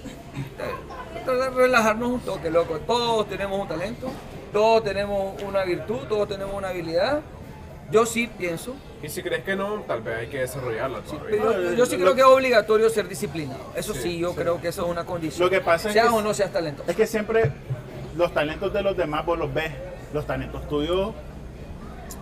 tratar 1.25 1.51
de 1.53 1.57
relajarnos 1.57 2.09
un 2.11 2.21
toque, 2.21 2.51
loco. 2.51 2.79
Todos 2.81 3.29
tenemos 3.29 3.61
un 3.61 3.69
talento, 3.69 4.11
todos 4.53 4.83
tenemos 4.85 5.41
una 5.43 5.65
virtud, 5.65 5.99
todos 6.09 6.29
tenemos 6.29 6.55
una 6.55 6.69
habilidad. 6.69 7.21
Yo 7.91 8.07
sí 8.07 8.29
pienso, 8.39 8.75
Y 9.03 9.09
si 9.09 9.21
crees 9.23 9.43
que 9.45 9.57
no, 9.57 9.81
tal 9.87 10.01
vez 10.03 10.19
hay 10.19 10.27
que 10.29 10.41
desarrollarla 10.41 11.01
todavía. 11.01 11.37
yo, 11.43 11.53
yo- 11.63 11.73
yo 11.73 11.87
sí 11.87 11.97
creo 11.97 12.15
que 12.15 12.21
es 12.21 12.27
obligatorio 12.27 12.89
ser 12.91 13.09
disciplinado. 13.09 13.61
Eso 13.75 13.95
sí, 13.95 14.03
Sí, 14.03 14.19
yo 14.19 14.31
sí. 14.31 14.37
creo 14.37 14.61
que 14.61 14.69
eso 14.69 14.83
es 14.85 14.89
una 14.89 15.05
condición. 15.05 15.45
Lo 15.47 15.51
que 15.51 15.61
pasa 15.61 15.89
es 15.89 15.95
seas 15.95 16.09
que- 16.09 16.15
o 16.15 16.23
no 16.23 16.33
seas 16.35 16.53
talentoso. 16.53 16.89
Es 16.89 16.97
que 16.97 17.07
siempre 17.07 17.51
los 18.17 18.33
talentos 18.33 18.73
de 18.73 18.83
los 18.83 18.97
demás 18.97 19.25
vos 19.27 19.39
los 19.39 19.53
ves. 19.53 19.73
Los 20.13 20.27
talentos 20.27 20.69
tuyos 20.69 21.15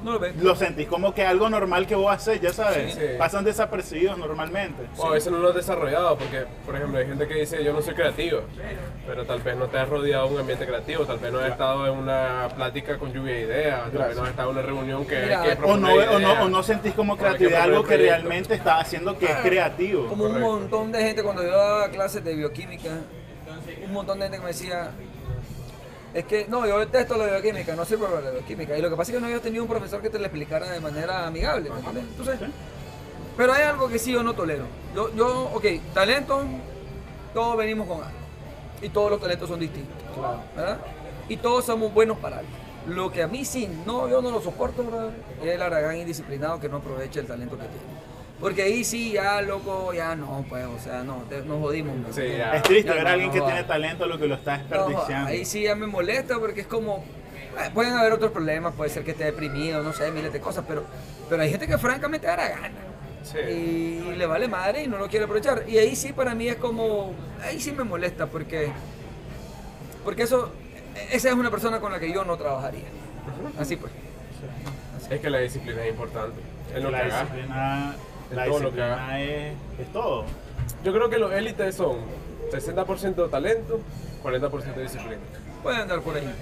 No 0.02 0.12
lo 0.12 0.18
ves. 0.18 0.58
sentís 0.58 0.86
como 0.86 1.14
que 1.14 1.24
algo 1.24 1.48
normal 1.48 1.86
que 1.86 1.94
vos 1.94 2.12
haces, 2.12 2.40
ya 2.40 2.52
sabes. 2.52 2.94
Sí. 2.94 3.00
Sí. 3.00 3.06
Pasan 3.18 3.44
desapercibidos 3.44 4.18
normalmente. 4.18 4.82
O 4.96 5.06
a 5.06 5.10
veces 5.12 5.32
no 5.32 5.38
lo 5.38 5.48
has 5.48 5.54
desarrollado 5.54 6.16
porque, 6.16 6.44
por 6.64 6.76
ejemplo, 6.76 6.98
hay 6.98 7.06
gente 7.06 7.26
que 7.26 7.34
dice 7.34 7.62
yo 7.64 7.72
no 7.72 7.82
soy 7.82 7.94
creativo, 7.94 8.42
pero 9.06 9.24
tal 9.24 9.40
vez 9.40 9.56
no 9.56 9.66
te 9.66 9.78
has 9.78 9.88
rodeado 9.88 10.28
de 10.28 10.34
un 10.34 10.40
ambiente 10.40 10.66
creativo, 10.66 11.04
tal 11.04 11.18
vez 11.18 11.32
no 11.32 11.38
has 11.40 11.50
estado 11.50 11.86
en 11.86 11.98
una 11.98 12.48
plática 12.54 12.98
con 12.98 13.12
lluvia 13.12 13.34
de 13.34 13.40
ideas, 13.42 13.92
tal 13.92 14.08
vez 14.08 14.16
no 14.16 14.22
has 14.24 14.30
estado 14.30 14.50
en 14.50 14.56
una 14.58 14.66
reunión 14.66 15.06
que, 15.06 15.20
Mira, 15.20 15.42
que 15.42 15.64
O 15.64 15.76
no, 15.76 15.92
o, 15.92 16.18
no, 16.18 16.32
o 16.44 16.48
no 16.48 16.62
sentís 16.62 16.94
como 16.94 17.16
creatividad 17.16 17.62
algo 17.62 17.84
que 17.84 17.96
realmente 17.96 18.54
está 18.54 18.78
haciendo 18.78 19.18
que 19.18 19.26
es 19.26 19.36
creativo. 19.36 20.06
Como 20.06 20.24
un 20.24 20.40
montón 20.40 20.92
de 20.92 21.02
gente, 21.02 21.22
cuando 21.22 21.42
yo 21.42 21.50
daba 21.50 21.88
clases 21.90 22.24
de 22.24 22.34
bioquímica, 22.34 22.90
un 23.84 23.92
montón 23.92 24.18
de 24.18 24.24
gente 24.24 24.38
que 24.38 24.42
me 24.42 24.48
decía, 24.48 24.90
es 26.14 26.24
que 26.24 26.46
no, 26.48 26.66
yo 26.66 26.78
detesto 26.78 27.16
la 27.16 27.26
bioquímica, 27.26 27.76
no 27.76 27.84
sirvo 27.84 28.06
para 28.06 28.20
la 28.20 28.30
bioquímica. 28.30 28.76
Y 28.76 28.82
lo 28.82 28.90
que 28.90 28.96
pasa 28.96 29.12
es 29.12 29.16
que 29.16 29.20
no 29.20 29.26
había 29.26 29.40
tenido 29.40 29.62
un 29.62 29.68
profesor 29.68 30.00
que 30.00 30.10
te 30.10 30.18
lo 30.18 30.24
explicara 30.24 30.70
de 30.70 30.80
manera 30.80 31.26
amigable, 31.26 31.70
pero 33.36 33.52
hay 33.52 33.62
algo 33.62 33.88
que 33.88 33.98
sí 33.98 34.12
yo 34.12 34.22
no 34.22 34.34
tolero. 34.34 34.64
Yo, 34.94 35.14
yo 35.14 35.50
ok, 35.54 35.64
talento, 35.94 36.42
todos 37.32 37.56
venimos 37.56 37.86
con 37.86 37.98
algo. 37.98 38.18
Y 38.82 38.88
todos 38.88 39.10
los 39.10 39.20
talentos 39.20 39.48
son 39.48 39.60
distintos. 39.60 39.94
¿verdad? 40.56 40.78
Y 41.28 41.36
todos 41.36 41.64
somos 41.64 41.92
buenos 41.92 42.18
para 42.18 42.38
algo. 42.38 42.50
Lo 42.86 43.12
que 43.12 43.22
a 43.22 43.28
mí 43.28 43.44
sí, 43.44 43.68
no, 43.86 44.08
yo 44.08 44.22
no 44.22 44.30
lo 44.30 44.40
soporto, 44.40 44.82
brother, 44.82 45.12
es 45.42 45.48
el 45.48 45.62
aragán 45.62 45.96
indisciplinado 45.98 46.58
que 46.58 46.68
no 46.68 46.78
aprovecha 46.78 47.20
el 47.20 47.26
talento 47.26 47.56
que 47.56 47.64
tiene. 47.64 47.97
Porque 48.40 48.62
ahí 48.62 48.84
sí, 48.84 49.12
ya, 49.12 49.42
loco, 49.42 49.92
ya 49.92 50.14
no, 50.14 50.44
pues, 50.48 50.64
o 50.64 50.78
sea, 50.78 51.02
no, 51.02 51.24
te- 51.28 51.42
nos 51.42 51.58
jodimos. 51.60 51.96
¿me 51.96 52.12
Sí, 52.12 52.36
ya. 52.36 52.52
Es 52.52 52.62
triste 52.62 52.88
Ya 52.88 52.94
ver 52.94 53.02
no, 53.04 53.08
a 53.10 53.12
alguien 53.14 53.30
que 53.32 53.40
tiene 53.40 53.64
talento 53.64 54.06
lo 54.06 54.16
que 54.18 54.28
lo 54.28 54.36
está 54.36 54.58
No, 54.58 54.62
desperdiciando. 54.62 55.28
ahí 55.30 55.44
sí 55.44 55.62
ya 55.62 55.74
me 55.74 55.86
molesta 55.88 56.38
porque 56.38 56.60
es 56.60 56.66
como, 56.68 57.04
eh, 57.58 57.70
pueden 57.74 57.94
haber 57.94 58.12
otros 58.12 58.30
problemas, 58.30 58.74
puede 58.74 58.90
ser 58.90 59.02
que 59.04 59.10
esté 59.10 59.24
deprimido, 59.24 59.82
no 59.82 59.92
sé, 59.92 60.12
miles 60.12 60.32
de 60.32 60.40
cosas, 60.40 60.64
pero, 60.68 60.84
pero 61.28 61.42
hay 61.42 61.50
gente 61.50 61.66
que 61.66 61.78
francamente 61.78 62.28
hará 62.28 62.48
gana. 62.48 62.70
Sí. 63.24 63.38
Y 63.40 64.14
le 64.16 64.26
vale 64.26 64.46
madre 64.46 64.84
y 64.84 64.86
no 64.86 64.98
lo 64.98 65.08
quiere 65.08 65.24
aprovechar. 65.24 65.64
Y 65.68 65.76
ahí 65.78 65.96
sí 65.96 66.12
para 66.12 66.34
mí 66.36 66.46
es 66.48 66.56
como, 66.56 67.12
ahí 67.42 67.60
sí 67.60 67.72
me 67.72 67.82
molesta 67.82 68.26
porque, 68.26 68.70
porque 70.04 70.22
eso, 70.22 70.52
esa 71.10 71.28
es 71.28 71.34
una 71.34 71.50
persona 71.50 71.80
con 71.80 71.90
la 71.90 71.98
que 71.98 72.12
yo 72.12 72.24
no 72.24 72.36
trabajaría. 72.36 72.84
Así 73.58 73.74
pues. 73.76 73.92
Es 75.10 75.20
que 75.20 75.28
la 75.28 75.38
disciplina 75.40 75.82
es 75.82 75.90
importante. 75.90 76.40
En 76.74 76.82
lo 76.84 76.90
la 76.90 77.00
que 77.00 77.04
disciplina, 77.06 77.96
la 78.34 78.44
todo 78.46 78.60
lo 78.60 78.70
que 78.72 78.76
disciplina 78.82 79.20
es, 79.20 79.52
es 79.80 79.92
todo. 79.92 80.24
Yo 80.84 80.92
creo 80.92 81.10
que 81.10 81.18
los 81.18 81.32
élites 81.32 81.74
son 81.74 81.96
60% 82.52 83.30
talento, 83.30 83.80
40% 84.22 84.74
disciplina. 84.76 85.16
Puede 85.62 85.76
andar 85.78 86.00
por 86.02 86.16
ahí. 86.16 86.32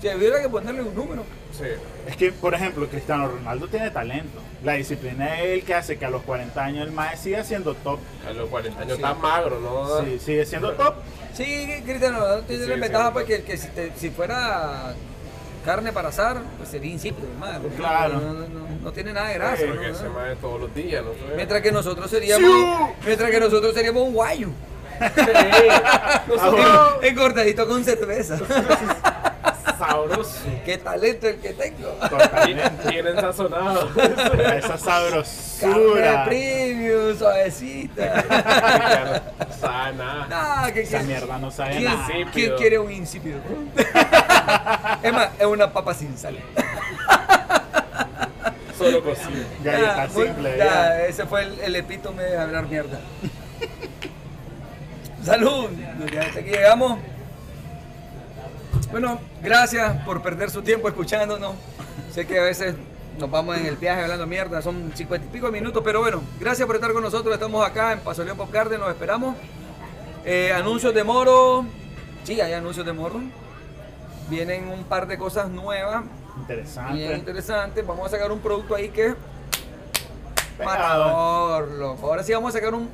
Si 0.00 0.08
hubiera 0.08 0.40
que 0.40 0.48
ponerle 0.48 0.82
un 0.82 0.94
número. 0.94 1.24
Sí. 1.52 1.64
Es 2.06 2.16
que, 2.16 2.32
por 2.32 2.54
ejemplo, 2.54 2.86
Cristiano 2.88 3.28
Ronaldo 3.28 3.66
tiene 3.68 3.90
talento. 3.90 4.38
La 4.62 4.74
disciplina 4.74 5.40
es 5.40 5.50
el 5.58 5.64
que 5.64 5.74
hace 5.74 5.98
que 5.98 6.04
a 6.06 6.10
los 6.10 6.22
40 6.22 6.64
años 6.64 6.86
el 6.86 6.92
más 6.92 7.18
siga 7.20 7.42
siendo 7.44 7.74
top. 7.74 7.98
A 8.26 8.32
los 8.32 8.48
40 8.48 8.80
años 8.80 8.96
Sí. 8.96 9.02
tan 9.02 9.20
magro, 9.20 9.58
¿no? 9.60 10.04
Sí, 10.04 10.18
sigue 10.20 10.46
siendo 10.46 10.72
top. 10.74 10.94
Sí, 11.34 11.82
Cristiano 11.84 12.20
Ronaldo 12.20 12.42
tiene 12.44 12.64
Sí, 12.64 12.70
la 12.70 12.76
ventaja 12.76 13.06
sí. 13.06 13.10
pues, 13.12 13.24
que, 13.26 13.42
que 13.42 13.56
si, 13.56 13.68
te- 13.68 13.92
si 13.96 14.10
fuera 14.10 14.94
carne 15.62 15.92
para 15.92 16.08
asar, 16.10 16.38
pues 16.58 16.68
sería 16.68 16.90
insípido, 16.92 17.28
hermano. 17.28 17.68
Claro. 17.76 18.14
No, 18.20 18.32
no- 18.32 18.48
no- 18.48 18.62
no 18.82 18.92
tiene 18.92 19.12
nada 19.12 19.28
de 19.28 19.34
grasa. 19.34 19.56
Sí. 19.56 19.64
Porque 19.68 19.94
se 19.94 20.08
mueve 20.08 20.36
todos 20.36 20.60
los 20.60 20.74
días. 20.74 21.04
Mientras 21.36 21.60
que 21.62 21.72
nosotros 21.72 22.10
seríamos, 22.10 22.90
mientras 23.06 23.30
que 23.30 23.40
nosotros 23.40 23.72
seríamos 23.74 24.02
un 24.02 24.12
guayo. 24.14 24.48
Ah, 26.38 26.96
En- 27.02 27.08
Engordadito 27.08 27.66
con 27.66 27.84
cerveza. 27.84 28.38
Sabroso. 29.86 30.38
Qué 30.64 30.78
talento 30.78 31.26
el 31.28 31.36
que 31.40 31.52
tengo. 31.54 31.88
Totalmente. 32.08 32.88
Tienen 32.88 33.16
sazonado. 33.16 33.90
Esa 33.96 34.68
Carne 34.68 34.78
sabrosura. 34.78 36.24
premium, 36.24 37.18
suavecita. 37.18 38.24
Sana. 39.60 40.26
Nah, 40.28 40.70
que, 40.70 40.82
Esa 40.82 40.98
que- 40.98 41.04
mierda 41.04 41.38
no 41.38 41.50
sabe 41.50 41.78
¿Quién, 41.78 41.84
nada. 41.84 42.06
Quién 42.32 42.52
quiere 42.56 42.78
un 42.78 42.92
insípido? 42.92 43.38
es 45.02 45.12
más, 45.12 45.30
es 45.38 45.46
una 45.46 45.72
papa 45.72 45.94
sin 45.94 46.16
sal. 46.16 46.38
Solo 48.78 49.02
cocina. 49.02 49.30
Ya, 49.64 49.72
ya 49.80 49.88
está 50.04 50.08
simple. 50.08 50.58
ya, 50.58 50.64
ya. 50.64 51.06
ese 51.06 51.26
fue 51.26 51.42
el, 51.42 51.58
el 51.60 51.76
epítome 51.76 52.22
de 52.22 52.38
hablar 52.38 52.66
mierda. 52.66 53.00
Salud, 55.24 55.70
ya 56.12 56.20
hasta 56.22 56.40
aquí 56.40 56.50
llegamos. 56.50 56.98
Bueno, 58.92 59.18
gracias 59.42 60.04
por 60.04 60.20
perder 60.20 60.50
su 60.50 60.60
tiempo 60.60 60.86
escuchándonos. 60.86 61.54
Sé 62.12 62.26
que 62.26 62.38
a 62.38 62.42
veces 62.42 62.74
nos 63.18 63.30
vamos 63.30 63.56
en 63.56 63.64
el 63.64 63.76
viaje 63.76 64.02
hablando 64.02 64.26
mierda, 64.26 64.60
son 64.60 64.92
cincuenta 64.94 65.26
y 65.26 65.30
pico 65.30 65.50
minutos, 65.50 65.82
pero 65.82 66.00
bueno, 66.00 66.20
gracias 66.38 66.66
por 66.66 66.76
estar 66.76 66.92
con 66.92 67.02
nosotros. 67.02 67.32
Estamos 67.32 67.66
acá 67.66 67.92
en 67.92 68.00
Paso 68.00 68.22
León 68.22 68.36
Pop 68.36 68.52
Garden, 68.52 68.80
los 68.80 68.90
esperamos. 68.90 69.34
Eh, 70.26 70.52
anuncios 70.52 70.92
de 70.92 71.04
Moro, 71.04 71.64
sí, 72.22 72.38
hay 72.42 72.52
anuncios 72.52 72.84
de 72.84 72.92
Moro. 72.92 73.22
Vienen 74.28 74.68
un 74.68 74.84
par 74.84 75.06
de 75.06 75.16
cosas 75.16 75.48
nuevas, 75.48 76.04
bien 76.92 77.16
Interesante. 77.16 77.80
Vamos 77.80 78.08
a 78.08 78.10
sacar 78.10 78.30
un 78.30 78.40
producto 78.40 78.74
ahí 78.74 78.90
que. 78.90 79.14
Matador, 80.62 81.66
loco. 81.72 82.06
Ahora 82.08 82.22
sí 82.22 82.34
vamos 82.34 82.54
a 82.54 82.58
sacar 82.58 82.74
un. 82.74 82.90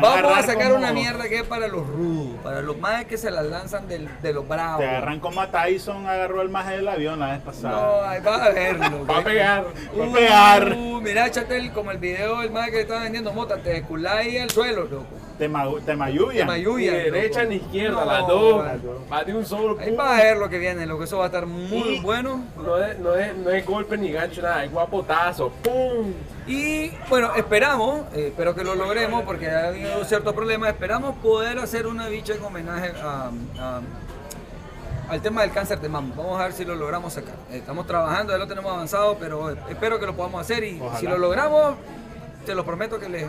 Vamos 0.00 0.38
a 0.38 0.42
sacar 0.42 0.64
como- 0.70 0.76
una 0.76 0.92
mierda 0.92 1.28
que 1.28 1.36
es 1.38 1.42
para 1.44 1.68
los 1.68 1.86
rudos, 1.86 2.36
para 2.42 2.62
los 2.62 2.78
más 2.78 3.04
que 3.04 3.18
se 3.18 3.30
las 3.30 3.44
lanzan 3.46 3.86
del- 3.88 4.08
de 4.22 4.32
los 4.32 4.46
bravos. 4.48 4.80
Te 4.80 4.88
agarran 4.88 5.20
como 5.20 5.40
a 5.40 5.50
Tyson 5.50 6.06
agarró 6.06 6.40
el 6.42 6.48
maje 6.48 6.76
del 6.76 6.88
avión 6.88 7.18
la 7.20 7.32
vez 7.32 7.38
No, 7.40 7.44
pasada. 7.44 8.10
ahí 8.10 8.20
va 8.22 8.44
a 8.44 8.50
verlo. 8.50 9.06
Va 9.10 9.18
a 9.18 9.24
pegar. 9.24 9.64
Va 9.98 10.06
a 10.06 10.12
pegar. 10.12 10.72
Uh, 10.76 11.00
mira, 11.00 11.26
échate 11.26 11.56
el- 11.56 11.72
como 11.72 11.90
el 11.90 11.98
video 11.98 12.40
del 12.40 12.50
más 12.50 12.70
que 12.70 12.80
estaba 12.80 13.00
vendiendo 13.02 13.32
mota, 13.32 13.56
te 13.58 13.76
esculáis 13.78 14.40
al 14.40 14.50
suelo, 14.50 14.84
loco. 14.84 15.06
Te, 15.42 15.48
ma- 15.48 15.66
te 15.84 15.96
mayullan. 15.96 16.34
Te 16.36 16.40
Ni 16.44 16.46
mayullan, 16.46 16.94
derecha 16.94 17.44
ni 17.44 17.56
izquierda, 17.56 18.04
No, 18.04 18.12
las 18.12 18.26
dos. 18.28 18.64
Va 19.12 19.24
de 19.24 19.34
un 19.34 19.44
solo. 19.44 19.76
Ahí 19.80 19.94
va 19.96 20.16
a 20.16 20.22
ver 20.22 20.36
lo 20.36 20.48
que 20.48 20.58
viene, 20.58 20.86
lo 20.86 20.96
que 20.98 21.04
eso 21.04 21.18
va 21.18 21.24
a 21.24 21.26
estar 21.26 21.46
muy 21.46 21.96
Y- 21.96 22.00
bueno. 22.00 22.44
No 22.56 22.78
es, 22.78 22.96
no, 23.00 23.16
es, 23.16 23.36
no 23.36 23.50
es 23.50 23.66
golpe 23.66 23.98
ni 23.98 24.12
gancho, 24.12 24.40
nada, 24.40 24.64
es 24.64 24.70
guapotazo. 24.70 25.50
¡Pum! 25.64 26.12
Y 26.46 26.92
bueno, 27.08 27.34
esperamos, 27.34 28.02
eh, 28.14 28.28
espero 28.28 28.54
que 28.54 28.62
lo 28.62 28.76
logremos 28.76 29.22
porque 29.24 29.50
ha 29.50 29.68
habido 29.68 30.04
ciertos 30.04 30.32
problemas, 30.32 30.68
esperamos 30.70 31.16
poder 31.16 31.58
hacer 31.58 31.88
una 31.88 32.06
bicha 32.08 32.34
en 32.34 32.44
homenaje 32.44 32.92
a, 33.02 33.30
a- 33.58 33.80
al 35.08 35.20
tema 35.20 35.42
del 35.42 35.50
cáncer 35.50 35.80
de 35.80 35.88
mama. 35.88 36.14
Vamos 36.16 36.40
a 36.40 36.44
ver 36.44 36.52
si 36.52 36.64
lo 36.64 36.76
logramos 36.76 37.12
sacar. 37.14 37.34
Eh, 37.50 37.56
Estamos 37.58 37.86
trabajando, 37.88 38.32
ya 38.32 38.38
lo 38.38 38.46
tenemos 38.46 38.72
avanzado, 38.72 39.16
pero 39.18 39.50
espero 39.68 39.98
que 39.98 40.06
lo 40.06 40.14
podamos 40.14 40.40
hacer 40.40 40.62
y 40.62 40.80
Ojalá. 40.80 41.00
si 41.00 41.06
lo 41.08 41.18
logramos, 41.18 41.74
te 42.46 42.54
lo 42.54 42.64
prometo 42.64 42.98
que 43.00 43.08
les, 43.08 43.26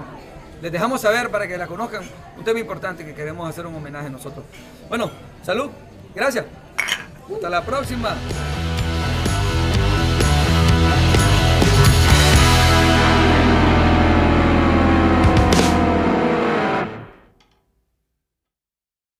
les 0.64 0.72
dejamos 0.72 1.02
saber 1.02 1.30
para 1.30 1.46
que 1.46 1.58
la 1.58 1.68
conozcan. 1.68 2.04
Un 2.38 2.44
tema 2.46 2.58
importante 2.58 3.04
que 3.04 3.14
queremos 3.14 3.50
hacer 3.50 3.68
un 3.68 3.76
homenaje 3.76 4.10
nosotros. 4.10 4.46
Bueno, 4.88 5.12
salud, 5.44 5.70
gracias. 6.16 6.46
Hasta 7.30 7.50
la 7.50 7.62
próxima. 7.66 8.16